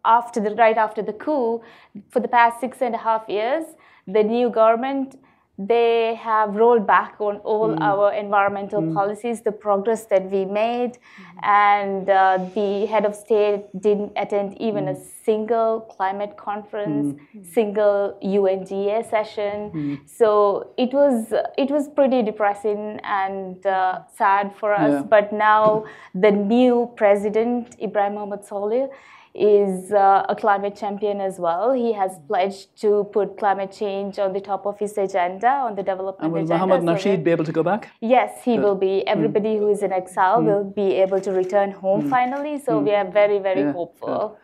after 0.04 0.40
the 0.40 0.54
right 0.54 0.76
after 0.76 1.02
the 1.02 1.12
coup, 1.12 1.62
for 2.10 2.20
the 2.20 2.28
past 2.28 2.60
six 2.60 2.80
and 2.80 2.94
a 2.94 2.98
half 2.98 3.28
years, 3.28 3.64
the 4.06 4.22
new 4.22 4.50
government 4.50 5.16
they 5.58 6.14
have 6.14 6.54
rolled 6.54 6.86
back 6.86 7.16
on 7.18 7.38
all 7.38 7.70
mm. 7.70 7.80
our 7.80 8.12
environmental 8.12 8.80
mm. 8.80 8.94
policies, 8.94 9.42
the 9.42 9.50
progress 9.50 10.04
that 10.06 10.30
we 10.30 10.44
made, 10.44 10.92
mm. 10.92 10.98
and 11.42 12.08
uh, 12.08 12.38
the 12.54 12.86
head 12.86 13.04
of 13.04 13.12
state 13.12 13.64
didn't 13.80 14.12
attend 14.14 14.56
even 14.60 14.86
a 14.86 14.92
mm. 14.92 15.06
single 15.24 15.80
climate 15.80 16.36
conference, 16.36 17.18
mm. 17.34 17.52
single 17.52 18.16
UNGA 18.22 19.02
session. 19.10 19.70
Mm. 19.72 20.08
So 20.08 20.70
it 20.76 20.92
was 20.92 21.34
it 21.58 21.72
was 21.72 21.88
pretty 21.88 22.22
depressing 22.22 23.00
and 23.02 23.66
uh, 23.66 24.02
sad 24.16 24.54
for 24.60 24.72
us. 24.72 24.92
Yeah. 24.92 25.02
But 25.02 25.32
now 25.32 25.86
the 26.14 26.30
new 26.30 26.92
president 26.94 27.74
Ibrahim 27.82 28.14
Mohamed 28.14 28.42
Solih 28.42 28.90
is 29.38 29.92
uh, 29.92 30.26
a 30.28 30.34
climate 30.34 30.74
champion 30.76 31.20
as 31.20 31.38
well. 31.38 31.72
He 31.72 31.92
has 31.92 32.18
pledged 32.26 32.80
to 32.80 33.08
put 33.12 33.38
climate 33.38 33.72
change 33.72 34.18
on 34.18 34.32
the 34.32 34.40
top 34.40 34.66
of 34.66 34.78
his 34.78 34.98
agenda, 34.98 35.48
on 35.48 35.76
the 35.76 35.82
development 35.82 36.24
and 36.24 36.32
will 36.32 36.42
agenda. 36.42 36.66
Mohammed 36.66 36.88
Nasheed 36.88 37.22
be 37.22 37.30
able 37.30 37.44
to 37.44 37.52
go 37.52 37.62
back? 37.62 37.90
Yes, 38.00 38.42
he 38.44 38.56
Good. 38.56 38.64
will 38.64 38.74
be. 38.74 39.06
Everybody 39.06 39.54
mm. 39.54 39.58
who 39.60 39.68
is 39.70 39.82
in 39.82 39.92
exile 39.92 40.40
mm. 40.40 40.46
will 40.46 40.64
be 40.64 40.94
able 40.94 41.20
to 41.20 41.30
return 41.30 41.70
home 41.70 42.02
mm. 42.02 42.10
finally. 42.10 42.58
So 42.58 42.80
we 42.80 42.92
are 42.92 43.08
very, 43.08 43.38
very 43.38 43.60
yeah. 43.60 43.72
hopeful. 43.72 44.38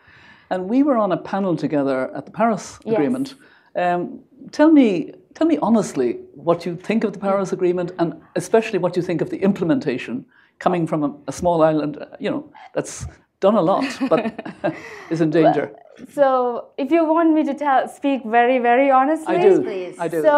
And 0.49 0.69
we 0.69 0.83
were 0.83 0.97
on 0.97 1.11
a 1.11 1.17
panel 1.17 1.55
together 1.57 2.15
at 2.15 2.25
the 2.25 2.31
Paris 2.31 2.79
yes. 2.85 2.93
Agreement. 2.93 3.35
Um, 3.75 4.21
tell 4.51 4.71
me, 4.71 5.13
tell 5.33 5.47
me 5.47 5.57
honestly 5.61 6.19
what 6.33 6.65
you 6.65 6.75
think 6.75 7.03
of 7.03 7.13
the 7.13 7.19
Paris 7.19 7.51
Agreement, 7.51 7.91
and 7.99 8.21
especially 8.35 8.79
what 8.79 8.95
you 8.95 9.01
think 9.01 9.21
of 9.21 9.29
the 9.29 9.37
implementation 9.37 10.25
coming 10.59 10.87
from 10.87 11.03
a, 11.03 11.13
a 11.27 11.31
small 11.31 11.61
island. 11.63 11.97
You 12.19 12.29
know, 12.31 12.53
that's 12.73 13.05
done 13.47 13.57
a 13.63 13.65
lot, 13.71 13.85
but 14.09 14.21
is 15.09 15.21
in 15.21 15.29
danger. 15.39 15.65
So, 16.13 16.27
if 16.77 16.91
you 16.91 17.01
want 17.05 17.33
me 17.33 17.43
to 17.49 17.53
tell, 17.53 17.87
speak 17.87 18.23
very, 18.37 18.59
very 18.69 18.89
honestly, 18.91 19.35
I 19.35 19.41
do. 19.41 19.61
Please. 19.61 19.95
I 20.05 20.07
do. 20.15 20.21
So, 20.21 20.37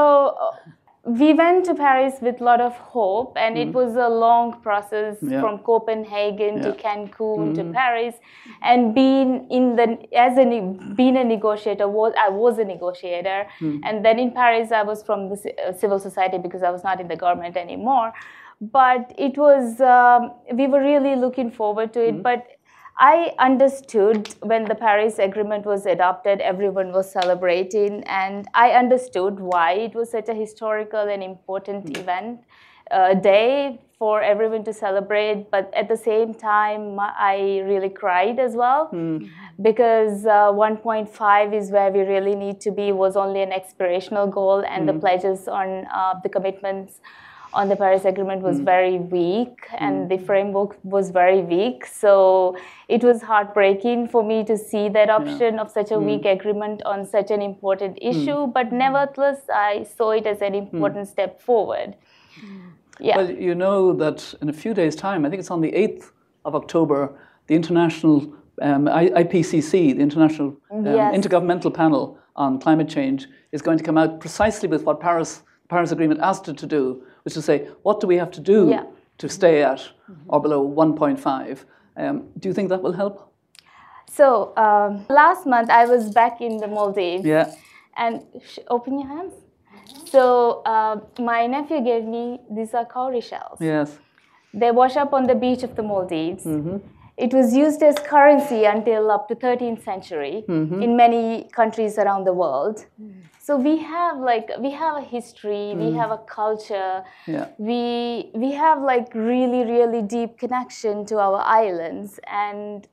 we 1.07 1.33
went 1.33 1.63
to 1.65 1.73
Paris 1.73 2.15
with 2.21 2.41
a 2.41 2.43
lot 2.43 2.59
of 2.59 2.73
hope, 2.75 3.37
and 3.37 3.55
mm. 3.55 3.67
it 3.67 3.73
was 3.73 3.95
a 3.95 4.09
long 4.09 4.61
process 4.61 5.15
yeah. 5.21 5.39
from 5.39 5.59
Copenhagen 5.59 6.57
yeah. 6.57 6.63
to 6.63 6.71
Cancun 6.73 7.37
mm. 7.37 7.55
to 7.55 7.63
Paris. 7.71 8.15
And 8.61 8.93
being 8.93 9.47
in 9.49 9.77
the 9.77 9.87
as 10.13 10.37
a 10.37 10.45
being 10.95 11.15
a 11.15 11.23
negotiator 11.23 11.87
was 11.87 12.13
I 12.19 12.29
was 12.29 12.59
a 12.59 12.65
negotiator, 12.65 13.47
mm. 13.61 13.79
and 13.85 14.03
then 14.03 14.19
in 14.19 14.31
Paris 14.31 14.73
I 14.73 14.83
was 14.83 15.01
from 15.01 15.29
the 15.29 15.37
uh, 15.37 15.71
civil 15.71 15.99
society 15.99 16.39
because 16.39 16.61
I 16.61 16.71
was 16.71 16.83
not 16.83 16.99
in 16.99 17.07
the 17.07 17.15
government 17.15 17.55
anymore. 17.55 18.11
But 18.59 19.13
it 19.17 19.37
was 19.37 19.79
um, 19.79 20.31
we 20.53 20.67
were 20.67 20.81
really 20.81 21.15
looking 21.15 21.51
forward 21.51 21.93
to 21.93 22.05
it, 22.05 22.15
mm. 22.15 22.23
but 22.23 22.56
I 22.99 23.33
understood 23.37 24.33
when 24.41 24.65
the 24.65 24.73
Paris 24.73 25.19
Agreement 25.19 25.65
was 25.65 25.85
adopted, 25.85 26.41
everyone 26.41 26.91
was 26.91 27.11
celebrating, 27.11 28.03
and 28.05 28.47
I 28.55 28.71
understood 28.71 29.39
why 29.39 29.73
it 29.73 29.93
was 29.93 30.09
such 30.09 30.29
a 30.29 30.33
historical 30.33 31.01
and 31.01 31.21
important 31.21 31.85
mm. 31.85 31.97
event, 31.99 32.39
uh, 32.89 33.13
day 33.13 33.79
for 33.99 34.23
everyone 34.23 34.63
to 34.63 34.73
celebrate. 34.73 35.51
But 35.51 35.71
at 35.75 35.87
the 35.87 35.97
same 35.97 36.33
time, 36.33 36.97
I 36.99 37.61
really 37.65 37.89
cried 37.89 38.39
as 38.39 38.55
well 38.55 38.89
mm. 38.91 39.29
because 39.61 40.25
uh, 40.25 40.51
1.5 40.51 41.53
is 41.53 41.69
where 41.69 41.91
we 41.91 41.99
really 41.99 42.35
need 42.35 42.59
to 42.61 42.71
be. 42.71 42.91
Was 42.91 43.15
only 43.15 43.43
an 43.43 43.51
aspirational 43.51 44.31
goal, 44.31 44.63
and 44.67 44.83
mm. 44.83 44.87
the 44.87 44.93
hmm. 44.93 44.99
pledges 45.01 45.47
on 45.47 45.85
uh, 45.93 46.15
the 46.23 46.29
commitments 46.29 46.99
on 47.57 47.69
the 47.69 47.75
Paris 47.75 48.05
Agreement 48.05 48.43
was 48.43 48.59
mm. 48.59 48.65
very 48.65 48.97
weak 48.99 49.65
and 49.79 49.95
mm. 49.95 50.09
the 50.09 50.17
framework 50.25 50.77
was 50.83 51.09
very 51.09 51.41
weak. 51.41 51.87
So 51.87 52.55
it 52.87 53.03
was 53.03 53.23
heartbreaking 53.23 54.09
for 54.09 54.23
me 54.23 54.43
to 54.45 54.55
see 54.55 54.89
that 54.89 55.09
option 55.09 55.55
yeah. 55.55 55.61
of 55.61 55.71
such 55.71 55.89
a 55.89 55.95
mm. 55.95 56.05
weak 56.09 56.25
agreement 56.25 56.83
on 56.83 57.03
such 57.03 57.31
an 57.31 57.41
important 57.41 57.97
hmm. 57.99 58.09
issue. 58.09 58.45
But 58.57 58.71
nevertheless, 58.71 59.39
I 59.51 59.87
saw 59.97 60.11
it 60.11 60.27
as 60.27 60.41
an 60.41 60.53
hmm. 60.53 60.75
important 60.75 61.07
step 61.07 61.41
forward. 61.41 61.95
Yeah. 62.99 63.17
Well, 63.17 63.31
you 63.31 63.55
know 63.55 63.91
that 63.93 64.35
in 64.41 64.49
a 64.49 64.53
few 64.53 64.75
days' 64.75 64.95
time, 64.95 65.25
I 65.25 65.29
think 65.29 65.39
it's 65.39 65.51
on 65.51 65.61
the 65.61 65.71
8th 65.71 66.11
of 66.45 66.53
October, 66.53 67.19
the 67.47 67.55
International 67.55 68.17
um, 68.61 68.85
IPCC, 68.85 69.71
the 69.95 70.03
International 70.09 70.55
um, 70.69 70.85
yes. 70.85 71.15
Intergovernmental 71.15 71.73
Panel 71.73 72.19
on 72.35 72.59
Climate 72.59 72.89
Change, 72.89 73.27
is 73.51 73.63
going 73.63 73.79
to 73.79 73.83
come 73.83 73.97
out 73.97 74.19
precisely 74.19 74.69
with 74.69 74.83
what 74.83 74.99
Paris 74.99 75.41
Paris 75.69 75.91
Agreement 75.91 76.21
asked 76.21 76.47
it 76.47 76.57
to 76.57 76.65
do 76.65 77.03
was 77.27 77.33
to 77.33 77.41
say, 77.41 77.67
what 77.83 77.99
do 78.01 78.07
we 78.07 78.17
have 78.23 78.31
to 78.31 78.41
do 78.41 78.59
Yeah. 78.69 78.83
to 79.17 79.27
stay 79.27 79.63
at 79.63 79.81
or 80.29 80.39
below 80.41 80.61
1.5? 80.65 81.65
Um, 81.97 82.15
do 82.39 82.47
you 82.49 82.53
think 82.53 82.69
that 82.69 82.81
will 82.81 82.93
help? 83.03 83.15
So 84.19 84.27
um, 84.65 85.05
last 85.09 85.45
month 85.45 85.69
I 85.69 85.83
was 85.85 86.03
back 86.21 86.41
in 86.41 86.57
the 86.57 86.67
Maldives. 86.67 87.25
Yeah. 87.25 87.45
And 88.03 88.13
sh- 88.49 88.59
open 88.69 88.99
your 88.99 89.09
hands. 89.15 89.33
So 90.13 90.23
uh, 90.73 90.95
my 91.19 91.47
nephew 91.47 91.79
gave 91.81 92.03
me 92.05 92.39
these 92.57 92.73
are 92.73 92.85
cowrie 92.85 93.21
shells. 93.31 93.57
Yes. 93.59 93.89
They 94.53 94.71
wash 94.71 94.95
up 94.95 95.11
on 95.13 95.23
the 95.27 95.35
beach 95.35 95.63
of 95.63 95.75
the 95.75 95.83
Maldives. 95.83 96.45
It 97.17 97.33
was 97.33 97.55
used 97.55 97.81
as 97.81 97.95
currency 97.95 98.65
until 98.65 99.09
up 99.09 99.27
to 99.29 99.35
13th 99.35 99.83
century 99.83 100.43
mm-hmm. 100.47 100.83
in 100.83 100.95
many 100.95 101.49
countries 101.51 101.97
around 101.97 102.25
the 102.25 102.33
world. 102.33 102.85
Mm. 103.01 103.23
So 103.47 103.55
we 103.55 103.77
have 103.77 104.19
like 104.19 104.49
we 104.59 104.71
have 104.71 104.97
a 104.97 105.01
history, 105.01 105.73
we 105.73 105.91
mm. 105.91 105.95
have 105.95 106.11
a 106.11 106.17
culture. 106.17 107.03
Yeah. 107.25 107.47
We 107.57 108.29
we 108.33 108.51
have 108.51 108.81
like 108.81 109.15
really 109.15 109.63
really 109.63 110.01
deep 110.01 110.37
connection 110.37 111.05
to 111.05 111.17
our 111.17 111.39
islands, 111.39 112.19
and 112.27 112.85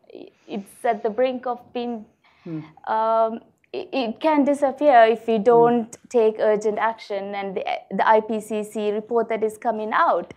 it's 0.46 0.84
at 0.84 1.02
the 1.02 1.10
brink 1.10 1.46
of 1.46 1.58
being. 1.72 2.06
Hmm. 2.44 2.60
Um, 2.86 3.40
it, 3.72 4.20
can 4.20 4.44
disappear 4.44 5.02
if 5.04 5.26
we 5.26 5.38
hmm. 5.38 5.42
don't 5.42 5.96
take 6.08 6.36
urgent 6.38 6.78
action. 6.78 7.34
And 7.34 7.56
the, 7.56 7.64
the 7.90 8.04
IPCC 8.04 8.92
report 8.92 9.28
that 9.30 9.42
is 9.42 9.58
coming 9.58 9.90
out, 9.92 10.32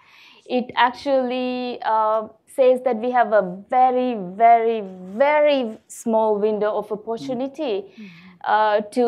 it 0.49 0.71
actually 0.75 1.79
uh, 1.83 2.29
says 2.57 2.77
that 2.87 2.97
we 3.05 3.09
have 3.19 3.31
a 3.41 3.43
very, 3.75 4.09
very, 4.43 4.79
very 5.25 5.61
small 5.87 6.31
window 6.47 6.71
of 6.79 6.91
opportunity 6.97 7.75
mm-hmm. 7.83 8.07
uh, 8.55 8.81
to 8.97 9.05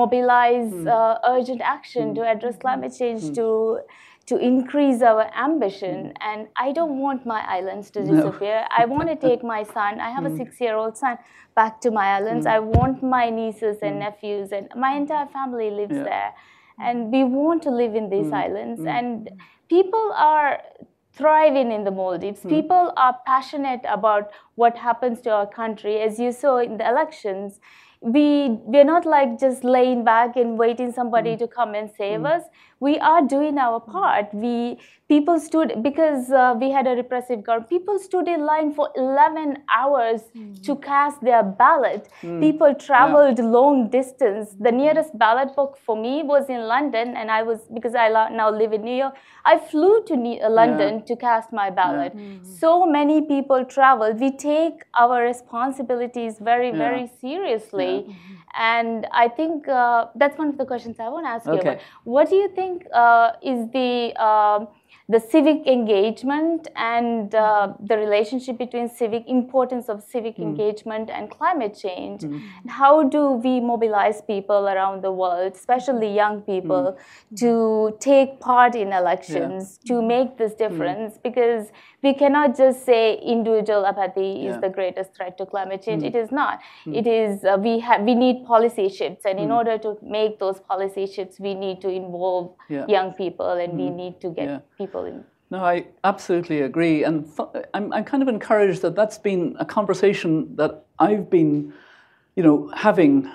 mobilize 0.00 0.72
mm. 0.72 0.86
uh, 0.98 1.34
urgent 1.34 1.60
action 1.76 2.14
to 2.18 2.20
mm. 2.20 2.32
address 2.32 2.56
climate 2.64 2.94
change, 3.00 3.22
mm. 3.22 3.34
to 3.40 3.48
to 4.30 4.36
increase 4.50 5.00
our 5.10 5.24
ambition. 5.46 6.12
And 6.28 6.40
I 6.64 6.68
don't 6.78 6.96
want 7.04 7.20
my 7.26 7.40
islands 7.58 7.86
to 7.94 8.00
disappear. 8.10 8.58
I 8.80 8.84
want 8.94 9.08
to 9.12 9.16
take 9.28 9.42
my 9.42 9.62
son. 9.74 9.92
I 10.08 10.10
have 10.16 10.24
a 10.30 10.34
six-year-old 10.40 10.94
son 11.02 11.16
back 11.60 11.80
to 11.84 11.90
my 11.90 12.06
islands. 12.18 12.46
I 12.56 12.60
want 12.76 13.02
my 13.02 13.24
nieces 13.38 13.78
and 13.86 13.98
nephews, 14.06 14.52
and 14.52 14.68
my 14.84 14.92
entire 15.02 15.28
family 15.38 15.70
lives 15.80 15.98
Yeah. 15.98 16.10
there. 16.12 16.30
And 16.86 16.96
we 17.14 17.22
want 17.38 17.60
to 17.68 17.72
live 17.80 17.94
in 18.02 18.06
these 18.14 18.30
islands. 18.44 18.80
And 18.98 19.30
people 19.74 20.06
are 20.32 20.52
thriving 21.20 21.70
in 21.70 21.84
the 21.84 21.90
Maldives. 21.90 22.42
Hmm. 22.42 22.48
People 22.48 22.92
are 22.96 23.16
passionate 23.26 23.84
about 23.84 24.30
what 24.54 24.76
happens 24.76 25.20
to 25.22 25.30
our 25.30 25.46
country. 25.46 26.00
As 26.00 26.18
you 26.18 26.32
saw 26.32 26.58
in 26.58 26.78
the 26.78 26.88
elections, 26.88 27.60
we 28.00 28.24
we're 28.74 28.90
not 28.90 29.04
like 29.04 29.38
just 29.38 29.62
laying 29.62 30.04
back 30.04 30.36
and 30.36 30.58
waiting 30.58 30.90
somebody 30.90 31.32
hmm. 31.34 31.40
to 31.44 31.48
come 31.58 31.74
and 31.74 31.90
save 32.02 32.20
hmm. 32.20 32.34
us. 32.34 32.44
We 32.80 32.98
are 32.98 33.22
doing 33.26 33.58
our 33.58 33.78
part. 33.80 34.32
We 34.32 34.78
people 35.08 35.38
stood 35.38 35.82
because 35.82 36.30
uh, 36.30 36.54
we 36.58 36.70
had 36.70 36.86
a 36.86 36.94
repressive 36.96 37.42
government. 37.44 37.68
People 37.70 37.98
stood 37.98 38.26
in 38.28 38.44
line 38.46 38.72
for 38.72 38.88
11 38.96 39.58
hours 39.74 40.22
to 40.62 40.76
cast 40.76 41.20
their 41.22 41.42
ballot. 41.42 42.08
People 42.40 42.74
traveled 42.74 43.38
long 43.38 43.88
distance. 43.90 44.54
The 44.58 44.72
nearest 44.72 45.16
ballot 45.18 45.54
box 45.56 45.78
for 45.84 45.96
me 45.96 46.22
was 46.22 46.48
in 46.48 46.62
London, 46.72 47.16
and 47.16 47.30
I 47.30 47.42
was 47.42 47.60
because 47.74 47.94
I 47.94 48.08
now 48.40 48.50
live 48.50 48.72
in 48.72 48.82
New 48.82 48.96
York. 48.96 49.14
I 49.44 49.58
flew 49.58 50.02
to 50.06 50.16
Ne- 50.16 50.40
uh, 50.40 50.50
London 50.50 51.04
to 51.06 51.16
cast 51.16 51.52
my 51.52 51.68
ballot. 51.70 52.14
So 52.42 52.86
many 52.86 53.20
people 53.22 53.64
traveled. 53.64 54.20
We 54.20 54.30
take 54.36 54.84
our 54.98 55.22
responsibilities 55.22 56.36
very, 56.40 56.72
very 56.72 57.10
seriously. 57.20 58.06
And 58.58 59.06
I 59.12 59.28
think 59.28 59.68
uh, 59.68 60.06
that's 60.16 60.36
one 60.36 60.48
of 60.48 60.58
the 60.58 60.64
questions 60.66 60.96
I 60.98 61.08
want 61.08 61.24
to 61.24 61.30
ask 61.30 61.46
you 61.46 61.52
Okay. 61.52 61.68
about. 61.70 61.82
What 62.04 62.28
do 62.30 62.36
you 62.36 62.48
think 62.48 62.69
uh, 62.92 63.32
is 63.42 63.60
the 63.72 64.14
um 64.28 64.68
the 65.10 65.18
civic 65.18 65.66
engagement 65.66 66.68
and 66.76 67.34
uh, 67.34 67.72
the 67.80 67.96
relationship 67.96 68.56
between 68.58 68.88
civic 68.88 69.24
importance 69.26 69.88
of 69.88 70.04
civic 70.04 70.38
engagement 70.38 71.10
and 71.10 71.28
climate 71.30 71.76
change? 71.76 72.22
And 72.62 72.70
how 72.70 73.02
do 73.02 73.32
we 73.32 73.58
mobilize 73.60 74.22
people 74.22 74.68
around 74.68 75.02
the 75.02 75.10
world, 75.10 75.54
especially 75.56 76.14
young 76.14 76.42
people, 76.42 76.96
to 77.36 77.96
take 77.98 78.38
part 78.38 78.76
in 78.76 78.92
elections 78.92 79.78
to 79.88 80.00
make 80.00 80.38
this 80.38 80.54
difference? 80.54 81.18
Because 81.18 81.72
we 82.02 82.14
cannot 82.14 82.56
just 82.56 82.84
say 82.84 83.18
individual 83.18 83.84
apathy 83.86 84.46
is 84.46 84.54
Yeah. 84.54 84.60
the 84.60 84.68
greatest 84.68 85.14
threat 85.14 85.36
to 85.38 85.46
climate 85.46 85.82
change. 85.82 86.02
It 86.02 86.14
is 86.14 86.30
not. 86.32 86.60
It 87.00 87.06
is 87.06 87.44
uh, 87.44 87.56
we 87.60 87.78
have 87.80 88.02
we 88.02 88.14
need 88.14 88.44
policy 88.46 88.88
shifts, 88.88 89.24
and 89.26 89.38
in 89.38 89.50
order 89.50 89.76
to 89.78 89.96
make 90.02 90.38
those 90.38 90.60
policy 90.60 91.06
shifts, 91.06 91.38
we 91.40 91.54
need 91.54 91.80
to 91.82 91.88
involve 91.88 92.52
Yeah. 92.68 92.86
young 92.88 93.12
people, 93.12 93.50
and 93.64 93.72
we 93.82 93.90
need 93.90 94.20
to 94.20 94.30
get 94.30 94.48
Yeah. 94.48 94.60
people 94.78 95.04
in. 95.04 95.24
No, 95.50 95.58
I 95.64 95.86
absolutely 96.04 96.60
agree. 96.62 97.02
And 97.04 97.26
fu- 97.26 97.50
I'm, 97.74 97.92
I'm 97.92 98.04
kind 98.04 98.22
of 98.22 98.28
encouraged 98.28 98.82
that 98.82 98.94
that's 98.94 99.18
been 99.18 99.56
a 99.58 99.64
conversation 99.64 100.54
that 100.56 100.84
I've 101.00 101.28
been, 101.28 101.72
you 102.36 102.42
know, 102.44 102.68
having 102.74 103.28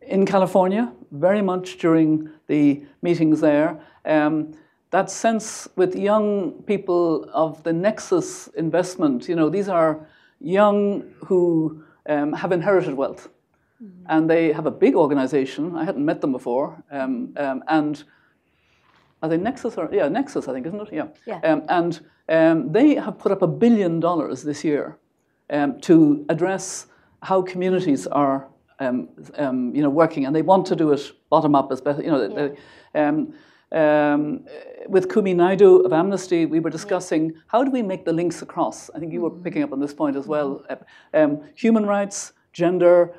in 0.00 0.24
California 0.24 0.90
very 1.10 1.42
much 1.42 1.76
during 1.78 2.30
the 2.46 2.82
meetings 3.02 3.40
there. 3.40 3.78
Um, 4.06 4.54
that 4.90 5.10
sense 5.10 5.68
with 5.76 5.94
young 5.94 6.52
people 6.62 7.28
of 7.32 7.62
the 7.62 7.72
nexus 7.72 8.48
investment, 8.48 9.28
you 9.28 9.36
know, 9.36 9.48
these 9.50 9.68
are 9.68 10.06
young 10.40 11.02
who 11.26 11.82
um, 12.08 12.32
have 12.32 12.52
inherited 12.52 12.94
wealth 12.94 13.28
and 14.06 14.28
they 14.28 14.52
have 14.52 14.66
a 14.66 14.70
big 14.70 14.94
organization. 14.96 15.76
I 15.76 15.84
hadn't 15.84 16.04
met 16.04 16.20
them 16.20 16.32
before. 16.32 16.82
Um, 16.90 17.34
um, 17.36 17.62
and 17.68 18.02
are 19.22 19.28
they 19.28 19.36
Nexus 19.36 19.76
or 19.76 19.88
yeah 19.92 20.08
Nexus 20.08 20.48
I 20.48 20.52
think 20.52 20.66
isn't 20.66 20.80
it 20.80 20.92
yeah, 20.92 21.08
Yeah. 21.26 21.40
Um, 21.42 21.62
and 21.68 22.00
um, 22.28 22.72
they 22.72 22.94
have 22.94 23.18
put 23.18 23.32
up 23.32 23.42
a 23.42 23.46
billion 23.46 24.00
dollars 24.00 24.42
this 24.42 24.64
year 24.64 24.96
um, 25.50 25.80
to 25.80 26.24
address 26.28 26.86
how 27.22 27.42
communities 27.42 28.06
are 28.06 28.48
um, 28.80 29.08
um, 29.36 29.74
you 29.74 29.82
know 29.82 29.90
working 29.90 30.24
and 30.26 30.34
they 30.34 30.42
want 30.42 30.66
to 30.66 30.76
do 30.76 30.92
it 30.92 31.12
bottom 31.30 31.54
up 31.54 31.72
as 31.72 31.80
best 31.80 32.02
you 32.02 32.10
know 32.10 32.28
they- 32.28 32.56
um, 33.72 34.44
with 34.88 35.12
Kumi 35.12 35.34
Naidoo 35.34 35.84
of 35.84 35.92
Amnesty, 35.92 36.46
we 36.46 36.60
were 36.60 36.70
discussing 36.70 37.34
how 37.46 37.64
do 37.64 37.70
we 37.70 37.82
make 37.82 38.04
the 38.04 38.12
links 38.12 38.42
across. 38.42 38.90
I 38.94 38.98
think 38.98 39.12
you 39.12 39.20
were 39.20 39.30
picking 39.30 39.62
up 39.62 39.72
on 39.72 39.80
this 39.80 39.94
point 39.94 40.16
as 40.16 40.26
well. 40.26 40.64
Uh, 40.70 40.76
Um, 41.14 41.40
human 41.54 41.86
rights, 41.86 42.32
gender, 42.52 43.12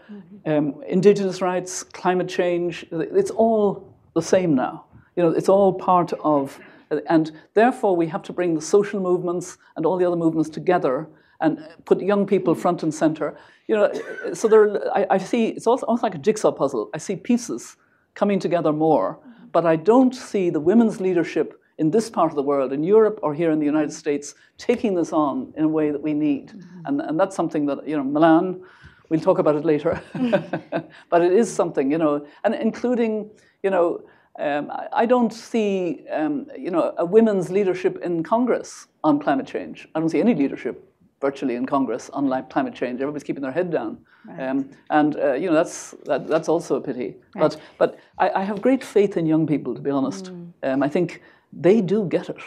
um, 0.45 0.83
indigenous 0.87 1.41
rights, 1.41 1.83
climate 1.83 2.27
change, 2.27 2.85
it's 2.91 3.31
all 3.31 3.93
the 4.13 4.21
same 4.21 4.55
now. 4.55 4.85
You 5.15 5.23
know, 5.23 5.31
it's 5.31 5.49
all 5.49 5.73
part 5.73 6.13
of, 6.23 6.59
and 7.07 7.31
therefore 7.53 7.95
we 7.95 8.07
have 8.07 8.21
to 8.23 8.33
bring 8.33 8.55
the 8.55 8.61
social 8.61 8.99
movements 8.99 9.57
and 9.75 9.85
all 9.85 9.97
the 9.97 10.05
other 10.05 10.17
movements 10.17 10.49
together 10.49 11.07
and 11.39 11.59
put 11.85 12.01
young 12.01 12.25
people 12.25 12.55
front 12.55 12.83
and 12.83 12.93
center. 12.93 13.37
You 13.67 13.75
know, 13.75 14.33
so 14.33 14.47
there, 14.47 14.65
I, 14.97 15.05
I 15.15 15.17
see 15.17 15.47
it's 15.49 15.67
almost 15.67 15.83
almost 15.83 16.03
like 16.03 16.15
a 16.15 16.21
jigsaw 16.27 16.51
puzzle. 16.51 16.89
I 16.95 16.99
see 16.99 17.15
pieces 17.15 17.77
coming 18.13 18.39
together 18.39 18.73
more, 18.73 19.17
but 19.51 19.65
I 19.65 19.75
don't 19.75 20.13
see 20.13 20.49
the 20.49 20.59
women's 20.59 20.99
leadership 20.99 21.61
in 21.77 21.91
this 21.91 22.09
part 22.09 22.29
of 22.29 22.35
the 22.35 22.43
world, 22.43 22.73
in 22.73 22.83
Europe 22.83 23.19
or 23.23 23.33
here 23.33 23.51
in 23.51 23.59
the 23.59 23.65
United 23.65 23.93
States, 23.93 24.35
taking 24.57 24.95
this 24.95 25.13
on 25.13 25.53
in 25.55 25.63
a 25.63 25.67
way 25.67 25.91
that 25.91 26.01
we 26.01 26.13
need. 26.13 26.51
And, 26.85 26.99
and 27.01 27.17
that's 27.19 27.35
something 27.35 27.65
that, 27.67 27.87
you 27.87 27.95
know, 27.95 28.03
Melanne, 28.03 28.61
we'll 29.07 29.21
talk 29.21 29.39
about 29.39 29.55
it 29.55 29.63
later, 29.63 30.01
but 31.09 31.21
it 31.21 31.31
is 31.31 31.51
something, 31.51 31.89
you 31.89 31.97
know, 31.97 32.27
and 32.43 32.53
including, 32.53 33.29
you 33.63 33.69
know, 33.69 34.03
um, 34.37 34.69
I, 34.71 34.87
I 34.91 35.05
don't 35.05 35.33
see, 35.33 36.05
um, 36.11 36.47
you 36.57 36.69
know, 36.69 36.93
a 36.97 37.05
women's 37.05 37.49
leadership 37.49 37.97
in 38.03 38.23
Congress 38.23 38.87
on 39.03 39.19
climate 39.19 39.47
change. 39.47 39.87
I 39.95 39.99
don't 39.99 40.09
see 40.09 40.19
any 40.19 40.35
leadership 40.35 40.88
virtually 41.21 41.55
in 41.55 41.65
Congress 41.65 42.09
unlike 42.13 42.49
climate 42.49 42.73
change. 42.73 43.01
Everybody's 43.01 43.23
keeping 43.23 43.43
their 43.43 43.51
head 43.51 43.71
down, 43.71 43.97
um, 44.39 44.69
and 44.89 45.15
uh, 45.17 45.33
you 45.33 45.47
know 45.47 45.53
that's 45.53 45.95
that, 46.05 46.27
that's 46.27 46.49
also 46.49 46.75
a 46.75 46.81
pity. 46.81 47.15
But 47.33 47.57
but 47.77 47.99
I, 48.17 48.29
I 48.29 48.43
have 48.43 48.61
great 48.61 48.83
faith 48.83 49.17
in 49.17 49.25
young 49.25 49.47
people, 49.47 49.75
to 49.75 49.81
be 49.81 49.89
honest. 49.89 50.31
Um, 50.63 50.83
I 50.83 50.89
think 50.89 51.21
they 51.51 51.81
do 51.81 52.05
get 52.05 52.29
it, 52.29 52.37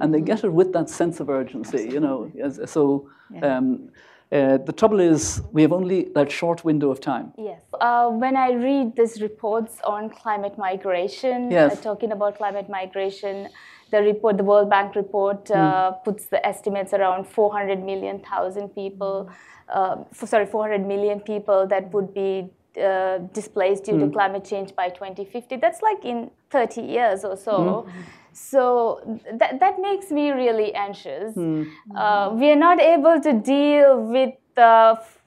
and 0.00 0.12
they 0.14 0.20
get 0.20 0.44
it 0.44 0.52
with 0.52 0.72
that 0.72 0.88
sense 0.90 1.20
of 1.20 1.28
urgency. 1.28 1.88
You 1.90 2.00
know, 2.00 2.30
so. 2.66 3.08
Um, 3.42 3.90
uh, 4.32 4.58
the 4.58 4.72
trouble 4.72 5.00
is, 5.00 5.42
we 5.52 5.62
have 5.62 5.72
only 5.72 6.04
that 6.14 6.30
short 6.30 6.64
window 6.64 6.90
of 6.90 7.00
time. 7.00 7.32
Yes. 7.36 7.60
Uh, 7.80 8.08
when 8.10 8.36
I 8.36 8.52
read 8.52 8.94
these 8.96 9.20
reports 9.20 9.80
on 9.84 10.08
climate 10.10 10.56
migration, 10.56 11.50
Yes. 11.50 11.72
uh, 11.78 11.82
talking 11.82 12.12
about 12.12 12.36
climate 12.36 12.68
migration, 12.68 13.48
the 13.90 14.02
report, 14.02 14.36
the 14.36 14.44
World 14.44 14.70
Bank 14.70 14.94
report, 14.94 15.50
uh, 15.50 15.90
puts 16.04 16.26
the 16.26 16.44
estimates 16.46 16.92
around 16.92 17.26
400 17.26 17.82
million 17.82 18.20
thousand 18.20 18.68
people, 18.68 19.28
uh, 19.68 19.96
sorry, 20.12 20.46
400 20.46 20.86
million 20.86 21.18
people 21.20 21.66
that 21.66 21.92
would 21.92 22.14
be 22.14 22.50
uh, 22.80 23.18
displaced 23.34 23.84
due 23.84 23.98
to 23.98 24.08
climate 24.10 24.44
change 24.44 24.76
by 24.76 24.90
2050. 24.90 25.56
That's 25.56 25.82
like 25.82 26.04
in 26.04 26.30
30 26.50 26.82
years 26.82 27.24
or 27.24 27.36
so. 27.36 27.88
So 28.32 29.20
that, 29.32 29.60
that 29.60 29.80
makes 29.80 30.10
me 30.10 30.30
really 30.30 30.74
anxious. 30.74 31.36
Uh, 31.36 32.30
we 32.34 32.50
are 32.50 32.56
not 32.56 32.80
able 32.80 33.20
to 33.20 33.32
deal 33.32 34.00
with 34.02 34.34
the 34.54 34.98
f- 34.98 35.20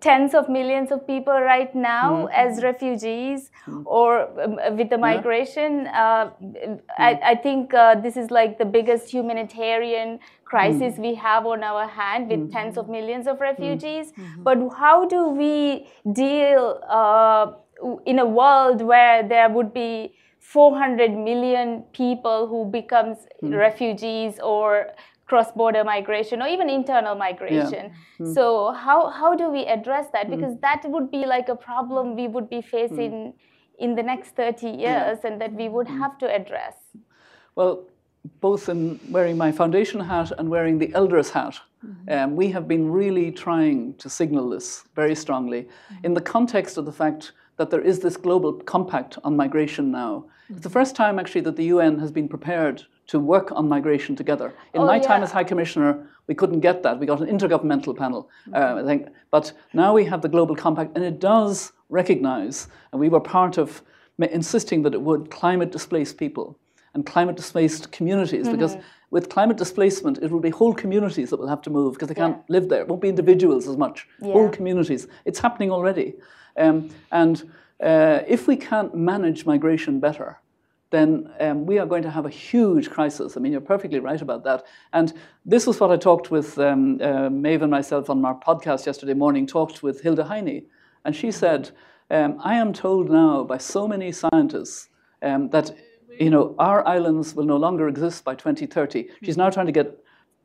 tens 0.00 0.34
of 0.34 0.48
millions 0.48 0.90
of 0.90 1.06
people 1.06 1.32
right 1.32 1.74
now 1.74 2.26
mm. 2.26 2.32
as 2.32 2.62
refugees 2.62 3.50
mm. 3.66 3.82
or 3.86 4.28
um, 4.42 4.58
with 4.76 4.90
the 4.90 4.98
migration. 4.98 5.86
Uh, 5.86 6.30
I, 6.98 7.20
I, 7.24 7.34
think 7.34 7.72
uh, 7.72 7.94
this 7.94 8.16
is 8.16 8.30
like 8.30 8.58
the 8.58 8.64
biggest 8.64 9.10
humanitarian 9.10 10.20
crisis 10.44 10.94
mm. 10.94 10.98
we 10.98 11.14
have 11.14 11.46
on 11.46 11.62
our 11.62 11.86
hand 11.86 12.28
with 12.28 12.40
mm. 12.40 12.52
tens 12.52 12.76
of 12.76 12.88
millions 12.88 13.26
of 13.26 13.40
refugees. 13.40 14.12
-hmm. 14.12 14.42
But 14.42 14.58
how 14.82 15.06
do 15.06 15.20
we 15.42 15.86
deal 16.04 16.62
uh, 16.88 17.44
in 18.04 18.18
a 18.18 18.26
world 18.26 18.82
where 18.82 19.28
there 19.28 19.48
would 19.48 19.72
be 19.72 20.12
400 20.52 21.16
million 21.16 21.84
people 21.92 22.48
who 22.48 22.64
becomes 22.64 23.18
mm. 23.40 23.56
refugees 23.56 24.40
or 24.42 24.88
cross-border 25.26 25.84
migration 25.84 26.42
or 26.42 26.48
even 26.48 26.68
internal 26.68 27.14
migration. 27.14 27.84
Yeah. 28.18 28.26
Mm. 28.26 28.34
So 28.34 28.72
how, 28.72 29.10
how 29.10 29.36
do 29.36 29.48
we 29.48 29.64
address 29.66 30.06
that? 30.12 30.26
Hmm. 30.26 30.34
Because 30.34 30.54
that 30.60 30.82
would 30.86 31.08
be 31.08 31.24
like 31.24 31.48
a 31.48 31.54
problem 31.54 32.16
we 32.16 32.26
would 32.26 32.50
be 32.50 32.62
facing 32.62 33.12
mm. 33.12 33.32
in 33.78 33.94
the 33.94 34.02
next 34.02 34.34
30 34.34 34.66
years 34.66 34.80
yeah. 34.80 35.16
and 35.22 35.40
that 35.40 35.52
we 35.52 35.68
would 35.68 35.86
hmm. 35.86 36.00
have 36.00 36.18
to 36.18 36.26
address. 36.34 36.74
Well, 37.54 37.84
both 38.40 38.68
in 38.68 38.98
wearing 39.08 39.38
my 39.38 39.52
foundation 39.52 40.00
hat 40.00 40.32
and 40.36 40.48
wearing 40.48 40.78
the 40.78 40.92
elders 40.94 41.30
hat, 41.30 41.60
mm-hmm. 41.86 42.12
um, 42.12 42.36
we 42.36 42.50
have 42.50 42.66
been 42.66 42.90
really 42.90 43.30
trying 43.30 43.94
to 43.94 44.10
signal 44.10 44.50
this 44.50 44.84
very 44.96 45.14
strongly 45.14 45.62
mm-hmm. 45.62 46.06
in 46.06 46.14
the 46.14 46.20
context 46.20 46.76
of 46.76 46.84
the 46.86 46.92
fact 46.92 47.32
that 47.56 47.70
there 47.70 47.80
is 47.80 48.00
this 48.00 48.16
global 48.16 48.52
compact 48.54 49.18
on 49.22 49.36
migration 49.36 49.90
now. 49.92 50.24
It's 50.50 50.62
the 50.62 50.70
first 50.70 50.96
time 50.96 51.18
actually 51.18 51.42
that 51.42 51.56
the 51.56 51.64
UN 51.66 51.98
has 52.00 52.10
been 52.10 52.28
prepared 52.28 52.84
to 53.06 53.20
work 53.20 53.52
on 53.52 53.68
migration 53.68 54.16
together. 54.16 54.52
In 54.74 54.82
oh, 54.82 54.86
my 54.86 54.96
yeah. 54.96 55.02
time 55.02 55.22
as 55.22 55.30
High 55.30 55.44
Commissioner, 55.44 56.08
we 56.26 56.34
couldn't 56.34 56.60
get 56.60 56.82
that. 56.82 56.98
We 56.98 57.06
got 57.06 57.20
an 57.20 57.28
intergovernmental 57.28 57.96
panel, 57.96 58.28
uh, 58.52 58.58
mm-hmm. 58.58 58.78
uh, 58.78 58.82
I 58.82 58.84
think. 58.84 59.08
But 59.30 59.52
now 59.72 59.94
we 59.94 60.04
have 60.04 60.22
the 60.22 60.28
Global 60.28 60.56
Compact, 60.56 60.96
and 60.96 61.04
it 61.04 61.20
does 61.20 61.72
recognize, 61.88 62.68
and 62.92 63.00
we 63.00 63.08
were 63.08 63.20
part 63.20 63.58
of 63.58 63.82
insisting 64.18 64.82
that 64.82 64.94
it 64.94 65.00
would 65.00 65.30
climate 65.30 65.72
displaced 65.72 66.18
people 66.18 66.58
and 66.94 67.06
climate 67.06 67.36
displaced 67.36 67.92
communities, 67.92 68.46
mm-hmm. 68.46 68.56
because 68.56 68.76
with 69.10 69.28
climate 69.28 69.56
displacement, 69.56 70.18
it 70.18 70.30
will 70.30 70.40
be 70.40 70.50
whole 70.50 70.74
communities 70.74 71.30
that 71.30 71.38
will 71.38 71.48
have 71.48 71.62
to 71.62 71.70
move 71.70 71.94
because 71.94 72.08
they 72.08 72.14
can't 72.14 72.36
yeah. 72.36 72.42
live 72.48 72.68
there. 72.68 72.82
It 72.82 72.88
won't 72.88 73.02
be 73.02 73.08
individuals 73.08 73.68
as 73.68 73.76
much, 73.76 74.06
yeah. 74.20 74.32
whole 74.32 74.48
communities. 74.48 75.06
It's 75.24 75.38
happening 75.38 75.70
already. 75.70 76.14
Um, 76.56 76.90
and 77.12 77.50
uh, 77.82 78.20
if 78.26 78.46
we 78.46 78.56
can't 78.56 78.94
manage 78.94 79.46
migration 79.46 80.00
better, 80.00 80.40
then 80.90 81.30
um, 81.40 81.66
we 81.66 81.78
are 81.78 81.86
going 81.86 82.02
to 82.02 82.10
have 82.10 82.26
a 82.26 82.30
huge 82.30 82.90
crisis. 82.90 83.36
I 83.36 83.40
mean, 83.40 83.52
you're 83.52 83.60
perfectly 83.60 84.00
right 84.00 84.20
about 84.20 84.42
that. 84.44 84.64
And 84.92 85.12
this 85.46 85.66
was 85.66 85.78
what 85.78 85.92
I 85.92 85.96
talked 85.96 86.30
with 86.30 86.58
um, 86.58 87.00
uh, 87.00 87.30
Maeve 87.30 87.62
and 87.62 87.70
myself 87.70 88.10
on 88.10 88.24
our 88.24 88.38
podcast 88.38 88.86
yesterday 88.86 89.14
morning, 89.14 89.46
talked 89.46 89.82
with 89.82 90.02
Hilda 90.02 90.24
Heine. 90.24 90.66
And 91.04 91.14
she 91.14 91.30
said, 91.30 91.70
um, 92.10 92.40
I 92.42 92.56
am 92.56 92.72
told 92.72 93.08
now 93.08 93.44
by 93.44 93.58
so 93.58 93.86
many 93.86 94.10
scientists 94.10 94.88
um, 95.22 95.48
that 95.50 95.70
you 96.20 96.30
know, 96.30 96.54
our 96.58 96.86
islands 96.86 97.34
will 97.34 97.44
no 97.44 97.56
longer 97.56 97.88
exist 97.88 98.24
by 98.24 98.34
2030. 98.34 99.08
She's 99.22 99.36
now 99.36 99.48
trying 99.48 99.66
to 99.66 99.72
get 99.72 99.98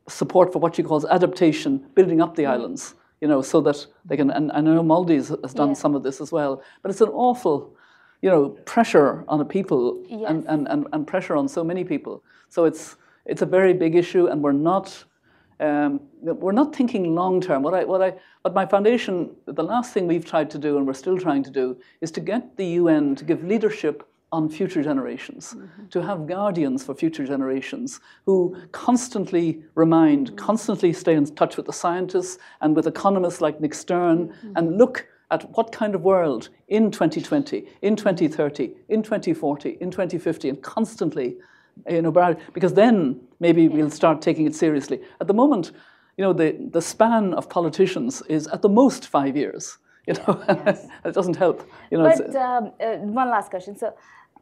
support 0.08 0.54
for 0.54 0.60
what 0.60 0.76
she 0.76 0.84
calls 0.84 1.06
adaptation, 1.06 1.86
building 1.96 2.22
up 2.22 2.36
the 2.36 2.44
mm. 2.44 2.52
islands, 2.52 2.96
you 3.22 3.28
know, 3.28 3.42
so 3.42 3.62
that 3.62 3.86
they 4.06 4.18
can, 4.18 4.30
and, 4.32 4.52
and 4.52 4.70
I 4.70 4.74
know 4.74 4.84
Maldives 4.84 5.30
has 5.30 5.54
done 5.54 5.70
yeah. 5.70 5.74
some 5.76 5.96
of 5.96 6.04
this 6.04 6.22
as 6.22 6.32
well, 6.32 6.62
but 6.82 6.92
it's 6.92 7.02
an 7.02 7.10
awful 7.10 7.76
you 8.22 8.30
know, 8.30 8.50
pressure 8.66 9.24
on 9.28 9.40
a 9.42 9.46
people 9.46 10.04
yes. 10.08 10.24
and, 10.28 10.46
and, 10.48 10.68
and, 10.68 10.88
and, 10.94 11.06
pressure 11.06 11.36
on 11.36 11.48
so 11.48 11.64
many 11.64 11.84
people. 11.84 12.24
So 12.50 12.66
it's, 12.66 12.96
it's 13.26 13.42
a 13.42 13.46
very 13.46 13.74
big 13.74 13.96
issue, 13.96 14.28
and 14.28 14.42
we're 14.42 14.52
not, 14.52 15.04
um, 15.60 16.00
we're 16.22 16.52
not 16.52 16.76
thinking 16.76 17.14
long 17.14 17.40
term. 17.40 17.62
What, 17.62 17.74
I, 17.74 17.84
what, 17.84 18.02
I, 18.02 18.14
what 18.42 18.54
my 18.54 18.66
foundation, 18.66 19.36
the 19.46 19.64
last 19.64 19.94
thing 19.94 20.08
we've 20.08 20.26
tried 20.26 20.50
to 20.52 20.58
do, 20.58 20.78
and 20.78 20.88
we're 20.88 20.94
still 20.94 21.20
trying 21.20 21.44
to 21.44 21.52
do, 21.52 21.78
is 22.02 22.10
to 22.12 22.20
get 22.20 22.58
the 22.58 22.66
UN 22.66 23.16
to 23.16 23.26
give 23.26 23.44
leadership 23.44 24.08
on 24.36 24.50
future 24.50 24.84
generations, 24.84 25.44
mm-hmm. 25.54 25.88
to 25.88 26.02
have 26.02 26.28
guardians 26.28 26.84
for 26.84 26.94
future 26.94 27.26
generations 27.26 28.02
who 28.26 28.38
constantly 28.72 29.64
remind, 29.76 30.28
mm-hmm. 30.28 30.46
constantly 30.48 30.92
stay 30.94 31.16
in 31.16 31.26
touch 31.42 31.56
with 31.58 31.66
the 31.66 31.78
scientists 31.84 32.38
and 32.62 32.76
with 32.76 32.86
economists 32.86 33.40
like 33.46 33.62
Nick 33.62 33.74
Stern 33.74 34.28
mm-hmm. 34.28 34.52
and 34.58 34.78
look 34.78 35.08
at 35.32 35.50
what 35.56 35.72
kind 35.72 35.96
of 35.96 36.02
world 36.02 36.50
in 36.68 36.92
2020, 36.92 37.66
in 37.82 37.96
2030, 37.96 38.72
in 38.90 39.02
2040, 39.02 39.78
in 39.80 39.90
2050, 39.90 40.50
and 40.50 40.62
constantly, 40.62 41.38
you 41.90 42.02
know, 42.02 42.12
because 42.54 42.74
then 42.74 43.20
maybe 43.40 43.68
we'll 43.68 43.90
start 43.90 44.22
taking 44.22 44.46
it 44.46 44.56
seriously. 44.56 45.00
At 45.22 45.28
the 45.28 45.34
moment, 45.34 45.72
you 46.18 46.24
know, 46.24 46.34
the, 46.34 46.56
the 46.72 46.82
span 46.82 47.34
of 47.34 47.50
politicians 47.50 48.22
is 48.30 48.48
at 48.48 48.62
the 48.62 48.70
most 48.70 49.08
five 49.08 49.36
years. 49.36 49.78
You 50.08 50.14
know, 50.14 50.44
yes. 50.66 50.88
it 51.04 51.14
doesn't 51.14 51.36
help. 51.36 51.68
You 51.92 51.98
know, 51.98 52.04
but 52.04 52.36
um, 52.36 52.72
uh, 52.80 52.98
one 52.98 53.30
last 53.30 53.50
question. 53.50 53.76
So, 53.76 53.94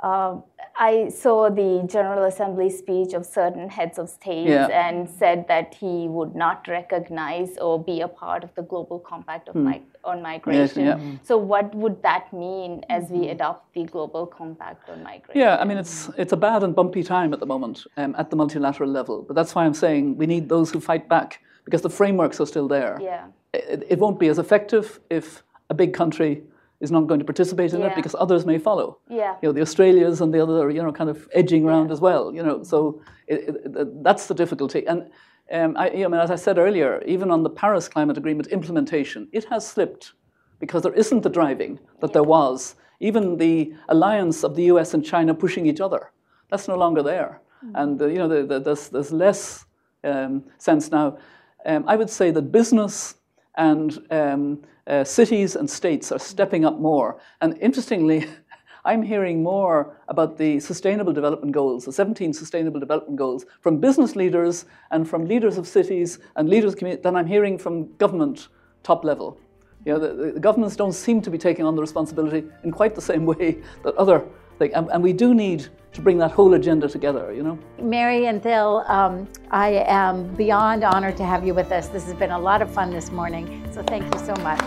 uh, 0.04 0.36
I 0.76 1.10
saw 1.10 1.50
the 1.50 1.88
General 1.88 2.26
Assembly 2.26 2.70
speech 2.70 3.14
of 3.14 3.26
certain 3.26 3.70
heads 3.70 3.98
of 3.98 4.10
states 4.10 4.50
yeah. 4.50 4.68
and 4.68 5.10
said 5.10 5.48
that 5.48 5.76
he 5.76 6.08
would 6.08 6.36
not 6.36 6.68
recognize 6.68 7.58
or 7.60 7.82
be 7.82 8.02
a 8.02 8.08
part 8.08 8.44
of 8.44 8.54
the 8.56 8.64
global 8.64 9.00
compact 9.00 9.48
of 9.50 9.54
hmm. 9.54 9.70
mi- 9.70 9.82
on 10.04 10.22
migration. 10.22 10.86
Yes, 10.86 11.00
yeah. 11.00 11.18
So, 11.24 11.38
what 11.38 11.74
would 11.76 12.02
that 12.04 12.34
mean 12.34 12.84
as 12.90 13.10
we 13.10 13.30
adopt 13.30 13.74
the 13.76 13.86
global 13.86 14.26
compact 14.26 14.90
on 14.90 15.04
migration? 15.04 15.40
Yeah, 15.40 15.58
I 15.58 15.64
mean, 15.64 15.78
it's 15.78 16.10
it's 16.18 16.34
a 16.34 16.38
bad 16.38 16.64
and 16.64 16.76
bumpy 16.76 17.04
time 17.04 17.34
at 17.34 17.40
the 17.40 17.46
moment 17.46 17.86
um, 17.96 18.16
at 18.18 18.30
the 18.30 18.36
multilateral 18.36 18.90
level. 18.90 19.22
But 19.22 19.36
that's 19.36 19.56
why 19.56 19.66
I'm 19.66 19.76
saying 19.76 20.18
we 20.18 20.26
need 20.26 20.50
those 20.50 20.72
who 20.72 20.80
fight 20.82 21.08
back 21.08 21.40
because 21.64 21.82
the 21.82 21.90
frameworks 21.90 22.42
are 22.42 22.48
still 22.48 22.68
there. 22.68 22.98
Yeah. 23.02 23.28
It, 23.54 23.86
it 23.90 24.00
won't 24.00 24.20
be 24.20 24.28
as 24.28 24.40
effective 24.40 25.00
if 25.10 25.44
a 25.70 25.74
big 25.74 25.94
country 25.94 26.44
is 26.84 26.92
not 26.92 27.08
going 27.08 27.20
to 27.20 27.26
participate 27.26 27.72
in 27.74 27.80
yeah. 27.80 27.88
it 27.88 27.96
because 27.96 28.16
others 28.20 28.46
may 28.46 28.60
follow. 28.60 29.00
Yeah. 29.10 29.38
You 29.42 29.48
know, 29.48 29.54
the 29.54 29.62
Australians 29.62 30.20
and 30.22 30.34
the 30.34 30.44
other, 30.44 30.70
you 30.70 30.84
know, 30.84 30.92
kind 30.92 31.10
of 31.10 31.28
edging 31.34 31.64
around 31.66 31.88
yeah. 31.88 31.94
as 31.94 32.02
well. 32.02 32.24
You 32.36 32.44
know, 32.44 32.62
so 32.62 33.02
it, 33.26 33.40
it, 33.50 34.04
that's 34.04 34.28
the 34.28 34.36
difficulty. 34.36 34.86
And 34.86 35.10
um, 35.52 35.78
I, 35.78 35.92
you 35.92 36.08
know, 36.10 36.20
as 36.20 36.30
I 36.30 36.36
said 36.36 36.58
earlier, 36.58 37.02
even 37.06 37.32
on 37.32 37.42
the 37.42 37.50
Paris 37.50 37.88
Climate 37.88 38.18
Agreement 38.18 38.48
implementation, 38.48 39.30
it 39.32 39.46
has 39.46 39.66
slipped 39.66 40.14
because 40.60 40.84
there 40.84 40.94
isn't 40.94 41.22
the 41.24 41.30
driving 41.30 41.80
that 42.02 42.10
yeah. 42.10 42.14
there 42.16 42.24
was. 42.24 42.76
Even 43.00 43.38
the 43.38 43.74
alliance 43.90 44.44
of 44.44 44.56
the 44.56 44.64
U.S. 44.74 44.94
and 44.94 45.04
China 45.06 45.34
pushing 45.34 45.66
each 45.66 45.82
other, 45.82 46.12
that's 46.50 46.68
no 46.68 46.76
longer 46.76 47.02
there. 47.02 47.42
Mm-hmm. 47.66 47.76
And 47.76 48.02
uh, 48.02 48.08
you 48.08 48.20
know, 48.20 48.28
the, 48.28 48.46
the, 48.46 48.60
there's, 48.60 48.90
there's 48.90 49.12
less 49.12 49.66
um, 50.04 50.44
sense 50.58 50.92
now. 50.92 51.18
Um, 51.66 51.86
I 51.88 51.96
would 51.96 52.10
say 52.10 52.32
that 52.32 52.52
business 52.52 53.16
and 53.56 54.00
um, 54.12 54.64
uh, 54.88 55.04
cities 55.04 55.56
and 55.56 55.70
states 55.70 56.12
are 56.12 56.20
stepping 56.20 56.66
up 56.66 56.80
more. 56.80 57.20
And 57.42 57.58
interestingly, 57.60 58.28
I'm 58.86 59.02
hearing 59.02 59.42
more 59.42 59.98
about 60.10 60.38
the 60.38 60.60
Sustainable 60.60 61.14
Development 61.14 61.54
Goals, 61.54 61.86
the 61.86 61.94
17 61.94 62.34
Sustainable 62.34 62.82
Development 62.82 63.18
Goals, 63.18 63.46
from 63.62 63.80
business 63.80 64.16
leaders 64.16 64.66
and 64.92 65.08
from 65.08 65.26
leaders 65.26 65.58
of 65.58 65.68
cities 65.68 66.20
and 66.36 66.50
leaders 66.50 66.74
of 66.74 66.80
community 66.80 67.02
than 67.02 67.16
I'm 67.16 67.28
hearing 67.28 67.58
from 67.58 67.96
government 67.96 68.50
top 68.84 69.06
level. 69.06 69.40
You 69.86 69.94
know, 69.94 70.00
the, 70.00 70.34
the 70.34 70.40
governments 70.40 70.76
don't 70.76 70.94
seem 70.94 71.22
to 71.22 71.30
be 71.30 71.38
taking 71.38 71.66
on 71.66 71.76
the 71.76 71.82
responsibility 71.82 72.46
in 72.64 72.72
quite 72.72 72.96
the 72.96 73.02
same 73.02 73.26
way 73.34 73.58
that 73.84 73.96
other 73.96 74.26
things, 74.60 74.74
and, 74.74 74.90
and 74.92 75.04
we 75.04 75.14
do 75.14 75.34
need 75.34 75.68
to 75.94 76.02
bring 76.02 76.18
that 76.18 76.32
whole 76.32 76.54
agenda 76.56 76.88
together, 76.88 77.32
you 77.32 77.44
know? 77.44 77.58
Mary 77.80 78.26
and 78.26 78.42
Phil, 78.42 78.84
um, 78.88 79.28
I 79.52 79.84
am 79.88 80.34
beyond 80.36 80.84
honored 80.84 81.18
to 81.18 81.26
have 81.26 81.46
you 81.46 81.54
with 81.54 81.72
us. 81.72 81.88
This 81.88 82.06
has 82.06 82.16
been 82.16 82.32
a 82.32 82.40
lot 82.40 82.62
of 82.62 82.74
fun 82.74 82.92
this 82.92 83.12
morning, 83.12 83.68
so 83.72 83.84
thank 83.84 84.12
you 84.14 84.20
so 84.20 84.34
much. 84.42 84.60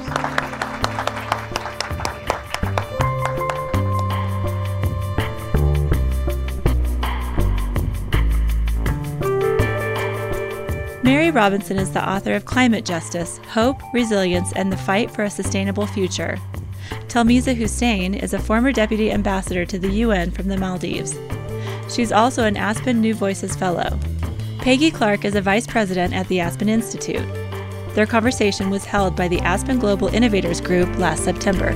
Mary 11.02 11.30
Robinson 11.30 11.78
is 11.78 11.92
the 11.92 12.08
author 12.08 12.34
of 12.34 12.44
Climate 12.46 12.84
Justice 12.84 13.38
Hope, 13.48 13.80
Resilience, 13.94 14.52
and 14.54 14.72
the 14.72 14.76
Fight 14.76 15.08
for 15.08 15.22
a 15.22 15.30
Sustainable 15.30 15.86
Future. 15.86 16.36
Thilmeeza 17.08 17.56
Hussain 17.56 18.14
is 18.14 18.34
a 18.34 18.38
former 18.38 18.72
deputy 18.72 19.10
ambassador 19.10 19.64
to 19.64 19.78
the 19.78 19.90
UN 19.90 20.30
from 20.30 20.48
the 20.48 20.56
Maldives. 20.56 21.18
She's 21.88 22.12
also 22.12 22.44
an 22.44 22.56
Aspen 22.56 23.00
New 23.00 23.14
Voices 23.14 23.56
Fellow. 23.56 23.98
Peggy 24.58 24.90
Clark 24.90 25.24
is 25.24 25.34
a 25.34 25.40
vice 25.40 25.66
president 25.66 26.12
at 26.12 26.26
the 26.28 26.40
Aspen 26.40 26.68
Institute. 26.68 27.26
Their 27.94 28.06
conversation 28.06 28.68
was 28.68 28.84
held 28.84 29.16
by 29.16 29.28
the 29.28 29.40
Aspen 29.40 29.78
Global 29.78 30.08
Innovators 30.08 30.60
Group 30.60 30.98
last 30.98 31.24
September. 31.24 31.72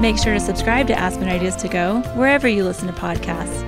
Make 0.00 0.16
sure 0.16 0.34
to 0.34 0.40
subscribe 0.40 0.86
to 0.86 0.98
Aspen 0.98 1.28
Ideas 1.28 1.56
to 1.56 1.68
Go 1.68 2.00
wherever 2.14 2.48
you 2.48 2.64
listen 2.64 2.86
to 2.86 2.92
podcasts. 2.92 3.64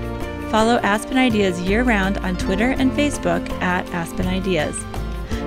Follow 0.51 0.79
Aspen 0.79 1.17
Ideas 1.17 1.61
year 1.61 1.85
round 1.85 2.19
on 2.19 2.37
Twitter 2.37 2.71
and 2.71 2.91
Facebook 2.93 3.49
at 3.61 3.89
Aspen 3.91 4.27
Ideas. 4.27 4.77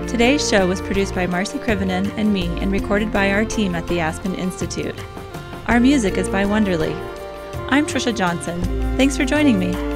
Today's 0.07 0.47
show 0.47 0.67
was 0.67 0.79
produced 0.81 1.15
by 1.15 1.25
Marcy 1.25 1.57
Krivonen 1.57 2.11
and 2.17 2.31
me 2.31 2.47
and 2.59 2.71
recorded 2.71 3.11
by 3.11 3.31
our 3.31 3.45
team 3.45 3.73
at 3.73 3.87
the 3.87 3.99
Aspen 3.99 4.35
Institute. 4.35 4.95
Our 5.67 5.79
music 5.79 6.17
is 6.17 6.29
by 6.29 6.45
Wonderly. 6.45 6.93
I'm 7.69 7.85
Trisha 7.85 8.15
Johnson. 8.15 8.61
Thanks 8.95 9.17
for 9.17 9.25
joining 9.25 9.57
me. 9.57 9.92